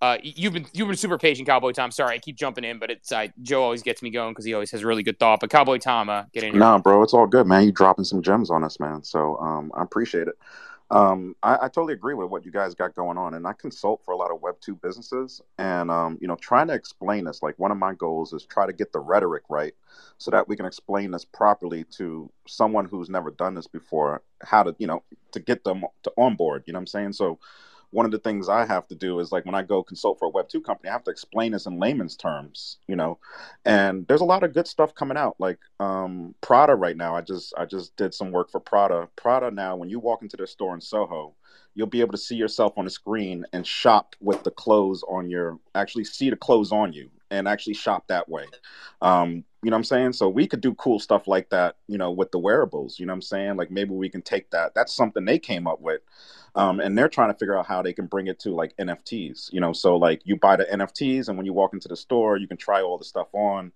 [0.00, 1.92] uh, you've been you've been super patient, Cowboy Tom.
[1.92, 4.52] Sorry, I keep jumping in, but it's uh, Joe always gets me going because he
[4.52, 5.38] always has really good thought.
[5.38, 6.58] But Cowboy Tom, uh, get in here.
[6.58, 7.64] Nah, bro, it's all good, man.
[7.64, 9.04] You dropping some gems on us, man.
[9.04, 10.34] So um, I appreciate it.
[10.92, 14.04] Um, I, I, totally agree with what you guys got going on, and I consult
[14.04, 17.42] for a lot of Web two businesses, and um, you know, trying to explain this.
[17.42, 19.74] Like one of my goals is try to get the rhetoric right,
[20.18, 24.22] so that we can explain this properly to someone who's never done this before.
[24.42, 25.02] How to, you know,
[25.32, 26.64] to get them to on board.
[26.66, 27.14] You know what I'm saying?
[27.14, 27.38] So
[27.92, 30.24] one of the things I have to do is like when I go consult for
[30.26, 33.18] a Web two company, I have to explain this in layman's terms, you know.
[33.64, 35.36] And there's a lot of good stuff coming out.
[35.38, 39.08] Like um, Prada right now, I just I just did some work for Prada.
[39.16, 41.34] Prada now, when you walk into their store in Soho,
[41.74, 45.28] you'll be able to see yourself on the screen and shop with the clothes on
[45.28, 48.44] your actually see the clothes on you and actually shop that way.
[49.00, 50.12] Um, you know what I'm saying?
[50.12, 52.98] So we could do cool stuff like that, you know, with the wearables.
[52.98, 53.56] You know what I'm saying?
[53.56, 54.74] Like maybe we can take that.
[54.74, 56.02] That's something they came up with
[56.54, 59.52] um, and they're trying to figure out how they can bring it to like NFTs.
[59.52, 62.36] You know, so like you buy the NFTs, and when you walk into the store,
[62.36, 63.72] you can try all the stuff on.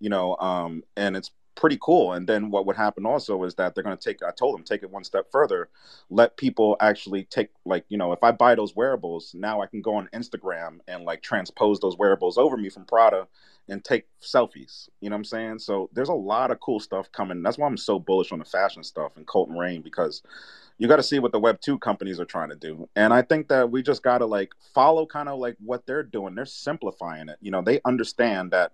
[0.00, 2.12] You know, um, and it's pretty cool.
[2.12, 4.64] And then what would happen also is that they're going to take, I told them,
[4.64, 5.68] take it one step further,
[6.08, 9.82] let people actually take, like, you know, if I buy those wearables, now I can
[9.82, 13.26] go on Instagram and like transpose those wearables over me from Prada
[13.68, 14.88] and take selfies.
[15.00, 15.58] You know what I'm saying?
[15.58, 17.42] So there's a lot of cool stuff coming.
[17.42, 20.22] That's why I'm so bullish on the fashion stuff and Colton Rain because
[20.78, 23.20] you got to see what the web 2 companies are trying to do and i
[23.20, 26.46] think that we just got to like follow kind of like what they're doing they're
[26.46, 28.70] simplifying it you know they understand that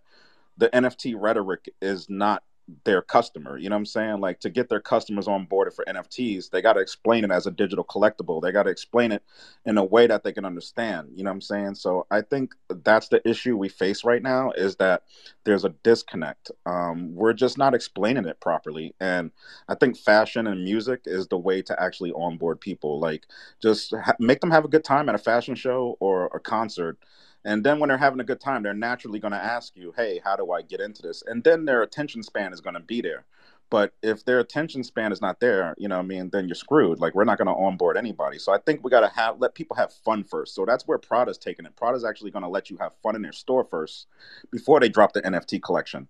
[0.59, 2.43] the nft rhetoric is not
[2.85, 3.59] their customer.
[3.59, 4.20] You know what I'm saying?
[4.20, 7.47] Like to get their customers on board for NFTs, they got to explain it as
[7.47, 8.41] a digital collectible.
[8.41, 9.23] They got to explain it
[9.66, 11.11] in a way that they can understand.
[11.15, 11.74] You know what I'm saying?
[11.77, 12.55] So I think
[12.85, 15.03] that's the issue we face right now is that
[15.45, 16.51] there's a disconnect.
[16.66, 19.31] Um, we're just not explaining it properly, and
[19.69, 22.99] I think fashion and music is the way to actually onboard people.
[22.99, 23.27] Like
[23.62, 26.99] just ha- make them have a good time at a fashion show or a concert
[27.45, 30.21] and then when they're having a good time, they're naturally going to ask you, hey,
[30.25, 31.23] how do I get into this?
[31.27, 33.25] And then their attention span is going to be there.
[33.71, 37.01] But if their attention span is not there, you know, I mean, then you're screwed.
[37.01, 38.39] Like we're not going to onboard anybody.
[38.39, 40.55] So I think we got to have let people have fun first.
[40.55, 41.75] So that's where Prada's taking it.
[41.77, 44.07] Prada's actually going to let you have fun in their store first
[44.51, 46.09] before they drop the NFT collection.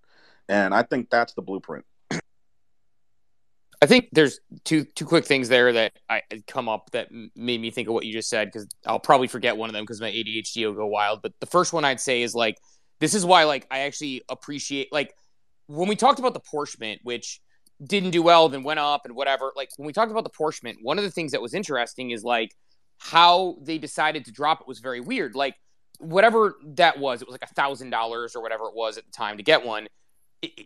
[0.48, 1.84] And I think that's the blueprint.
[3.84, 7.70] I think there's two two quick things there that I come up that made me
[7.70, 10.10] think of what you just said because I'll probably forget one of them because my
[10.10, 11.20] ADHD will go wild.
[11.20, 12.56] But the first one I'd say is like
[13.00, 15.14] this is why like I actually appreciate like
[15.66, 17.42] when we talked about the Porsche Mint, which
[17.86, 19.52] didn't do well, then went up and whatever.
[19.54, 22.10] Like when we talked about the Porsche Mint, one of the things that was interesting
[22.10, 22.54] is like
[22.96, 25.34] how they decided to drop it was very weird.
[25.34, 25.56] Like
[25.98, 29.12] whatever that was, it was like a thousand dollars or whatever it was at the
[29.12, 29.88] time to get one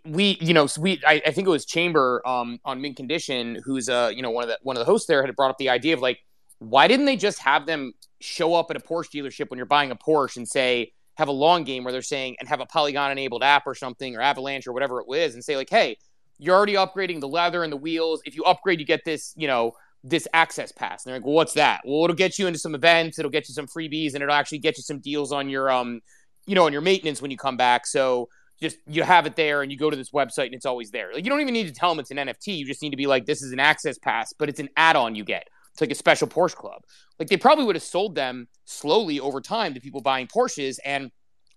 [0.05, 3.89] we you know we I, I, think it was chamber um on mint condition who's
[3.89, 5.69] uh you know one of the one of the hosts there had brought up the
[5.69, 6.19] idea of like
[6.59, 9.93] why didn't they just have them show up at a porsche dealership when you're buying
[9.93, 13.13] a porsche and say have a long game where they're saying and have a polygon
[13.13, 15.97] enabled app or something or avalanche or whatever it was and say like hey
[16.39, 18.23] you're already upgrading the leather and the wheels.
[18.25, 19.73] If you upgrade you get this you know
[20.05, 21.05] this access pass.
[21.05, 21.83] And they're like well what's that?
[21.85, 23.19] Well it'll get you into some events.
[23.19, 26.01] It'll get you some freebies and it'll actually get you some deals on your um
[26.47, 27.87] you know on your maintenance when you come back.
[27.87, 28.29] So
[28.61, 31.13] just you have it there and you go to this website and it's always there.
[31.13, 32.59] Like you don't even need to tell them it's an NFT.
[32.59, 35.15] You just need to be like, this is an access pass, but it's an add-on
[35.15, 35.49] you get.
[35.73, 36.83] It's like a special Porsche club.
[37.19, 41.11] Like they probably would have sold them slowly over time to people buying Porsches and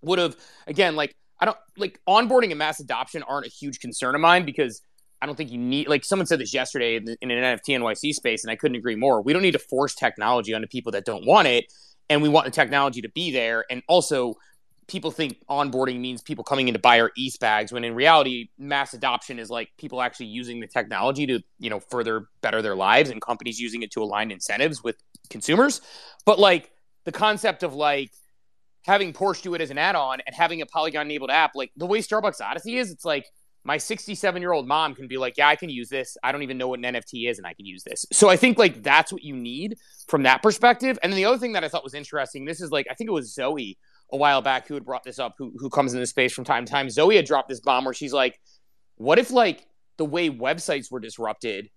[0.03, 0.35] would have
[0.67, 4.45] again like I don't like onboarding and mass adoption aren't a huge concern of mine
[4.45, 4.81] because
[5.21, 8.13] I don't think you need like someone said this yesterday in, in an NFT NYC
[8.13, 9.21] space and I couldn't agree more.
[9.21, 11.65] We don't need to force technology onto people that don't want it
[12.09, 14.35] and we want the technology to be there and also
[14.91, 18.49] people think onboarding means people coming in to buy our ETH bags when in reality
[18.57, 22.75] mass adoption is like people actually using the technology to you know further better their
[22.75, 24.97] lives and companies using it to align incentives with
[25.29, 25.79] consumers.
[26.25, 26.71] But like
[27.05, 28.11] the concept of like
[28.85, 31.85] having Porsche do it as an add-on and having a Polygon enabled app, like the
[31.85, 33.25] way Starbucks Odyssey is, it's like
[33.63, 36.17] my 67 year old mom can be like, yeah, I can use this.
[36.23, 38.05] I don't even know what an NFT is and I can use this.
[38.11, 39.77] So I think like that's what you need
[40.07, 40.99] from that perspective.
[41.01, 43.09] And then the other thing that I thought was interesting, this is like, I think
[43.09, 43.77] it was Zoe
[44.11, 46.43] a while back who had brought this up, who, who comes in this space from
[46.43, 46.89] time to time.
[46.89, 48.39] Zoe had dropped this bomb where she's like,
[48.95, 49.65] what if like
[49.97, 51.69] the way websites were disrupted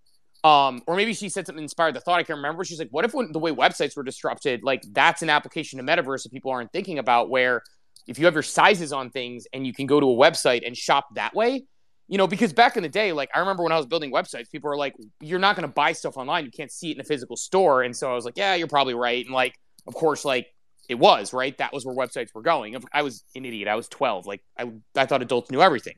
[0.44, 2.20] um, or maybe she said something inspired the thought.
[2.20, 2.64] I can't remember.
[2.64, 5.86] She's like, "What if when the way websites were disrupted, like that's an application of
[5.86, 7.62] metaverse that people aren't thinking about, where
[8.06, 10.76] if you have your sizes on things and you can go to a website and
[10.76, 11.64] shop that way,
[12.08, 14.50] you know, because back in the day, like I remember when I was building websites,
[14.50, 16.44] people were like, "You're not going to buy stuff online.
[16.44, 18.68] You can't see it in a physical store." And so I was like, "Yeah, you're
[18.68, 19.54] probably right." And like,
[19.86, 20.46] of course, like
[20.88, 21.56] it was right.
[21.58, 22.76] That was where websites were going.
[22.92, 23.68] I was an idiot.
[23.68, 24.26] I was 12.
[24.26, 25.94] Like I, I thought adults knew everything.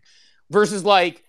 [0.50, 1.24] Versus like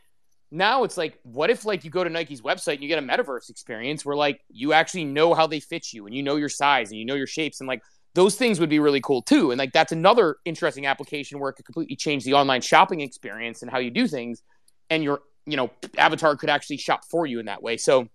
[0.52, 3.06] now it's like what if like you go to nike's website and you get a
[3.06, 6.50] metaverse experience where like you actually know how they fit you and you know your
[6.50, 7.82] size and you know your shapes and like
[8.16, 11.54] those things would be really cool too and like that's another interesting application where it
[11.54, 14.42] could completely change the online shopping experience and how you do things
[14.90, 18.08] and your you know avatar could actually shop for you in that way so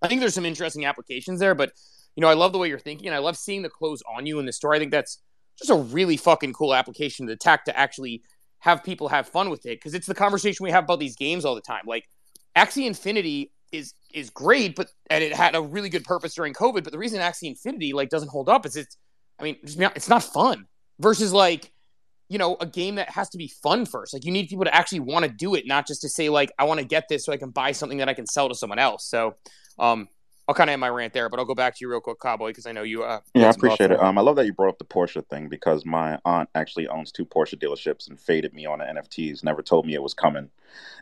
[0.00, 1.72] i think there's some interesting applications there but
[2.16, 4.26] you know i love the way you're thinking and i love seeing the clothes on
[4.26, 5.22] you in the store i think that's
[5.58, 8.22] just a really fucking cool application to the tech to actually
[8.60, 11.44] have people have fun with it because it's the conversation we have about these games
[11.44, 11.82] all the time.
[11.86, 12.04] Like
[12.56, 16.84] Axie Infinity is is great, but and it had a really good purpose during COVID.
[16.84, 18.96] But the reason Axie Infinity like doesn't hold up is it's,
[19.38, 20.66] I mean, it's not fun.
[20.98, 21.72] Versus like,
[22.28, 24.12] you know, a game that has to be fun first.
[24.12, 26.52] Like you need people to actually want to do it, not just to say like,
[26.58, 28.54] I want to get this so I can buy something that I can sell to
[28.54, 29.08] someone else.
[29.08, 29.36] So,
[29.78, 30.08] um,
[30.50, 32.18] I'll kind of end my rant there, but I'll go back to you real quick,
[32.18, 33.04] Cowboy, because I know you.
[33.04, 34.00] Uh, yeah, I appreciate it.
[34.00, 37.12] Um, I love that you brought up the Porsche thing because my aunt actually owns
[37.12, 39.44] two Porsche dealerships and faded me on the NFTs.
[39.44, 40.50] Never told me it was coming,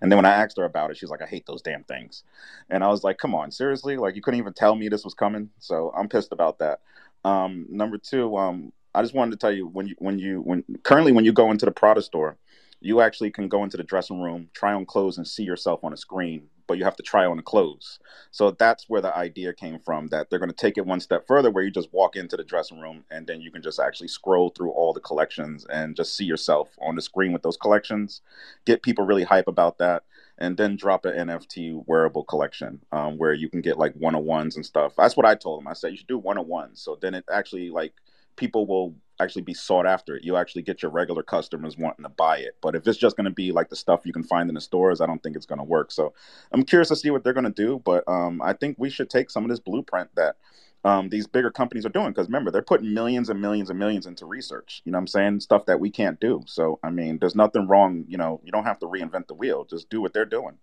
[0.03, 2.25] and then when I asked her about it, she's like, "I hate those damn things,"
[2.69, 3.97] and I was like, "Come on, seriously?
[3.97, 6.81] Like you couldn't even tell me this was coming?" So I'm pissed about that.
[7.25, 10.63] Um, number two, um, I just wanted to tell you when you when you when
[10.83, 12.37] currently when you go into the Prada store,
[12.81, 15.93] you actually can go into the dressing room, try on clothes, and see yourself on
[15.93, 17.99] a screen but you have to try on the clothes.
[18.31, 21.27] So that's where the idea came from that they're going to take it one step
[21.27, 24.09] further where you just walk into the dressing room and then you can just actually
[24.09, 28.21] scroll through all the collections and just see yourself on the screen with those collections,
[28.67, 30.05] get people really hype about that.
[30.41, 34.25] And then drop an NFT wearable collection um, where you can get like one on
[34.25, 34.93] ones and stuff.
[34.97, 35.67] That's what I told them.
[35.67, 36.81] I said you should do one on ones.
[36.81, 37.93] So then it actually like
[38.37, 40.19] people will actually be sought after.
[40.23, 42.57] You actually get your regular customers wanting to buy it.
[42.61, 44.61] But if it's just going to be like the stuff you can find in the
[44.61, 45.91] stores, I don't think it's going to work.
[45.91, 46.15] So
[46.53, 47.81] I'm curious to see what they're going to do.
[47.85, 50.37] But um, I think we should take some of this blueprint that
[50.85, 52.09] um, these bigger companies are doing.
[52.09, 54.83] Because remember, they're putting millions and millions and millions into research.
[54.85, 55.41] You know what I'm saying?
[55.41, 56.43] Stuff that we can't do.
[56.47, 58.05] So, I mean, there's nothing wrong.
[58.09, 59.65] You know, you don't have to reinvent the wheel.
[59.65, 60.59] Just do what they're doing.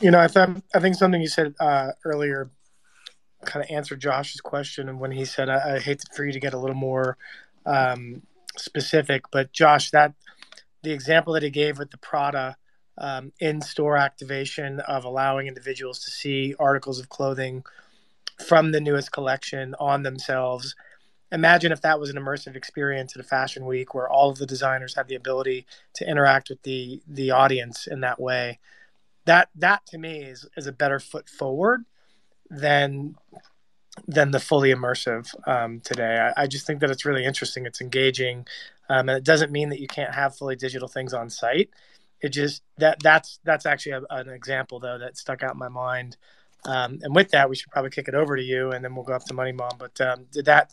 [0.00, 2.50] You know, I, th- I think something you said uh, earlier
[3.44, 6.40] kind of answer Josh's question and when he said, I, I hate for you to
[6.40, 7.16] get a little more
[7.66, 8.22] um,
[8.56, 10.14] specific, but Josh, that
[10.82, 12.56] the example that he gave with the Prada
[12.98, 17.64] um, in-store activation of allowing individuals to see articles of clothing
[18.46, 20.74] from the newest collection on themselves.
[21.32, 24.46] Imagine if that was an immersive experience at a fashion week where all of the
[24.46, 28.58] designers had the ability to interact with the the audience in that way.
[29.26, 31.84] That that to me is, is a better foot forward
[32.50, 33.14] than
[34.06, 36.30] than the fully immersive um, today.
[36.36, 37.66] I, I, just think that it's really interesting.
[37.66, 38.46] It's engaging,
[38.88, 41.70] um, and it doesn't mean that you can't have fully digital things on site.
[42.20, 45.68] It just that that's that's actually a, an example though that stuck out in my
[45.68, 46.16] mind.
[46.66, 49.04] Um, and with that, we should probably kick it over to you, and then we'll
[49.04, 49.72] go up to Money Mom.
[49.78, 50.72] But um, did that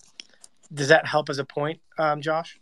[0.74, 2.58] does that help as a point, um, Josh?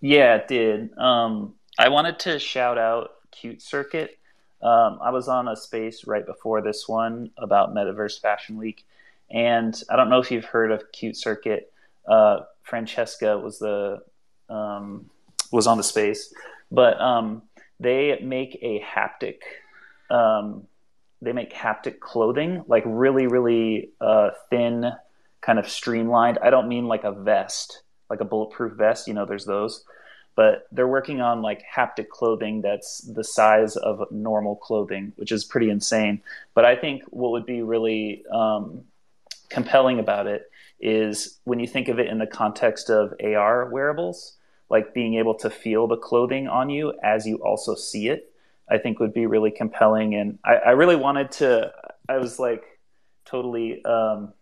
[0.00, 0.96] Yeah, it did.
[0.98, 4.18] Um, I wanted to shout out Cute Circuit
[4.62, 8.86] um, I was on a space right before this one about Metaverse Fashion Week,
[9.30, 11.72] and I don't know if you've heard of Cute Circuit.
[12.06, 14.02] Uh, Francesca was the
[14.48, 15.10] um,
[15.50, 16.32] was on the space,
[16.70, 17.42] but um,
[17.80, 19.38] they make a haptic.
[20.10, 20.66] Um,
[21.20, 24.92] they make haptic clothing, like really, really uh, thin,
[25.40, 26.38] kind of streamlined.
[26.42, 29.08] I don't mean like a vest, like a bulletproof vest.
[29.08, 29.84] You know, there's those
[30.34, 35.44] but they're working on like haptic clothing that's the size of normal clothing, which is
[35.44, 36.22] pretty insane.
[36.54, 38.84] But I think what would be really um,
[39.50, 40.50] compelling about it
[40.80, 44.36] is when you think of it in the context of AR wearables,
[44.68, 48.32] like being able to feel the clothing on you as you also see it,
[48.70, 50.14] I think would be really compelling.
[50.14, 51.72] And I, I really wanted to,
[52.08, 52.64] I was like
[53.26, 54.32] totally, um,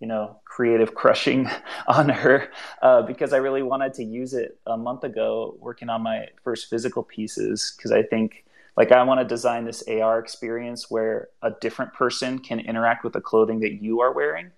[0.00, 1.48] you know, creative crushing
[1.86, 2.50] on her
[2.82, 6.68] uh, because I really wanted to use it a month ago working on my first
[6.68, 8.44] physical pieces because I think
[8.76, 13.12] like I want to design this AR experience where a different person can interact with
[13.12, 14.50] the clothing that you are wearing,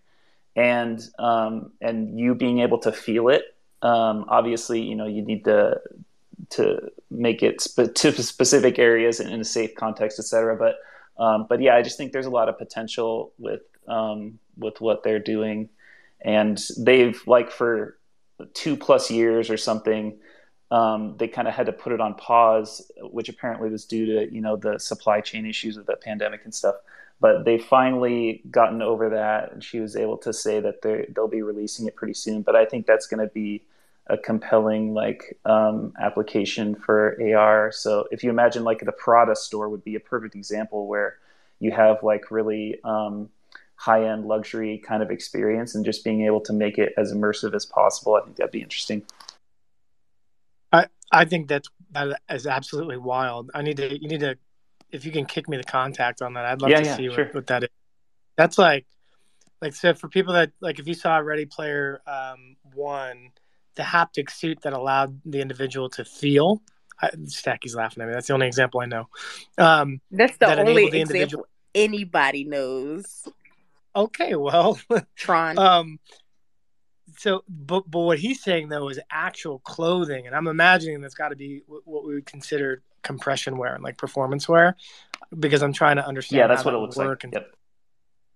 [0.54, 3.42] and um, and you being able to feel it.
[3.80, 5.80] Um, obviously, you know you need to
[6.50, 10.56] to make it spe- to specific areas in a safe context, et cetera.
[10.56, 10.76] But
[11.20, 15.02] um, but yeah, I just think there's a lot of potential with um, with what
[15.02, 15.68] they're doing,
[16.20, 17.98] and they've like for
[18.54, 20.18] two plus years or something
[20.72, 24.34] um, they kind of had to put it on pause, which apparently was due to
[24.34, 26.76] you know the supply chain issues of the pandemic and stuff.
[27.20, 31.28] But they finally gotten over that, and she was able to say that they they'll
[31.28, 32.40] be releasing it pretty soon.
[32.40, 33.62] But I think that's going to be
[34.06, 37.70] a compelling like um, application for AR.
[37.70, 41.18] So if you imagine like the Prada store would be a perfect example where
[41.60, 43.28] you have like really um,
[43.82, 47.52] high end luxury kind of experience and just being able to make it as immersive
[47.52, 48.14] as possible.
[48.14, 49.02] I think that'd be interesting.
[50.72, 53.50] I I think that's that is absolutely wild.
[53.54, 54.36] I need to you need to
[54.92, 56.44] if you can kick me the contact on that.
[56.44, 57.24] I'd love Yeah, to yeah, see sure.
[57.24, 57.70] what, what that is.
[58.36, 58.86] That's like
[59.60, 63.30] like so for people that like if you saw Ready Player um, One,
[63.74, 66.62] the haptic suit that allowed the individual to feel.
[67.00, 68.14] I, Stacky's laughing at me.
[68.14, 69.08] That's the only example I know.
[69.58, 71.46] Um, That's the that only the example individual.
[71.74, 73.26] anybody knows.
[73.94, 74.78] Okay, well,
[75.16, 75.58] Tron.
[75.58, 75.98] um,
[77.18, 81.28] so but but what he's saying though is actual clothing, and I'm imagining that's got
[81.28, 84.76] to be what what we would consider compression wear and like performance wear,
[85.38, 86.38] because I'm trying to understand.
[86.38, 87.06] Yeah, that's what that it looks like.
[87.06, 87.54] work and Yep.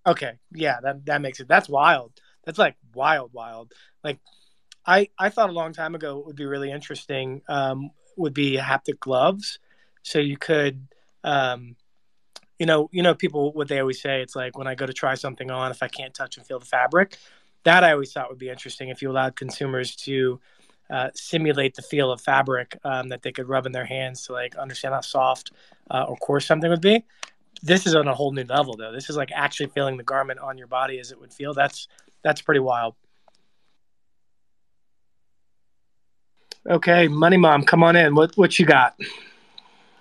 [0.06, 1.48] Okay, yeah, that that makes it.
[1.48, 2.12] That's wild.
[2.44, 3.72] That's like wild, wild.
[4.04, 4.20] Like,
[4.86, 7.42] I I thought a long time ago it would be really interesting.
[7.48, 9.58] Um, would be haptic gloves,
[10.02, 10.86] so you could,
[11.24, 11.76] um,
[12.58, 14.22] you know, you know, people what they always say.
[14.22, 16.58] It's like when I go to try something on, if I can't touch and feel
[16.58, 17.18] the fabric,
[17.64, 18.88] that I always thought would be interesting.
[18.88, 20.40] If you allowed consumers to
[20.90, 24.32] uh, simulate the feel of fabric um, that they could rub in their hands to
[24.32, 25.52] like understand how soft
[25.90, 27.04] uh, or coarse something would be.
[27.62, 28.92] This is on a whole new level though.
[28.92, 31.54] This is like actually feeling the garment on your body as it would feel.
[31.54, 31.88] That's
[32.22, 32.94] that's pretty wild.
[36.68, 38.14] Okay money mom come on in.
[38.14, 38.94] What what you got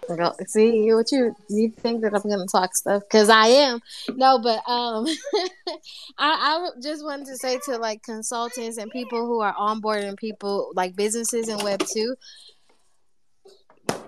[0.08, 3.80] Girl, See what you you think that I'm gonna talk stuff because I am.
[4.16, 5.08] No, but um,
[6.18, 10.72] I I just wanted to say to like consultants and people who are onboarding people
[10.76, 12.16] like businesses and Web two,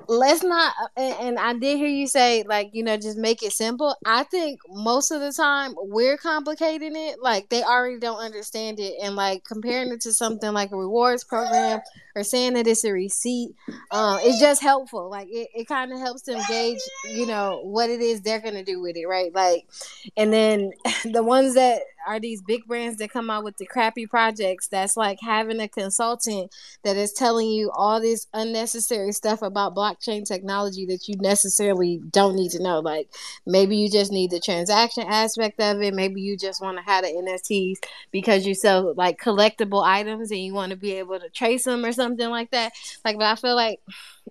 [0.09, 3.95] let's not and, i did hear you say like you know just make it simple.
[4.05, 7.21] I think most of the time we're complicating it.
[7.21, 8.95] Like they already don't understand it.
[9.01, 11.81] And like comparing it to something like a rewards program
[12.15, 13.55] or saying that it's a receipt
[13.91, 15.09] um it's just helpful.
[15.09, 16.79] Like it, it kind of helps them gauge
[17.11, 19.33] you know what it is they're gonna do with it right?
[19.33, 19.67] Like
[20.15, 20.71] and then
[21.05, 24.97] the ones that are these big brands that come out with the crappy projects that's
[24.97, 26.53] like having a consultant
[26.83, 32.35] that is telling you all this unnecessary stuff about blockchain technology that you necessarily don't
[32.35, 32.79] need to know?
[32.79, 33.09] Like
[33.45, 35.93] maybe you just need the transaction aspect of it.
[35.93, 37.77] Maybe you just want to have the nfts
[38.11, 41.83] because you sell like collectible items and you want to be able to trace them
[41.83, 42.73] or something like that.
[43.03, 43.79] Like but i feel like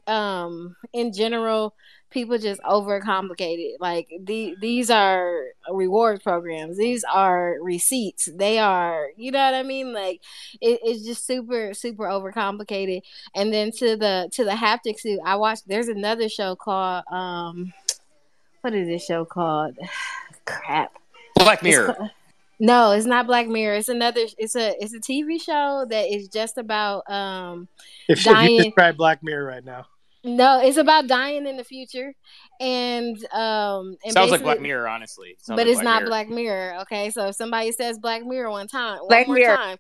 [0.07, 1.75] um in general
[2.11, 3.81] people just overcomplicate it.
[3.81, 6.77] Like the, these are reward programs.
[6.77, 8.29] These are receipts.
[8.35, 9.93] They are, you know what I mean?
[9.93, 10.21] Like
[10.61, 13.03] it, it's just super, super overcomplicated.
[13.35, 15.69] And then to the to the haptic suit, I watched.
[15.69, 17.73] There's another show called um,
[18.61, 19.77] what is this show called?
[20.45, 20.93] Crap.
[21.37, 22.11] Black It's Mirror.
[22.59, 23.77] no, it's not Black Mirror.
[23.77, 24.23] It's another.
[24.39, 27.69] It's a it's a TV show that is just about um
[28.09, 28.63] if, if you dying.
[28.63, 29.87] describe black mirror right now
[30.27, 32.13] No, it's about dying in the future,
[32.59, 35.37] and um, and Sounds like Black Mirror, honestly.
[35.39, 36.09] Sounds but like it's not Mirror.
[36.09, 36.79] Black Mirror.
[36.83, 39.57] Okay, so if somebody says Black Mirror one time, one Black more Mirror.
[39.57, 39.79] time.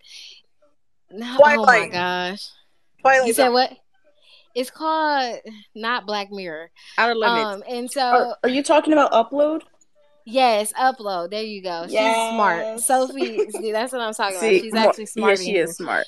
[1.10, 2.48] No, oh my gosh!
[3.01, 3.73] Twilight You said what?
[4.55, 5.40] It's called
[5.74, 6.70] not Black Mirror.
[6.97, 7.44] Outer Limits.
[7.44, 9.62] Um, and so Are, are you talking about Upload?
[10.24, 11.31] yes, upload.
[11.31, 11.86] There you go.
[11.89, 12.81] She's smart.
[12.81, 14.62] Sophie, see, that's what I'm talking See, about.
[14.62, 15.39] She's actually smart.
[15.40, 16.06] Yeah, she is smart.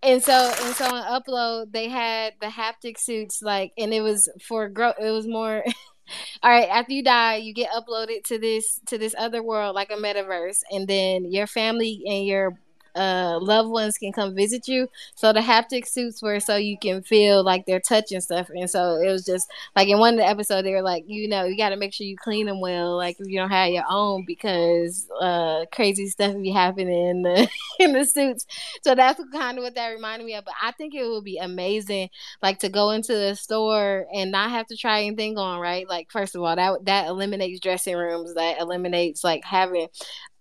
[0.00, 4.30] And, so and so on upload they had the haptic suits like and it was
[4.40, 5.64] for grow it was more
[6.42, 9.90] all right after you die you get uploaded to this to this other world like
[9.90, 12.58] a metaverse and then your family and your
[12.94, 14.88] uh loved ones can come visit you.
[15.14, 18.48] So the haptic suits were so you can feel like they're touching stuff.
[18.50, 21.28] And so it was just like in one of the episodes they were like you
[21.28, 23.70] know you got to make sure you clean them well like if you don't have
[23.70, 27.48] your own because uh crazy stuff be happening in the
[27.78, 28.46] in the suits.
[28.82, 30.44] So that's kind of what that reminded me of.
[30.44, 32.10] But i think it would be amazing
[32.42, 35.88] like to go into the store and not have to try anything on right?
[35.88, 38.34] Like first of all that that eliminates dressing rooms.
[38.34, 39.88] That eliminates like having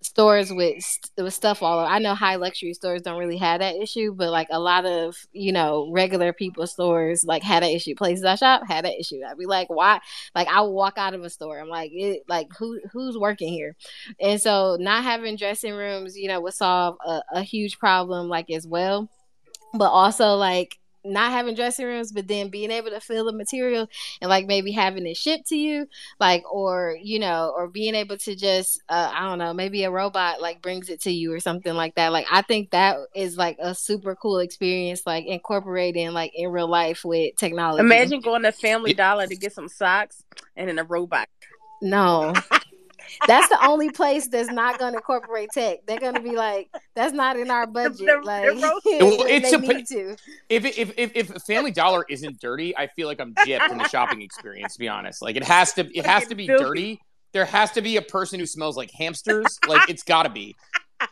[0.01, 0.83] stores with
[1.17, 1.87] with stuff all over.
[1.87, 5.15] I know high luxury stores don't really have that issue, but like a lot of
[5.33, 7.95] you know regular people stores like had that issue.
[7.95, 9.21] Places I shop had an issue.
[9.27, 9.99] I'd be like, why?
[10.35, 13.75] Like I walk out of a store, I'm like, it, like who who's working here?
[14.19, 18.49] And so not having dressing rooms, you know, would solve a, a huge problem like
[18.49, 19.09] as well.
[19.73, 23.87] But also like not having dressing rooms, but then being able to fill the material
[24.21, 25.87] and like maybe having it shipped to you,
[26.19, 29.91] like or you know, or being able to just uh, I don't know, maybe a
[29.91, 32.11] robot like brings it to you or something like that.
[32.11, 36.67] Like I think that is like a super cool experience, like incorporating like in real
[36.69, 37.81] life with technology.
[37.81, 40.23] Imagine going to Family Dollar to get some socks
[40.55, 41.29] and then a robot.
[41.81, 42.33] No.
[43.27, 45.79] that's the only place that's not going to incorporate tech.
[45.87, 47.97] They're going to be like, that's not in our budget.
[47.97, 48.59] The- the- like, the
[49.01, 50.15] Well, it's they a- need to.
[50.49, 53.87] If, if if if Family Dollar isn't dirty, I feel like I'm gypped in the
[53.87, 54.73] shopping experience.
[54.73, 56.99] To be honest, like it has to it has to be dirty.
[57.33, 59.59] There has to be a person who smells like hamsters.
[59.67, 60.55] Like it's got to be.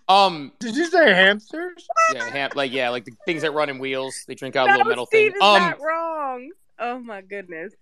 [0.07, 1.87] Um, Did you say hamsters?
[2.13, 4.15] yeah, ham, like yeah, like the things that run in wheels.
[4.27, 5.37] They drink out a No, little metal Steve thing.
[5.37, 6.49] is Um, not wrong.
[6.79, 7.73] Oh my goodness.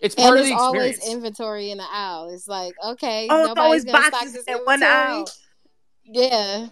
[0.00, 2.28] It's And part of it's the always inventory in the aisle.
[2.30, 4.92] It's like, okay, Oh, it's nobody's always going to stock boxes this in one inventory.
[4.92, 5.30] aisle.
[6.04, 6.66] Yeah.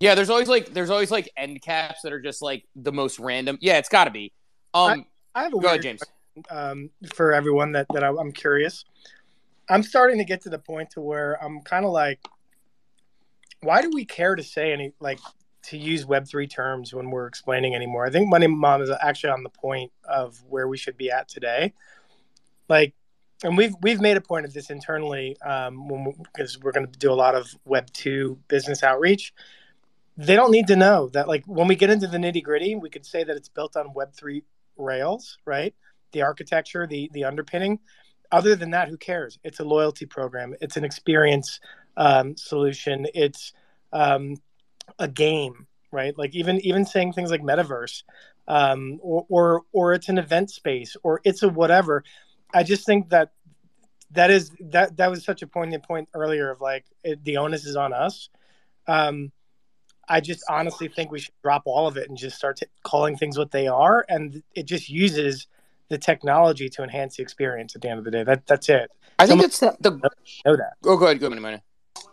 [0.00, 3.18] Yeah, there's always like there's always like end caps that are just like the most
[3.18, 3.56] random.
[3.60, 4.32] Yeah, it's got to be.
[4.74, 6.02] Um, I have a go ahead, weird James.
[6.50, 8.84] um, for everyone that, that I, I'm curious.
[9.70, 12.20] I'm starting to get to the point to where I'm kind of like,
[13.62, 15.20] why do we care to say any like
[15.68, 18.04] to use Web three terms when we're explaining anymore?
[18.04, 21.28] I think Money Mom is actually on the point of where we should be at
[21.28, 21.72] today.
[22.68, 22.94] Like,
[23.42, 25.88] and we've we've made a point of this internally um,
[26.22, 29.34] because we're going to do a lot of Web two business outreach.
[30.16, 31.28] They don't need to know that.
[31.28, 33.92] Like when we get into the nitty gritty, we could say that it's built on
[33.92, 34.44] Web three
[34.76, 35.74] rails, right?
[36.12, 37.80] The architecture, the the underpinning.
[38.32, 39.38] Other than that, who cares?
[39.44, 40.54] It's a loyalty program.
[40.60, 41.60] It's an experience
[41.96, 43.06] um, solution.
[43.14, 43.52] It's
[43.92, 44.36] um,
[44.98, 46.16] a game, right?
[46.16, 48.02] Like even even saying things like metaverse,
[48.48, 52.04] um, or, or or it's an event space, or it's a whatever.
[52.54, 53.32] I just think that
[54.12, 57.66] that is that that was such a poignant point earlier of like it, the onus
[57.66, 58.28] is on us.
[58.86, 59.32] Um,
[60.08, 63.16] I just honestly think we should drop all of it and just start t- calling
[63.16, 65.48] things what they are, and it just uses
[65.88, 67.74] the technology to enhance the experience.
[67.74, 68.90] At the end of the day, that that's it.
[69.18, 70.10] I think Someone that's the.
[70.46, 70.74] know that.
[70.84, 71.62] Oh, go ahead, go ahead, Mana.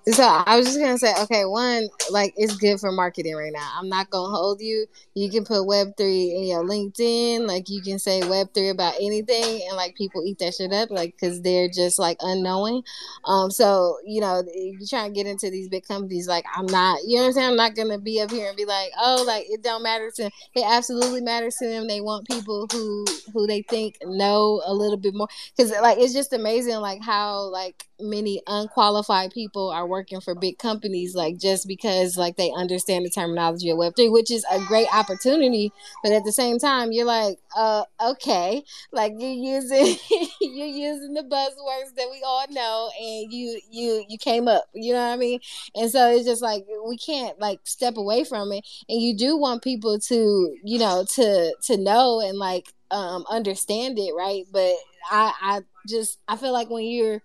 [0.07, 3.71] So I was just gonna say, okay, one, like it's good for marketing right now.
[3.77, 4.87] I'm not gonna hold you.
[5.13, 8.95] You can put Web three in your LinkedIn, like you can say Web three about
[8.99, 12.81] anything, and like people eat that shit up, like because they're just like unknowing.
[13.25, 16.97] Um, so you know, you try to get into these big companies, like I'm not,
[17.05, 17.49] you know what I'm saying?
[17.51, 20.23] I'm not gonna be up here and be like, oh, like it don't matter to
[20.23, 20.31] them.
[20.55, 21.87] It absolutely matters to them.
[21.87, 26.13] They want people who who they think know a little bit more, because like it's
[26.13, 31.67] just amazing, like how like many unqualified people are working for big companies like just
[31.67, 35.71] because like they understand the terminology of web3 which is a great opportunity
[36.03, 38.63] but at the same time you're like uh okay.
[38.91, 39.95] Like you're using
[40.41, 44.93] you're using the buzzwords that we all know and you you you came up you
[44.93, 45.39] know what i mean?
[45.75, 48.65] And so it's just like we can't like step away from it.
[48.89, 53.97] And you do want people to you know to to know and like um understand
[53.99, 54.45] it right?
[54.51, 54.73] But
[55.09, 57.21] i i just i feel like when you're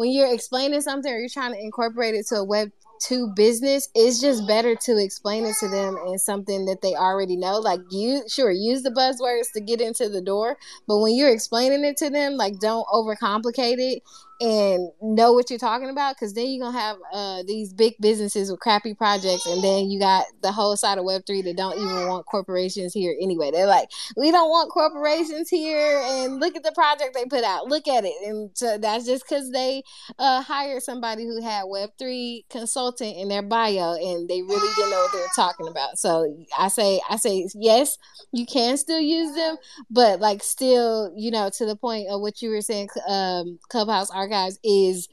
[0.00, 2.70] when you're explaining something or you're trying to incorporate it to a web
[3.02, 7.36] 2 business it's just better to explain it to them in something that they already
[7.36, 7.58] know.
[7.58, 10.56] Like you sure use the buzzwords to get into the door
[10.88, 14.02] but when you're explaining it to them like don't overcomplicate it
[14.40, 18.50] and know what you're talking about because then you're gonna have uh, these big businesses
[18.50, 22.08] with crappy projects and then you got the whole side of web3 that don't even
[22.08, 23.50] want corporations here anyway.
[23.50, 27.66] They're like we don't want corporations here and look at the project they put out.
[27.66, 28.14] Look at it.
[28.26, 29.82] And so that's just because they
[30.18, 35.00] uh, hired somebody who had web3 consultant in their bio and they really didn't know
[35.00, 35.98] what they were talking about.
[35.98, 36.20] So
[36.58, 37.98] i say i say yes
[38.32, 39.56] you can still use them
[39.90, 44.10] but like still you know to the point of what you were saying um clubhouse
[44.30, 45.08] archives is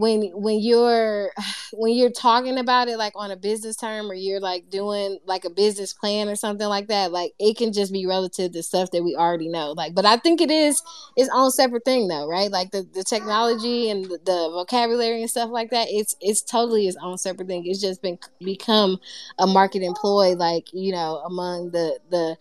[0.00, 1.32] when when you're
[1.72, 5.44] when you're talking about it like on a business term or you're like doing like
[5.44, 8.90] a business plan or something like that like it can just be relative to stuff
[8.90, 10.82] that we already know like but i think it is
[11.16, 12.50] its own separate thing though right?
[12.50, 16.86] Like the, the technology and the, the vocabulary and stuff like that it's it's totally
[16.86, 17.66] its own separate thing.
[17.66, 18.98] It's just been become
[19.38, 22.36] a market employee like you know among the the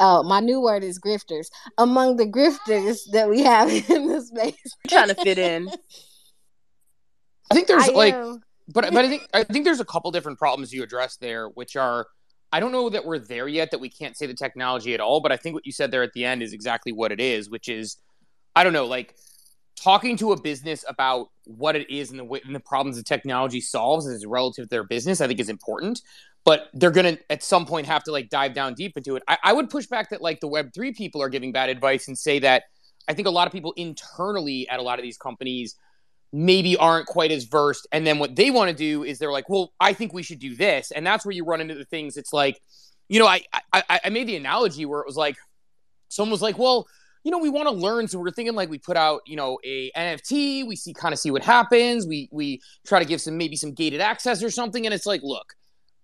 [0.00, 1.50] uh, my new word is grifters.
[1.78, 4.76] Among the grifters that we have in this space.
[4.88, 5.70] Trying to fit in
[7.54, 8.40] I think there's I like, am.
[8.68, 11.76] but but I think I think there's a couple different problems you addressed there, which
[11.76, 12.06] are
[12.52, 15.20] I don't know that we're there yet that we can't say the technology at all,
[15.20, 17.48] but I think what you said there at the end is exactly what it is,
[17.48, 17.96] which is
[18.56, 19.14] I don't know, like
[19.76, 23.60] talking to a business about what it is and the and the problems the technology
[23.60, 26.00] solves is relative to their business, I think is important.
[26.44, 29.22] But they're gonna at some point have to like dive down deep into it.
[29.28, 32.08] I, I would push back that like the Web three people are giving bad advice
[32.08, 32.64] and say that
[33.08, 35.76] I think a lot of people internally at a lot of these companies
[36.34, 37.86] maybe aren't quite as versed.
[37.92, 40.40] And then what they want to do is they're like, well, I think we should
[40.40, 40.90] do this.
[40.90, 42.16] And that's where you run into the things.
[42.16, 42.60] It's like,
[43.08, 43.42] you know, I,
[43.72, 45.36] I, I made the analogy where it was like,
[46.08, 46.88] someone was like, well,
[47.22, 48.08] you know, we want to learn.
[48.08, 51.20] So we're thinking like we put out, you know, a NFT, we see kind of
[51.20, 52.04] see what happens.
[52.04, 54.84] We, we try to give some, maybe some gated access or something.
[54.86, 55.54] And it's like, look,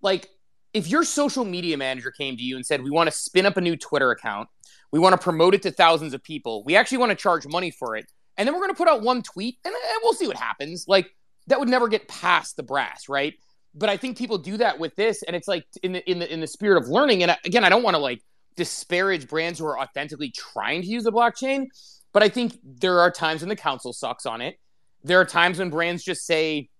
[0.01, 0.29] like
[0.73, 3.57] if your social media manager came to you and said, we want to spin up
[3.57, 4.49] a new Twitter account,
[4.93, 7.73] we want to promote it to thousands of people, we actually want to charge money
[7.73, 8.07] for it
[8.41, 10.87] and then we're going to put out one tweet and, and we'll see what happens.
[10.89, 11.11] Like
[11.49, 13.35] that would never get past the brass, right?
[13.75, 16.33] But I think people do that with this, and it's like in the in the
[16.33, 17.23] in the spirit of learning.
[17.23, 18.23] And again, I don't want to like
[18.57, 21.67] disparage brands who are authentically trying to use the blockchain,
[22.15, 24.57] but I think there are times when the council sucks on it.
[25.05, 26.71] There are times when brands just say,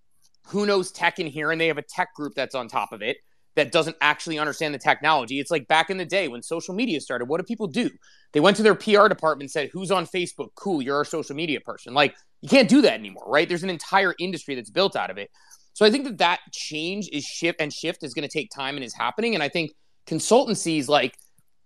[0.47, 3.03] "Who knows tech in here?" and they have a tech group that's on top of
[3.03, 3.19] it
[3.57, 5.41] that doesn't actually understand the technology.
[5.41, 7.27] It's like back in the day when social media started.
[7.27, 7.91] What do people do?
[8.33, 10.51] They went to their PR department and said, Who's on Facebook?
[10.55, 11.93] Cool, you're our social media person.
[11.95, 13.49] Like, you can't do that anymore, right?
[13.49, 15.31] There's an entire industry that's built out of it.
[15.73, 18.77] So I think that that change is shift and shift is going to take time
[18.77, 19.35] and is happening.
[19.35, 19.73] And I think
[20.07, 21.17] consultancies like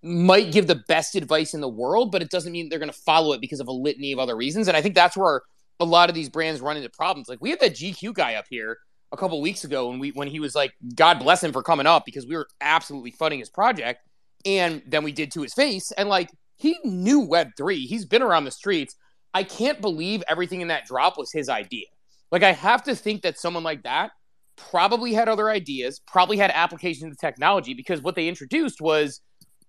[0.02, 2.98] might give the best advice in the world, but it doesn't mean they're going to
[2.98, 4.68] follow it because of a litany of other reasons.
[4.68, 5.42] And I think that's where
[5.80, 7.28] a lot of these brands run into problems.
[7.28, 8.78] Like we had that GQ guy up here
[9.14, 11.86] a couple weeks ago when we when he was like, God bless him for coming
[11.86, 14.00] up because we were absolutely funding his project.
[14.44, 15.90] And then we did to his face.
[15.92, 17.86] And like he knew Web3.
[17.86, 18.94] He's been around the streets.
[19.32, 21.86] I can't believe everything in that drop was his idea.
[22.30, 24.12] Like, I have to think that someone like that
[24.56, 29.20] probably had other ideas, probably had applications of technology because what they introduced was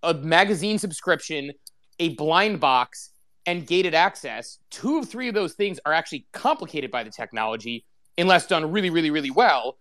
[0.04, 1.52] a magazine subscription,
[2.00, 3.12] a blind box,
[3.48, 4.60] and gated access.
[4.70, 7.86] Two of three of those things are actually complicated by the technology
[8.18, 9.78] unless done really, really, really well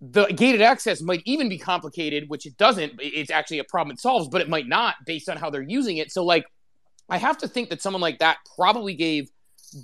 [0.00, 2.94] the gated access might even be complicated, which it doesn't.
[2.98, 5.96] It's actually a problem it solves, but it might not based on how they're using
[5.96, 6.12] it.
[6.12, 6.44] So, like,
[7.08, 9.30] I have to think that someone like that probably gave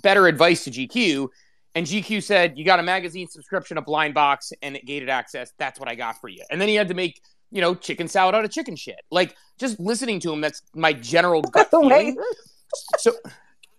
[0.01, 1.29] better advice to GQ.
[1.75, 5.51] And GQ said, You got a magazine subscription, a blind box, and gated access.
[5.57, 6.43] That's what I got for you.
[6.51, 7.19] And then he had to make,
[7.51, 9.01] you know, chicken salad out of chicken shit.
[9.09, 12.17] Like, just listening to him, that's my general gut feeling.
[12.97, 13.13] So,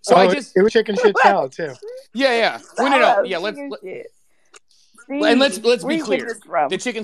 [0.05, 0.55] so oh, I just.
[0.55, 1.73] It was chicken shit salad, too.
[2.13, 2.59] Yeah, yeah.
[2.77, 3.23] Well, no, no.
[3.23, 3.57] Yeah, let's.
[5.09, 6.39] Let, and let's let's be clear.
[6.69, 7.03] The chicken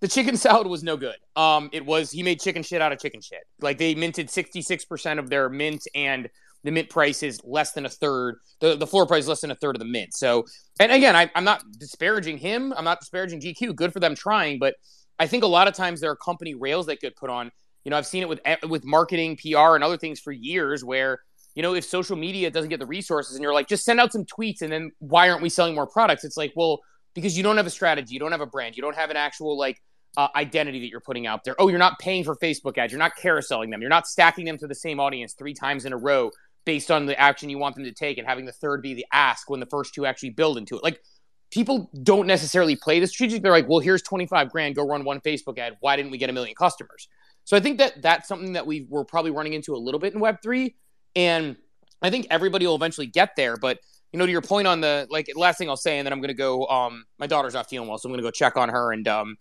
[0.00, 1.16] the chicken salad was no good.
[1.36, 3.42] Um, it was he made chicken shit out of chicken shit.
[3.60, 6.28] Like they minted sixty six percent of their mint, and
[6.64, 8.36] the mint price is less than a third.
[8.60, 10.14] The the floor price is less than a third of the mint.
[10.14, 10.44] So,
[10.78, 12.72] and again, I, I'm not disparaging him.
[12.76, 13.74] I'm not disparaging GQ.
[13.74, 14.74] Good for them trying, but
[15.18, 17.50] I think a lot of times there are company rails that get put on.
[17.84, 21.20] You know, I've seen it with with marketing, PR, and other things for years where
[21.58, 24.12] you know, if social media doesn't get the resources and you're like, just send out
[24.12, 26.22] some tweets and then why aren't we selling more products?
[26.22, 26.78] It's like, well,
[27.16, 29.16] because you don't have a strategy, you don't have a brand, you don't have an
[29.16, 29.82] actual like
[30.16, 31.56] uh, identity that you're putting out there.
[31.58, 34.56] Oh, you're not paying for Facebook ads, you're not carouseling them, you're not stacking them
[34.58, 36.30] to the same audience three times in a row
[36.64, 39.06] based on the action you want them to take and having the third be the
[39.12, 40.84] ask when the first two actually build into it.
[40.84, 41.00] Like
[41.50, 43.42] people don't necessarily play the strategic.
[43.42, 45.76] They're like, well, here's 25 grand, go run one Facebook ad.
[45.80, 47.08] Why didn't we get a million customers?
[47.42, 50.14] So I think that that's something that we we're probably running into a little bit
[50.14, 50.72] in Web3.
[51.18, 51.56] And
[52.00, 53.56] I think everybody will eventually get there.
[53.56, 53.80] But
[54.12, 56.20] you know, to your point on the like last thing I'll say, and then I'm
[56.20, 56.66] gonna go.
[56.68, 59.36] Um, my daughter's not feeling well, so I'm gonna go check on her and um,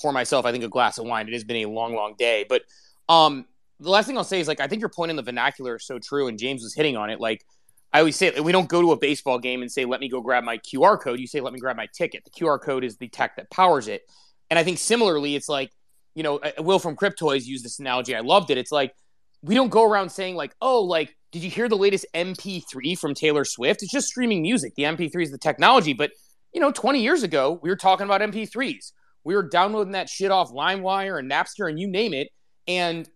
[0.00, 1.28] pour myself, I think, a glass of wine.
[1.28, 2.46] It has been a long, long day.
[2.48, 2.62] But
[3.10, 3.44] um,
[3.78, 5.86] the last thing I'll say is like I think your point in the vernacular is
[5.86, 7.20] so true, and James was hitting on it.
[7.20, 7.44] Like
[7.92, 10.22] I always say, we don't go to a baseball game and say, "Let me go
[10.22, 12.96] grab my QR code." You say, "Let me grab my ticket." The QR code is
[12.96, 14.02] the tech that powers it.
[14.48, 15.70] And I think similarly, it's like
[16.14, 18.16] you know, Will from Cryptoys used this analogy.
[18.16, 18.56] I loved it.
[18.56, 18.94] It's like
[19.42, 23.14] we don't go around saying like, "Oh, like did you hear the latest MP3 from
[23.14, 23.82] Taylor Swift?
[23.82, 24.74] It's just streaming music.
[24.76, 25.92] The MP3 is the technology.
[25.92, 26.10] But,
[26.52, 28.92] you know, 20 years ago, we were talking about MP3s.
[29.24, 32.28] We were downloading that shit off LimeWire and Napster and you name it.
[32.66, 33.08] And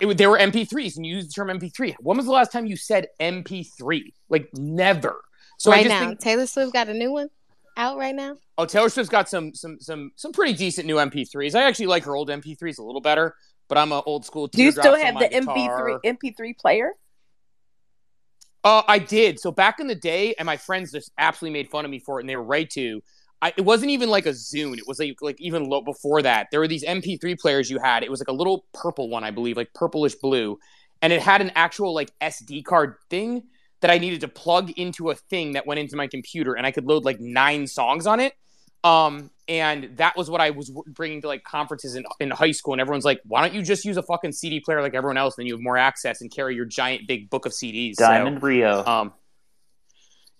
[0.00, 1.96] it, they were MP3s and you used the term MP3.
[2.00, 4.12] When was the last time you said MP3?
[4.28, 5.20] Like, never.
[5.58, 7.28] So right now, think, Taylor Swift got a new one
[7.76, 8.36] out right now.
[8.58, 11.54] Oh, Taylor Swift's got some some some some pretty decent new MP3s.
[11.54, 13.34] I actually like her old MP3s a little better,
[13.68, 14.46] but I'm an old school.
[14.48, 16.92] Do you still have the MP3 MP3 player?
[18.64, 19.38] Uh, I did.
[19.38, 22.18] So back in the day, and my friends just absolutely made fun of me for
[22.18, 23.02] it, and they were right to.
[23.42, 24.78] I, it wasn't even like a Zune.
[24.78, 26.48] It was like like even before that.
[26.50, 28.02] There were these MP3 players you had.
[28.02, 30.58] It was like a little purple one, I believe, like purplish blue,
[31.02, 33.42] and it had an actual like SD card thing
[33.82, 36.70] that I needed to plug into a thing that went into my computer, and I
[36.70, 38.32] could load like nine songs on it.
[38.84, 42.74] Um, and that was what I was bringing to like conferences in, in high school.
[42.74, 45.36] And everyone's like, why don't you just use a fucking CD player like everyone else?
[45.36, 47.96] Then you have more access and carry your giant big book of CDs.
[47.96, 48.84] Diamond so, Rio.
[48.84, 49.12] Um,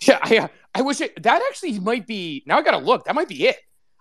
[0.06, 0.46] Yeah, yeah.
[0.74, 2.42] I wish it, that actually might be.
[2.46, 3.04] Now I gotta look.
[3.04, 3.56] That might be it.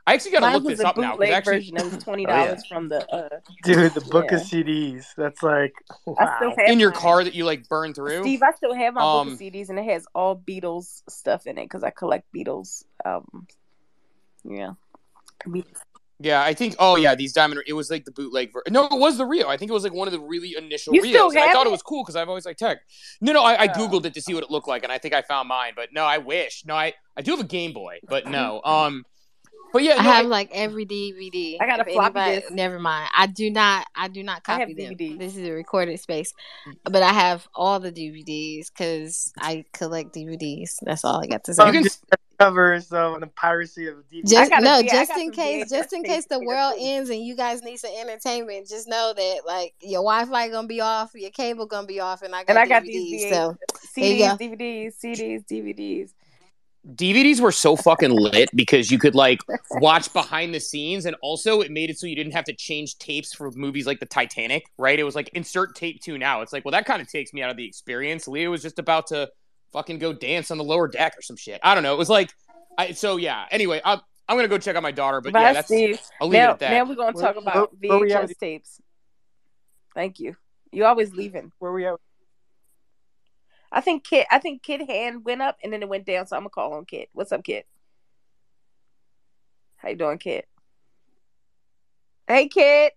[0.06, 1.12] I actually gotta Mine look this a up now.
[1.12, 1.78] 'cause bootleg Actually, version.
[1.78, 2.46] It was twenty Oh, yeah.
[2.48, 3.10] dollars from the.
[3.10, 3.30] Uh,
[3.64, 4.38] Dude, the book Yeah.
[4.38, 5.06] of CDs.
[5.16, 5.94] That's like I
[6.36, 6.56] still wow.
[6.58, 7.00] have in your mine.
[7.00, 8.22] car that you like burn through.
[8.24, 11.46] Steve, I still have my book Um, of CDs, and it has all Beatles stuff
[11.48, 13.50] in it because I collect Beatles albums.
[14.44, 14.72] Yeah.
[16.20, 16.76] Yeah, I think.
[16.80, 17.62] Oh yeah, these diamond.
[17.68, 18.54] It was like the bootleg.
[18.54, 19.48] Ver- no, it was the real.
[19.50, 21.32] I think it was like one of the really initial You Rios.
[21.34, 21.72] still I thought it it?
[21.72, 22.80] was cool because I've always liked tech.
[23.20, 25.14] No, no, I, I googled it to see what it looked like, and I think
[25.14, 25.74] I found mine.
[25.76, 26.64] But no, I wish.
[26.66, 28.62] No, I I do have a Game Boy, but no.
[28.66, 29.06] Um,
[29.74, 31.58] but yeah, I have I- like every DVD.
[31.60, 32.54] I got a If floppy anybody- disk.
[32.54, 33.10] Never mind.
[33.18, 33.86] I do not.
[33.96, 34.94] I do not I have copy them.
[34.96, 35.20] DVDs.
[35.20, 36.32] This is a recorded space,
[36.86, 40.76] but I have all the DVDs because I collect DVDs.
[40.84, 41.64] That's all I got to say.
[41.64, 42.06] Oh, just
[42.38, 44.30] the covers of the piracy of DVDs.
[44.30, 47.36] Just no, V- I just in case, just in case the world ends and you
[47.36, 48.68] guys need some entertainment.
[48.68, 52.34] Just know that like your Wi-Fi gonna be off, your cable gonna be off, and
[52.36, 52.70] I got And I DVDs.
[52.70, 53.58] got these so
[53.98, 54.46] CDs, go.
[54.46, 56.10] DVDs, CDs, DVDs.
[56.96, 59.40] DVDs were so fucking lit because you could like
[59.72, 62.98] watch behind the scenes, and also it made it so you didn't have to change
[62.98, 65.00] tapes for movies like the Titanic, right?
[65.00, 66.42] It was like insert tape two now.
[66.42, 68.28] It's like, well, that kind of takes me out of the experience.
[68.28, 69.30] Leo was just about to
[69.74, 71.60] fucking go dance on the lower deck or some shit.
[71.64, 71.94] I don't know.
[71.94, 72.32] It was like,
[72.78, 73.46] I so yeah.
[73.52, 76.00] Anyway, I'm I'm gonna go check out my daughter, but Bye, yeah, that's Steve.
[76.22, 76.72] I'll leave now, it at that.
[76.72, 78.82] now we're gonna talk about where- where VHS tapes.
[79.94, 80.36] Thank you.
[80.72, 81.52] You always leaving.
[81.60, 81.96] Where we at?
[83.72, 84.26] I think Kid.
[84.32, 86.26] I think Kid hand went up and then it went down.
[86.28, 87.08] So I'm gonna call on Kid.
[87.14, 87.66] What's up, Kid?
[89.78, 90.46] How you doing, Kid?
[92.28, 92.94] Hey, Kid.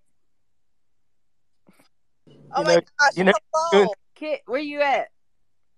[2.55, 3.11] Oh You my know- gosh!
[3.17, 3.87] you know- hello.
[4.15, 5.09] Kid, where you at?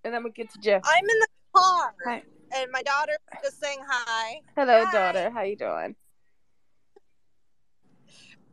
[0.03, 0.81] And I'm gonna get to Jeff.
[0.85, 2.23] I'm in the car, Hi.
[2.55, 4.41] and my daughter just saying hi.
[4.55, 4.91] Hello, Hi.
[4.93, 5.29] daughter.
[5.29, 5.95] How you doing?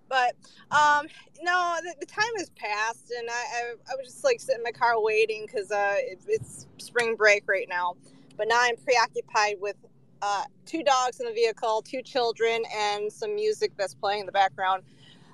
[0.08, 0.36] But
[0.70, 1.06] um,
[1.42, 4.62] no, the, the time has passed, and I, I I was just like sitting in
[4.64, 7.94] my car waiting because uh it, it's spring break right now.
[8.36, 9.76] But now I'm preoccupied with
[10.22, 14.32] uh two dogs in the vehicle, two children, and some music that's playing in the
[14.32, 14.82] background.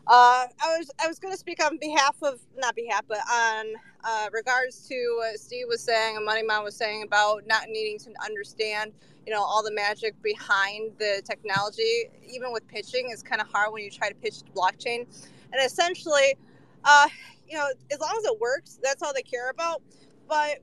[0.06, 3.66] Uh, I was I was going to speak on behalf of not behalf, but on
[4.04, 7.98] uh, regards to what Steve was saying and Money Man was saying about not needing
[8.00, 8.92] to understand,
[9.26, 12.10] you know, all the magic behind the technology.
[12.28, 15.06] Even with pitching, it's kind of hard when you try to pitch the blockchain.
[15.52, 16.36] And essentially,
[16.84, 17.08] uh,
[17.48, 19.82] you know, as long as it works, that's all they care about.
[20.28, 20.58] But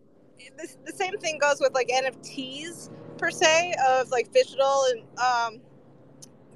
[0.57, 5.61] this, the same thing goes with like NFTs per se of like digital and um,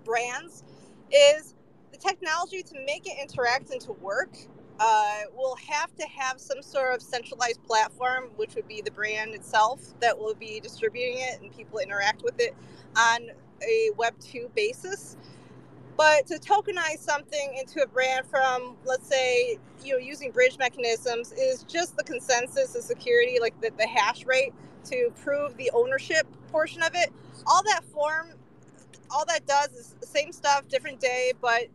[0.04, 0.64] brands
[1.12, 1.56] is
[1.92, 4.36] the technology to make it interact and to work
[4.80, 9.34] uh, will have to have some sort of centralized platform, which would be the brand
[9.34, 12.56] itself that will be distributing it and people interact with it
[12.98, 13.30] on
[13.62, 15.18] a Web 2 basis.
[15.96, 21.32] But to tokenize something into a brand from, let's say, you know, using bridge mechanisms
[21.34, 24.54] is just the consensus, the security, like the, the hash rate
[24.86, 27.12] to prove the ownership portion of it.
[27.46, 28.32] All that form,
[29.12, 31.68] all that does is same stuff, different day, but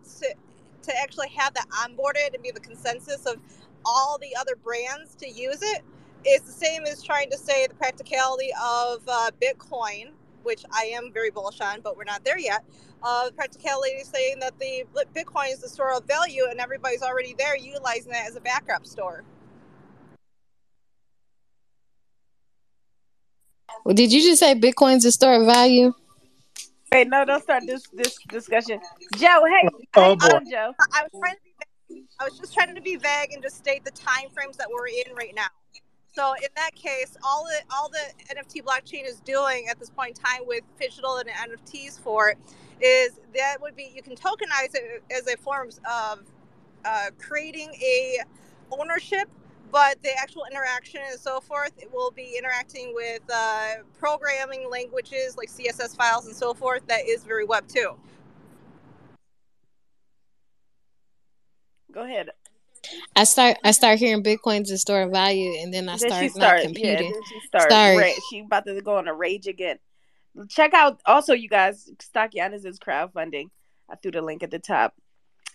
[0.83, 3.37] to, actually have that onboarded and be the consensus of
[3.85, 5.83] all the other brands to use it
[6.27, 10.11] is the same as trying to say the practicality of uh, Bitcoin,
[10.43, 12.65] which I am very bullish on, but we're not there yet.
[13.03, 14.85] Uh, practicality saying that the
[15.15, 18.85] Bitcoin is the store of value and everybody's already there utilizing that as a backup
[18.85, 19.25] store.
[23.85, 25.95] Well, did you just say Bitcoin's a store of value?
[26.93, 28.81] Wait, no, don't start this this discussion.
[29.17, 30.29] Joe, hey, Oh, how you boy.
[30.29, 30.73] doing, Joe?
[30.95, 32.05] I was trying to be vague.
[32.21, 34.89] I was just trying to be vague and just state the time frames that we're
[34.89, 35.49] in right now.
[36.15, 40.19] So in that case, all the all the NFT blockchain is doing at this point
[40.19, 42.39] in time with digital and NFTs for it
[42.85, 46.21] is that would be you can tokenize it as a form of
[46.85, 48.19] uh, creating a
[48.73, 49.29] ownership,
[49.71, 55.37] but the actual interaction and so forth it will be interacting with uh, programming languages
[55.37, 56.87] like CSS files and so forth.
[56.87, 57.95] That is very Web 2.
[61.93, 62.31] Go ahead.
[63.17, 66.21] I start I start hearing Bitcoin's a store of value, and then I then start
[66.21, 67.13] she not start, yeah, computing.
[67.13, 67.71] then she start.
[67.71, 67.97] Sorry.
[67.97, 69.79] Ra- she about to go on a rage again.
[70.49, 71.91] Check out also, you guys.
[71.99, 73.47] Stockianas is crowdfunding.
[73.89, 74.95] I threw the link at the top.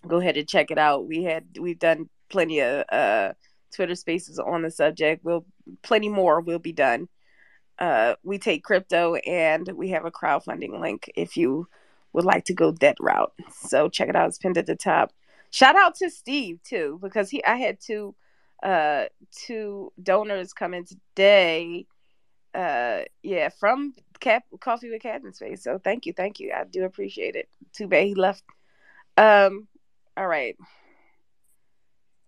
[0.08, 1.08] Go ahead and check it out.
[1.08, 3.34] We had we've done plenty of uh,
[3.74, 5.24] Twitter Spaces on the subject.
[5.24, 5.46] We'll
[5.82, 7.10] plenty more will be done.
[7.80, 11.68] Uh, we take crypto and we have a crowdfunding link if you
[12.14, 13.34] would like to go that route.
[13.52, 14.30] So check it out.
[14.30, 15.12] It's pinned at the top.
[15.50, 18.16] Shout out to Steve too because he I had two
[18.62, 21.86] uh two donors come in today.
[22.56, 25.64] Uh yeah, from Cap Coffee with Captain Space.
[25.64, 26.54] So thank you, thank you.
[26.56, 27.50] I do appreciate it.
[27.74, 28.44] Too bad he left.
[29.18, 29.68] Um
[30.16, 30.56] all right.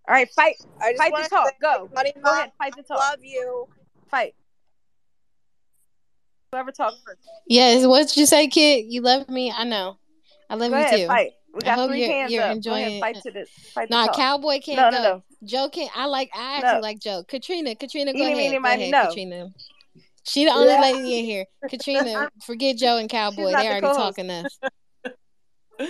[0.07, 1.53] All right, fight I just fight wanna the talk.
[1.61, 1.89] Go.
[1.93, 2.99] Money Go ahead, fight the talk.
[2.99, 3.67] Love you.
[4.11, 4.35] Fight.
[6.51, 7.19] Whoever talks first.
[7.47, 8.85] Yes, what did you say, kid?
[8.87, 9.51] You love me?
[9.51, 9.97] I know.
[10.49, 11.07] I love Go you ahead, too.
[11.07, 11.31] fight.
[11.53, 12.49] We I got hope three you're, hands you're up.
[12.49, 14.11] Go enjoying ahead, fight to the fight to No.
[14.13, 15.03] Cowboy can't No, go.
[15.03, 15.23] no, no.
[15.43, 15.91] Joe can't.
[15.97, 16.29] I like.
[16.35, 16.79] I actually No.
[16.81, 17.23] like Joe.
[17.27, 18.37] Katrina, Katrina, go Eeny, ahead.
[18.51, 19.07] meeny, Go ahead, no.
[19.07, 19.47] Katrina.
[20.23, 20.81] She the only Yeah.
[20.81, 21.45] lady in here.
[21.69, 23.47] Katrina, forget Joe and Cowboy.
[23.47, 23.99] They the already co-host.
[23.99, 24.45] talk enough.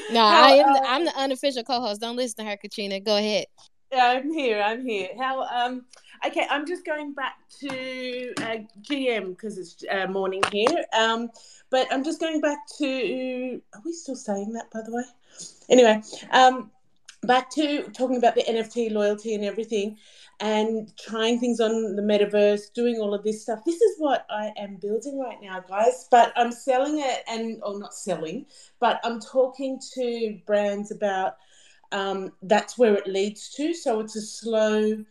[0.09, 0.69] No, How, I am.
[0.69, 2.01] uh, The, I'm the unofficial co-host.
[2.01, 2.99] Don't listen to her, Katrina.
[2.99, 3.45] Go ahead.
[3.93, 4.61] I'm here.
[4.61, 5.09] I'm here.
[5.17, 5.43] How?
[5.43, 5.85] Um.
[6.25, 10.83] Okay, I'm just going back to uh, GM because it's uh, morning here.
[10.97, 11.29] Um,
[11.69, 13.61] but I'm just going back to.
[13.73, 15.03] Are we still saying that, by the way?
[15.69, 16.01] Anyway,
[16.31, 16.71] um,
[17.23, 19.97] back to talking about the NFT loyalty and everything,
[20.39, 23.59] and trying things on the metaverse, doing all of this stuff.
[23.65, 26.07] This is what I am building right now, guys.
[26.09, 28.45] But I'm selling it, and or not selling,
[28.79, 31.37] but I'm talking to brands about
[31.91, 33.73] um, that's where it leads to.
[33.73, 35.03] So it's a slow,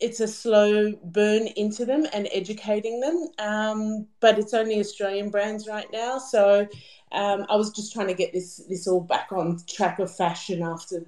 [0.00, 3.28] it's a slow burn into them and educating them.
[3.38, 6.18] Um, but it's only Australian brands right now.
[6.18, 6.68] So
[7.12, 10.62] um, I was just trying to get this this all back on track of fashion
[10.62, 11.04] after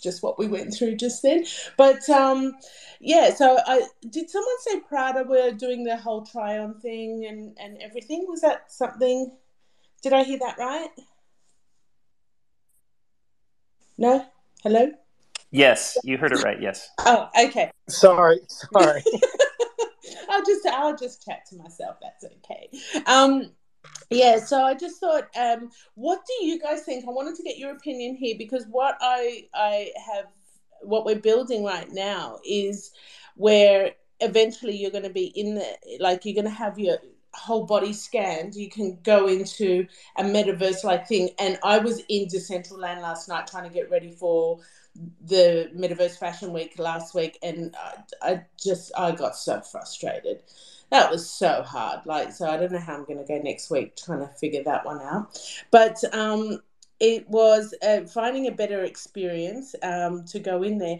[0.00, 1.44] just what we went through just then.
[1.76, 2.52] But um,
[3.00, 7.56] yeah, so I did someone say Prada were doing the whole try on thing and
[7.58, 8.26] and everything.
[8.28, 9.32] Was that something?
[10.02, 10.90] Did I hear that right?
[13.96, 14.24] No.
[14.64, 14.90] Hello.
[15.52, 16.60] Yes, you heard it right.
[16.60, 16.90] Yes.
[16.98, 17.70] Oh, okay.
[17.88, 19.04] Sorry, sorry.
[20.28, 21.96] I'll just I'll just chat to myself.
[22.02, 22.68] That's okay.
[23.06, 23.52] Um,
[24.10, 24.38] yeah.
[24.38, 27.04] So I just thought, um, what do you guys think?
[27.06, 30.26] I wanted to get your opinion here because what I I have
[30.82, 32.90] what we're building right now is
[33.36, 36.98] where eventually you're going to be in the like you're going to have your
[37.38, 39.86] whole body scanned you can go into
[40.16, 41.30] a metaverse like thing.
[41.38, 44.60] And i was in decentraland last night trying to get ready for
[45.26, 50.42] the metaverse fashion week last week and I, I just i got so frustrated.
[50.90, 52.06] That was so hard.
[52.06, 54.64] Like so i don't know how i'm going to go next week trying to figure
[54.64, 55.38] that one out.
[55.70, 56.60] But um
[57.00, 60.98] it was uh, finding a better experience um, to go in there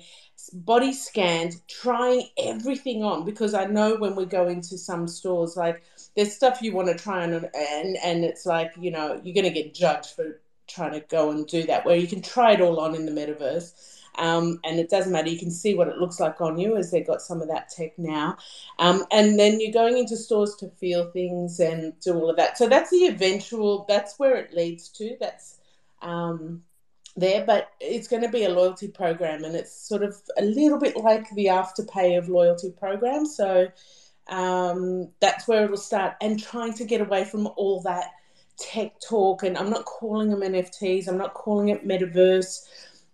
[0.52, 5.82] body scanned trying everything on because i know when we go into some stores like
[6.16, 9.44] there's stuff you want to try and and and it's like you know you're going
[9.44, 11.84] to get judged for trying to go and do that.
[11.84, 13.72] Where you can try it all on in the metaverse
[14.18, 15.28] um, and it doesn't matter.
[15.28, 17.70] You can see what it looks like on you as they've got some of that
[17.70, 18.36] tech now.
[18.78, 22.58] Um, and then you're going into stores to feel things and do all of that.
[22.58, 25.58] So that's the eventual that's where it leads to that's
[26.02, 26.62] um,
[27.16, 30.78] there, but it's going to be a loyalty program, and it's sort of a little
[30.78, 33.36] bit like the afterpay of loyalty programs.
[33.36, 33.68] So
[34.28, 38.12] um, that's where it'll start, and trying to get away from all that
[38.58, 39.42] tech talk.
[39.42, 41.08] And I'm not calling them NFTs.
[41.08, 42.66] I'm not calling it metaverse.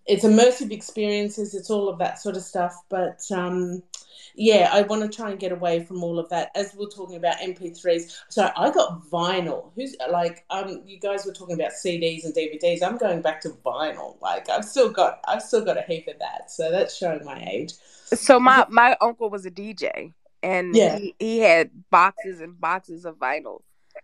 [0.05, 1.55] It's immersive experiences.
[1.55, 2.75] It's all of that sort of stuff.
[2.89, 3.81] But um,
[4.35, 6.51] yeah, I want to try and get away from all of that.
[6.55, 9.71] As we're talking about MP3s, so I got vinyl.
[9.75, 12.83] Who's like, um, you guys were talking about CDs and DVDs.
[12.83, 14.19] I'm going back to vinyl.
[14.21, 16.51] Like, I've still got, I've still got a heap of that.
[16.51, 17.73] So that's showing my age.
[18.13, 20.13] So my my uncle was a DJ,
[20.45, 20.97] and Yeah.
[20.99, 23.61] he, he had boxes and boxes of vinyl.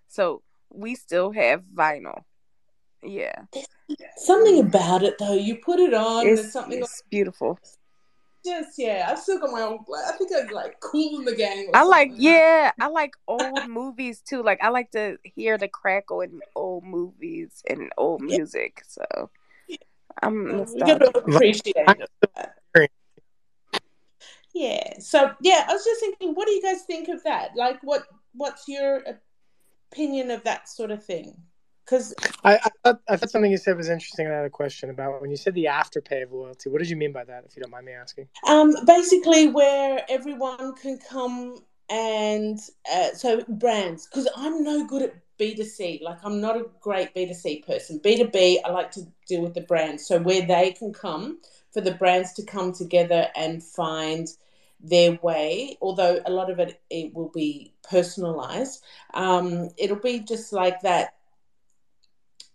[0.07, 0.41] So
[0.73, 2.23] we still have vinyl.
[3.03, 3.45] Yeah,
[4.17, 5.33] Something about it though.
[5.33, 6.25] You put it on.
[6.25, 6.79] it's, there's something.
[6.79, 7.57] it's beautiful.
[8.45, 9.79] Just yeah, I've still got my own.
[10.07, 11.69] I think I'm like cool in the gang.
[11.73, 12.23] I like something.
[12.23, 14.41] yeah, I like old movies too.
[14.43, 18.37] Like I like to hear the crackle in old movies and old Yeah.
[18.37, 18.83] music.
[18.87, 19.03] So
[20.21, 22.09] I'm We got to appreciate it.
[24.53, 24.99] Yeah.
[24.99, 27.51] So yeah, I was just thinking, what do you guys think of that?
[27.55, 28.03] Like, what
[28.33, 29.03] what's your
[29.91, 31.35] opinion of that sort of thing?
[31.85, 32.13] Because
[32.43, 34.27] I, I thought I thought something you said was interesting.
[34.27, 36.69] I had a question about when you said the afterpay of loyalty.
[36.69, 37.43] What did you mean by that?
[37.45, 38.27] If you don't mind me asking.
[38.47, 42.59] um, basically, where everyone can come and
[42.91, 46.01] uh, so brands, because I'm no good at B2C.
[46.01, 47.99] Like, I'm not a great B2C person.
[47.99, 50.07] B2B, I like to deal with the brands.
[50.07, 51.39] So where they can come
[51.71, 54.27] for the brands to come together and find
[54.83, 58.83] their way, although a lot of it it will be personalized.
[59.13, 61.15] Um, it'll be just like that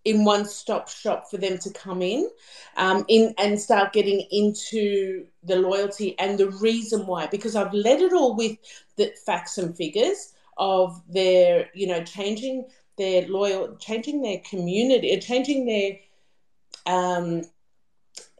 [0.06, 2.30] in one stop shop for them to come in
[2.76, 8.00] um, in and start getting into the loyalty and the reason why because I've led
[8.00, 8.56] it all with
[8.96, 12.66] the facts and figures of their you know changing
[12.96, 15.98] their loyal changing their community changing their
[16.86, 17.42] um,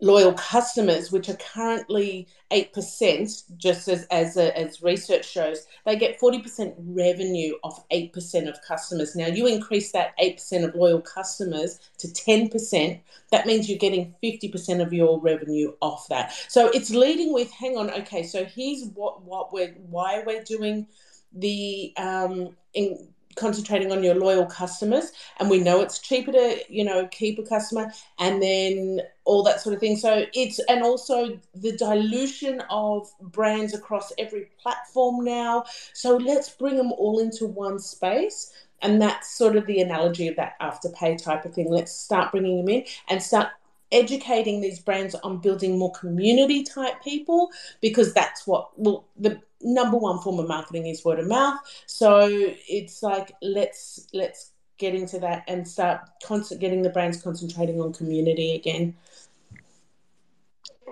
[0.03, 6.21] loyal customers, which are currently 8%, just as, as, a, as research shows, they get
[6.21, 9.17] 40% revenue off 8% of customers.
[9.17, 13.01] Now, you increase that 8% of loyal customers to 10%,
[13.33, 16.35] that means you're getting 50% of your revenue off that.
[16.49, 20.87] So it's leading with, hang on, okay, so here's what, what we're, why we're doing
[21.33, 26.85] the, um, in, concentrating on your loyal customers and we know it's cheaper to you
[26.85, 29.97] know keep a customer and then all that sort of thing.
[29.97, 35.65] So it's and also the dilution of brands across every platform now.
[35.93, 38.53] So let's bring them all into one space
[38.83, 41.71] and that's sort of the analogy of that afterpay type of thing.
[41.71, 43.49] Let's start bringing them in and start
[43.93, 47.51] educating these brands on building more community type people
[47.81, 52.29] because that's what well the number one form of marketing is word of mouth so
[52.69, 57.93] it's like let's let's get into that and start constant getting the brands concentrating on
[57.93, 58.95] community again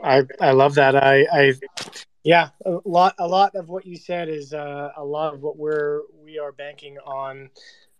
[0.03, 0.95] I I love that.
[0.95, 1.55] I I
[2.25, 5.57] yeah, a lot a lot of what you said is uh, a lot of what
[5.57, 7.51] we're we are banking on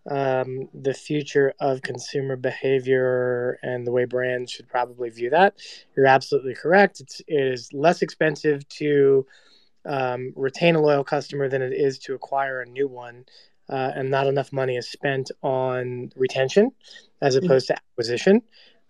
[0.09, 5.55] um, the future of consumer behavior and the way brands should probably view that.
[5.95, 6.99] You're absolutely correct.
[6.99, 9.25] It's it is less expensive to
[9.85, 13.25] um, retain a loyal customer than it is to acquire a new one,
[13.69, 16.71] uh, and not enough money is spent on retention
[17.21, 18.41] as opposed to acquisition.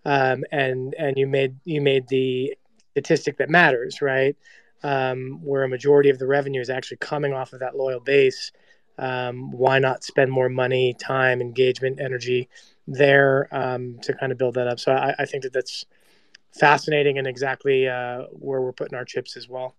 [0.03, 2.55] Um, and and you made you made the
[2.91, 4.35] statistic that matters, right?
[4.83, 8.51] Um, where a majority of the revenue is actually coming off of that loyal base.
[8.97, 12.49] Um, why not spend more money, time, engagement, energy
[12.87, 14.79] there um, to kind of build that up?
[14.79, 15.85] So I, I think that that's
[16.51, 19.75] fascinating and exactly uh, where we're putting our chips as well.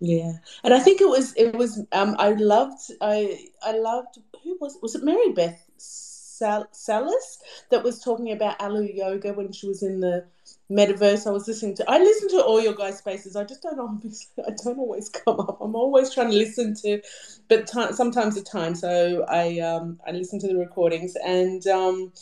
[0.00, 0.32] Yeah,
[0.62, 4.78] and I think it was it was um I loved I I loved who was
[4.80, 7.40] was it Mary Beth Sal- Salas
[7.70, 10.24] that was talking about Alo Yoga when she was in the
[10.70, 11.26] metaverse.
[11.26, 13.36] I was listening to I listen to all your guys' spaces.
[13.36, 15.58] I just don't always I don't always come up.
[15.60, 17.00] I'm always trying to listen to,
[17.48, 18.74] but sometimes the time.
[18.74, 22.12] So I um I listen to the recordings and um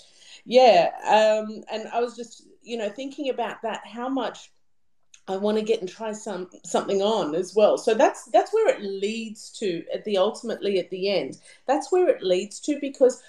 [0.44, 4.50] yeah um and I was just you know thinking about that how much
[5.28, 7.78] I want to get and try some something on as well.
[7.78, 11.38] So that's that's where it leads to at the ultimately at the end.
[11.66, 13.20] That's where it leads to because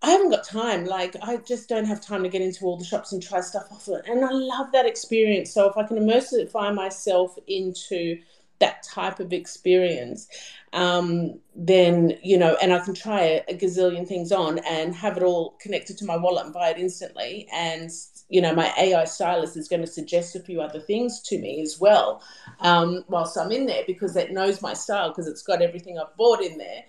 [0.00, 0.84] I haven't got time.
[0.84, 3.66] Like I just don't have time to get into all the shops and try stuff
[3.70, 3.88] off.
[3.88, 5.52] And I love that experience.
[5.52, 8.18] So if I can immersify myself into
[8.60, 10.28] that type of experience,
[10.72, 15.22] um, then you know, and I can try a, gazillion things on and have it
[15.22, 17.48] all connected to my wallet and buy it instantly.
[17.52, 17.90] And
[18.28, 21.60] you know, my AI stylist is going to suggest a few other things to me
[21.60, 22.22] as well,
[22.60, 26.16] um, whilst I'm in there because it knows my style because it's got everything I've
[26.16, 26.84] bought in there.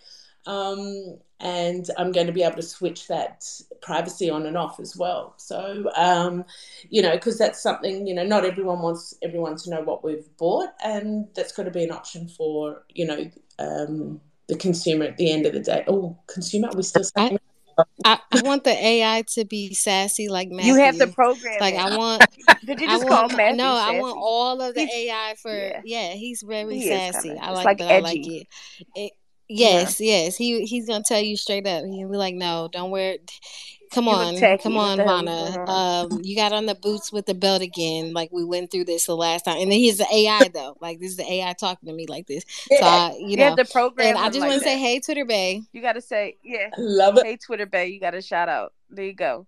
[0.46, 3.46] Um, and I'm going to be able to switch that
[3.82, 5.34] privacy on and off as well.
[5.38, 6.44] So, um,
[6.90, 10.26] you know, because that's something, you know, not everyone wants everyone to know what we've
[10.38, 13.30] bought, and that's got to be an option for, you know,
[13.60, 15.84] um, the consumer at the end of the day.
[15.88, 17.40] Oh, consumer, are we still saying?
[18.04, 20.74] I, I want the AI to be sassy like Matthew.
[20.74, 21.76] You have to program Like.
[21.76, 22.26] I want.
[22.66, 23.68] Did you I just call want Matthew no.
[23.74, 25.82] I want all of the He's- AI for yeah.
[25.86, 26.10] yeah.
[26.14, 27.30] He's very He sassy.
[27.30, 27.92] kinda- I it's like like that.
[27.92, 28.48] I like edgy.
[28.76, 28.88] it.
[29.00, 29.12] it
[29.50, 30.36] yes, yes.
[30.38, 31.86] He he's gonna tell you straight up.
[31.86, 33.14] He'll be like, no, don't wear.
[33.14, 33.32] it.
[33.92, 34.64] Come You on, tacky.
[34.64, 35.66] come on, the Vana.
[35.66, 38.14] Um, you got on the boots with the belt again.
[38.14, 40.78] Like we went through this the last time, and then he's the AI though.
[40.80, 42.46] Like this is the AI talking to me like this.
[42.50, 42.86] So Yeah.
[42.86, 45.00] I, you You know, have to program and I just like want to say, hey,
[45.00, 45.64] Twitter Bay.
[45.74, 46.70] You got to say, yeah.
[46.78, 47.26] Love it.
[47.26, 48.74] Hey, Twitter Bay, you got a shout out.
[48.92, 49.48] There you go.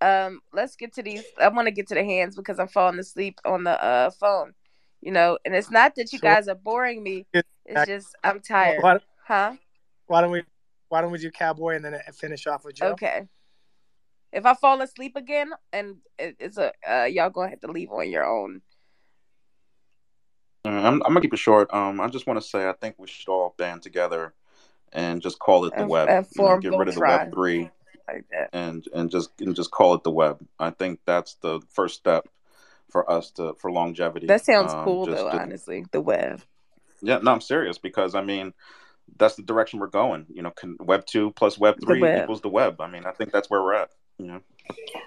[0.00, 1.24] Um, let's get to these.
[1.40, 4.54] I want to get to the hands because I'm falling asleep on the uh phone.
[5.00, 7.26] You know, and it's not that you guys are boring me.
[7.66, 8.82] It's just I'm tired.
[9.26, 9.56] Why, Huh?
[10.06, 10.42] why don't we
[10.88, 12.88] why don't we do cowboy and then finish off with Joe?
[12.92, 13.28] Okay.
[14.32, 18.08] If I fall asleep again, and it's a uh, y'all gonna have to leave on
[18.10, 18.62] your own.
[20.64, 21.72] Uh, I'm, I'm gonna keep it short.
[21.72, 24.34] Um, I just want to say I think we should all band together
[24.92, 26.08] and just call it the And- web.
[26.08, 27.18] and You know, get rid of the Voltron.
[27.18, 27.70] Web three
[28.08, 28.50] Like that.
[28.52, 30.44] and and just and just call it the web.
[30.58, 32.28] I think that's the first step
[32.90, 34.26] for us to for longevity.
[34.26, 35.30] That sounds Um, cool though.
[35.30, 36.42] to- Honestly, the web.
[37.00, 38.52] yeah, no, I'm serious because I mean
[39.18, 40.26] that's the direction we're going.
[40.32, 42.22] You know, can, Web two plus Web three web.
[42.24, 42.80] equals the web.
[42.80, 43.90] I mean, I think that's where we're at.
[44.18, 44.40] You know.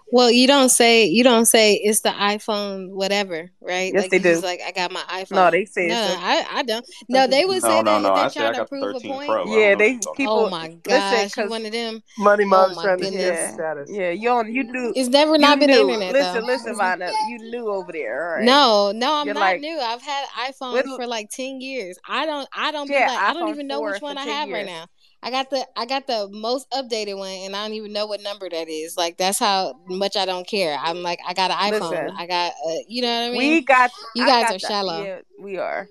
[0.09, 3.91] Well, you don't say you don't say it's the iPhone whatever, right?
[3.93, 4.39] Yes, like they do.
[4.39, 5.31] like I got my iPhone.
[5.31, 6.85] No, they say no, it's no, a- I I don't.
[7.09, 8.07] No, they would say no, that no.
[8.07, 9.29] if I they're I trying to got the prove a point.
[9.29, 9.45] Pro.
[9.57, 10.33] Yeah, they people.
[10.45, 12.01] Oh my listen, gosh, you 'cause- one of them.
[12.19, 13.21] Money Oh mom's my trying to goodness.
[13.21, 13.89] his Yeah, status.
[13.91, 14.09] yeah.
[14.11, 14.53] You on?
[14.53, 14.93] You knew.
[14.95, 15.89] It's never not been the knew.
[15.89, 16.47] internet Listen, though.
[16.47, 17.11] listen, Vana.
[17.27, 18.29] You knew over there.
[18.31, 18.45] All right.
[18.45, 19.77] No, no, I'm You're not like, new.
[19.77, 21.97] I've had iPhones What- for like ten years.
[22.07, 24.49] I don't, I don't be Yeah, like, I don't even know which one I have
[24.49, 24.85] right now.
[25.23, 28.21] I got the, I got the most updated one, and I don't even know what
[28.21, 28.95] number that is.
[28.97, 30.77] Like that's how much I don't care.
[30.79, 31.89] I'm like, I got an iPhone.
[31.89, 32.09] Listen.
[32.17, 33.51] I got, uh, you know what I mean?
[33.53, 33.91] we got.
[34.15, 35.03] you guys got are the- shallow.
[35.03, 35.87] Yeah, we are.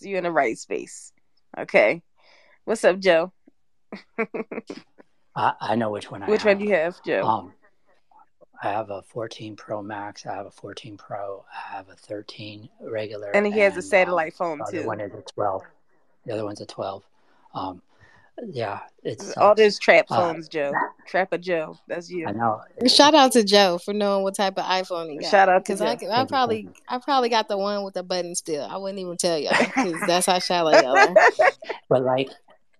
[0.00, 1.12] You're in the right space.
[1.58, 2.02] Okay.
[2.64, 3.32] What's up, Joe?
[5.36, 6.56] I, I know which one I Which have.
[6.56, 7.22] one do you have, Joe?
[7.26, 7.52] Um,
[8.62, 10.24] I have a 14 Pro Max.
[10.26, 11.44] I have a 14 Pro.
[11.52, 13.30] I have a 13 regular.
[13.34, 14.86] and he has a satellite um, phone the other too.
[14.86, 15.62] one is a 12.
[16.24, 17.02] The other one's a 12.
[17.54, 17.82] Um,
[18.42, 20.72] yeah, it's All this trap Uh, phones, Joe.
[21.06, 21.78] Trapper Joe.
[21.86, 22.26] That's you.
[22.26, 22.60] I know.
[22.86, 25.30] Shout out to Joe for knowing what type of iPhone he got.
[25.30, 28.64] Shout out because I, I probably I probably got the one with the button still.
[28.64, 31.14] I wouldn't even tell y'all because that's how shallow y'all are.
[31.88, 32.30] But like,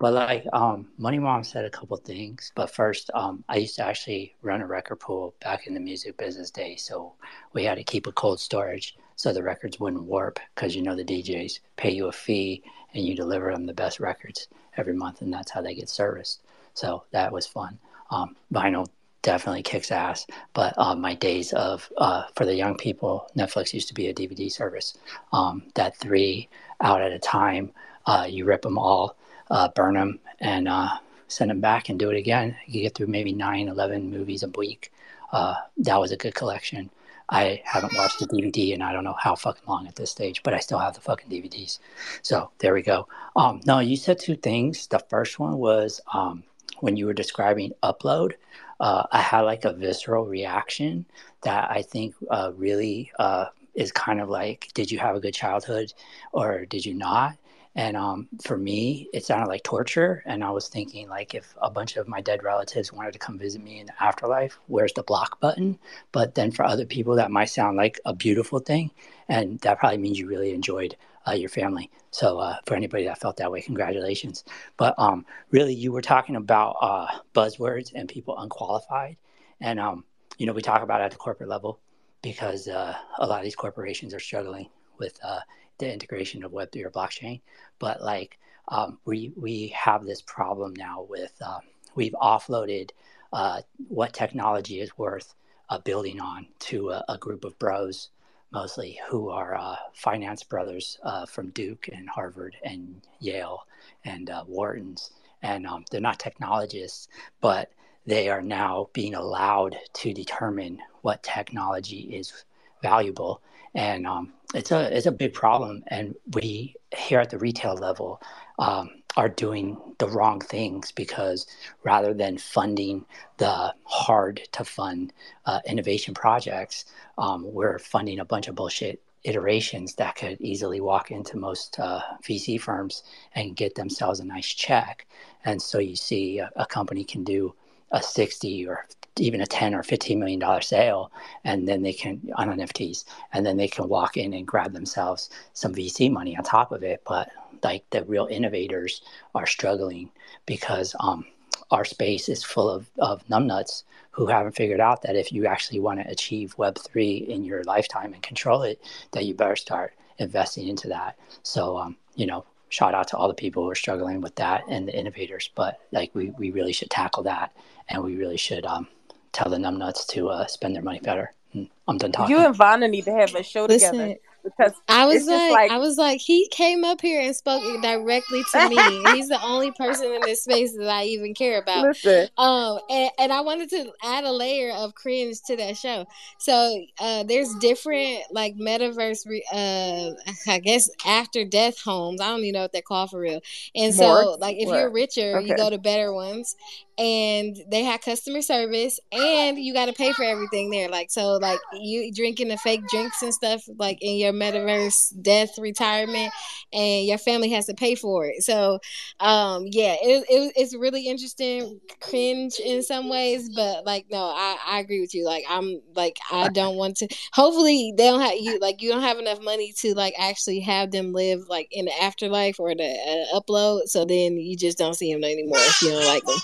[0.01, 2.51] but like, um, Money Mom said a couple things.
[2.55, 6.17] But first, um, I used to actually run a record pool back in the music
[6.17, 7.13] business days, so
[7.53, 10.97] we had to keep a cold storage so the records wouldn't warp because you know
[10.97, 12.63] the DJs pay you a fee
[12.95, 16.41] and you deliver them the best records every month, and that's how they get serviced.
[16.75, 17.79] So that was fun.
[18.11, 18.89] Um, vinyl
[19.25, 20.27] definitely kicks ass.
[20.53, 24.15] But uh, my days of uh, for the young people, Netflix used to be a
[24.15, 24.97] DVD service.
[25.33, 26.49] Um, that three
[26.81, 27.73] out at a time,
[28.07, 29.17] uh, you rip them all,
[29.51, 30.91] uh, burn them, and uh,
[31.27, 32.55] send them back and do it again.
[32.67, 34.93] You get through maybe nine, 11 movies a week.
[35.33, 36.91] Uh, that was a good collection.
[37.31, 40.43] I haven't watched the DVD in I don't know how fucking long at this stage,
[40.43, 41.79] but I still have the fucking DVDs.
[42.23, 43.09] So there we go.
[43.37, 44.87] Um, no, you said two things.
[44.87, 46.45] The first one was um,
[46.81, 48.33] when you were describing upload.
[48.81, 51.07] Uh, I had like a visceral reaction
[51.43, 55.35] that I think uh, really uh, is kind of like, did you have a good
[55.35, 55.93] childhood
[56.33, 57.37] or did you not?
[57.77, 60.23] And um, for me, it sounded like torture.
[60.27, 63.39] And I was thinking, like, if a bunch of my dead relatives wanted to come
[63.39, 65.79] visit me in the afterlife, where's the block button?
[66.13, 68.93] But then for other people, that might sound like a beautiful thing.
[69.29, 70.97] And that probably means you really enjoyed
[71.27, 71.91] uh, your family.
[72.11, 74.45] So uh, for anybody that felt that way, congratulations.
[74.77, 79.17] But um, really, you were talking about uh, buzzwords and people unqualified.
[79.61, 80.05] And, um,
[80.39, 81.81] you know, we talk about at the corporate level
[82.23, 84.69] because uh, a lot of these corporations are struggling
[84.99, 85.41] with uh,
[85.79, 87.41] the integration of Web3 or blockchain.
[87.79, 88.39] But like
[88.69, 91.61] um, we we have this problem now with um,
[91.95, 92.91] we've offloaded
[93.33, 95.35] uh, what technology is worth
[95.69, 98.11] uh, building on to a, a group of bros
[98.55, 103.67] mostly who are uh, finance brothers uh, from Duke and Harvard and Yale
[104.05, 105.11] and uh, Wharton's.
[105.43, 107.09] And um, they're not technologists,
[107.41, 107.73] but
[108.07, 112.45] they are now being allowed to determine what technology is
[112.81, 113.43] valuable.
[113.75, 115.83] And um, it's a it's a big problem.
[115.89, 118.21] And we here at the retail level
[118.59, 121.47] um, are doing the wrong things because
[121.83, 123.05] rather than funding
[123.39, 125.13] the hard to fund
[125.47, 126.85] uh, innovation projects,
[127.19, 132.01] um, we're funding a bunch of bullshit iterations that could easily walk into most uh,
[132.23, 133.03] VC firms
[133.35, 135.07] and get themselves a nice check.
[135.45, 137.55] And so you see a, a company can do
[137.91, 138.87] a 60 or
[139.19, 141.13] even a 10 or 15 million dollar sale
[141.45, 145.31] and then they can on NFTs and then they can walk in and grab themselves
[145.53, 147.03] some VC money on top of it.
[147.07, 147.31] But
[147.63, 149.03] like the real innovators
[149.35, 150.11] are struggling
[150.47, 151.25] because um,
[151.71, 155.81] our space is full of, of numbnuts who haven't figured out that if you actually
[155.81, 158.81] want to achieve web3 in your lifetime and control it
[159.13, 161.17] that you better start investing into that.
[161.43, 164.65] So um, you know shout out to all the people who are struggling with that
[164.69, 167.53] and the innovators but like we, we really should tackle that
[167.89, 168.89] and we really should um,
[169.35, 172.57] tell the numbnuts to uh, spend their money better Mm, i'm done talking You and
[172.57, 175.97] Vanna need to have a show Listen, together because I was like, like I was
[175.99, 179.09] like, he came up here and spoke directly to me.
[179.13, 181.83] He's the only person in this space that I even care about.
[181.83, 182.29] listen.
[182.37, 186.07] Um, and, and I wanted to add a layer of cringe to that show.
[186.39, 190.13] So, uh, there's different like metaverse, re- uh,
[190.53, 192.21] I guess after death homes.
[192.21, 193.41] I don't even know what they're called for real.
[193.75, 194.41] And so, Morgue?
[194.41, 194.93] like, if you're What?
[194.93, 196.57] richer, you go to better ones,
[196.99, 200.89] and they had customer service, and you got to pay for everything there.
[200.89, 205.59] Like, so, like, you drinking the fake drinks and stuff, like in your metaverse death
[205.59, 206.33] retirement,
[206.73, 208.43] and your family has to pay for it.
[208.43, 208.79] So,
[209.21, 214.57] um, yeah, it, it it's really interesting, cringe in some ways, but like, no, I
[214.67, 215.25] I agree with you.
[215.25, 217.09] Like, I'm like, I don't want to.
[217.33, 220.91] Hopefully, they don't have you like you don't have enough money to like actually have
[220.91, 223.87] them live like in the afterlife or the uh, upload.
[223.87, 226.37] So then you just don't see them anymore if you don't like them.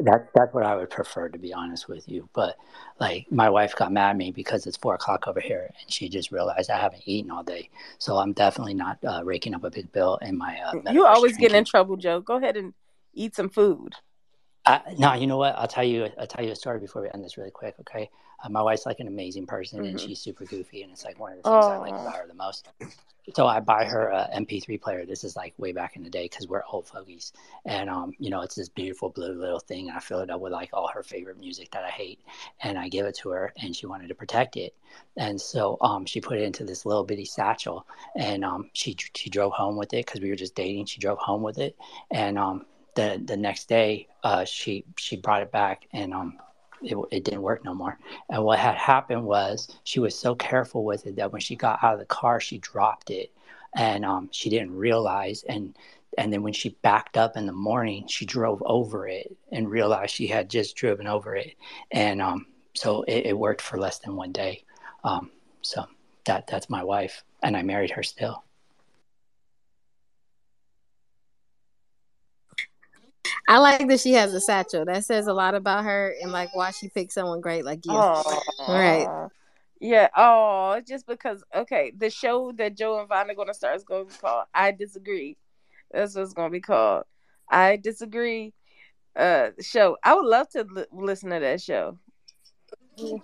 [0.00, 2.28] That that's what I would prefer, to be honest with you.
[2.32, 2.56] But
[3.00, 6.08] like, my wife got mad at me because it's four o'clock over here, and she
[6.08, 7.68] just realized I haven't eaten all day.
[7.98, 11.36] So I'm definitely not uh, raking up a big bill in my uh, You always
[11.36, 12.20] get in trouble, Joe.
[12.20, 12.74] Go ahead and
[13.12, 13.94] eat some food.
[14.68, 15.56] I, no, you know what?
[15.58, 16.10] I'll tell you.
[16.20, 17.76] I'll tell you a story before we end this really quick.
[17.80, 18.10] Okay,
[18.44, 20.00] uh, my wife's like an amazing person, and Mhm.
[20.00, 22.34] she's super goofy, and it's like one of the things I like about her the
[22.34, 22.68] most.
[23.34, 25.06] So I buy her a MP3 player.
[25.06, 27.32] This is like way back in the day because we're old fogies,
[27.66, 29.88] and um, you know, it's this beautiful blue little thing.
[29.88, 32.20] And I fill it up with like all her favorite music that I hate,
[32.62, 34.74] and I give it to her, and she wanted to protect it,
[35.16, 39.30] and so um, she put it into this little bitty satchel, and um, she she
[39.30, 40.86] drove home with it because we were just dating.
[40.86, 41.76] She drove home with it,
[42.10, 42.66] and um,
[42.98, 46.38] the the next day, uh, she she brought it back, and um,
[46.82, 47.96] it, it didn't work no more.
[48.28, 51.78] And what had happened was she was so careful with it that when she got
[51.82, 53.30] out of the car, she dropped it,
[53.76, 55.44] and um, she didn't realize.
[55.48, 55.76] And
[56.16, 60.12] and then when she backed up in the morning, she drove over it and realized
[60.12, 61.54] she had just driven over it.
[61.92, 64.64] And um, so it, it, worked for less than one day.
[65.04, 65.30] Um,
[65.62, 65.84] so
[66.24, 68.42] that that's my wife, and I married her still.
[73.48, 74.84] I like that she has a satchel.
[74.84, 77.92] That says a lot about her and like why she picked someone great like you.
[77.92, 78.42] Aww.
[78.68, 79.28] Right.
[79.80, 80.08] Yeah.
[80.14, 81.42] Oh, just because.
[81.54, 84.18] Okay, the show that Joe and Vaughn are going to start is going to be
[84.18, 85.38] called "I Disagree."
[85.90, 87.04] That's what it's going to be called.
[87.50, 88.52] I disagree.
[89.16, 89.96] Uh, show.
[90.04, 91.98] I would love to li- listen to that show.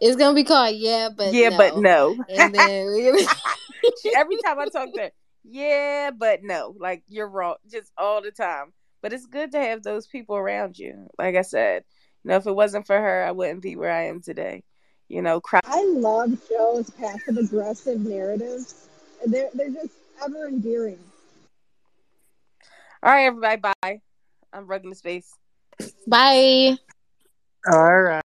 [0.01, 1.57] It's gonna be called Yeah, but yeah, no.
[1.57, 2.25] but no.
[2.29, 2.87] And then
[4.17, 5.11] every time I talk to her,
[5.43, 6.75] yeah, but no.
[6.79, 8.73] Like you're wrong, just all the time.
[9.05, 11.11] But it's good to have those people around you.
[11.19, 11.85] Like I said,
[12.23, 14.63] you know, if it wasn't for her, I wouldn't be where I am today.
[15.09, 18.89] You know, cry- I love shows passive aggressive narratives.
[19.27, 19.93] They're they're just
[20.25, 20.99] ever endearing.
[23.03, 23.61] All right, everybody.
[23.61, 24.01] Bye.
[24.55, 25.31] I'm rugging the space.
[26.07, 26.79] Bye.
[27.71, 28.24] All right.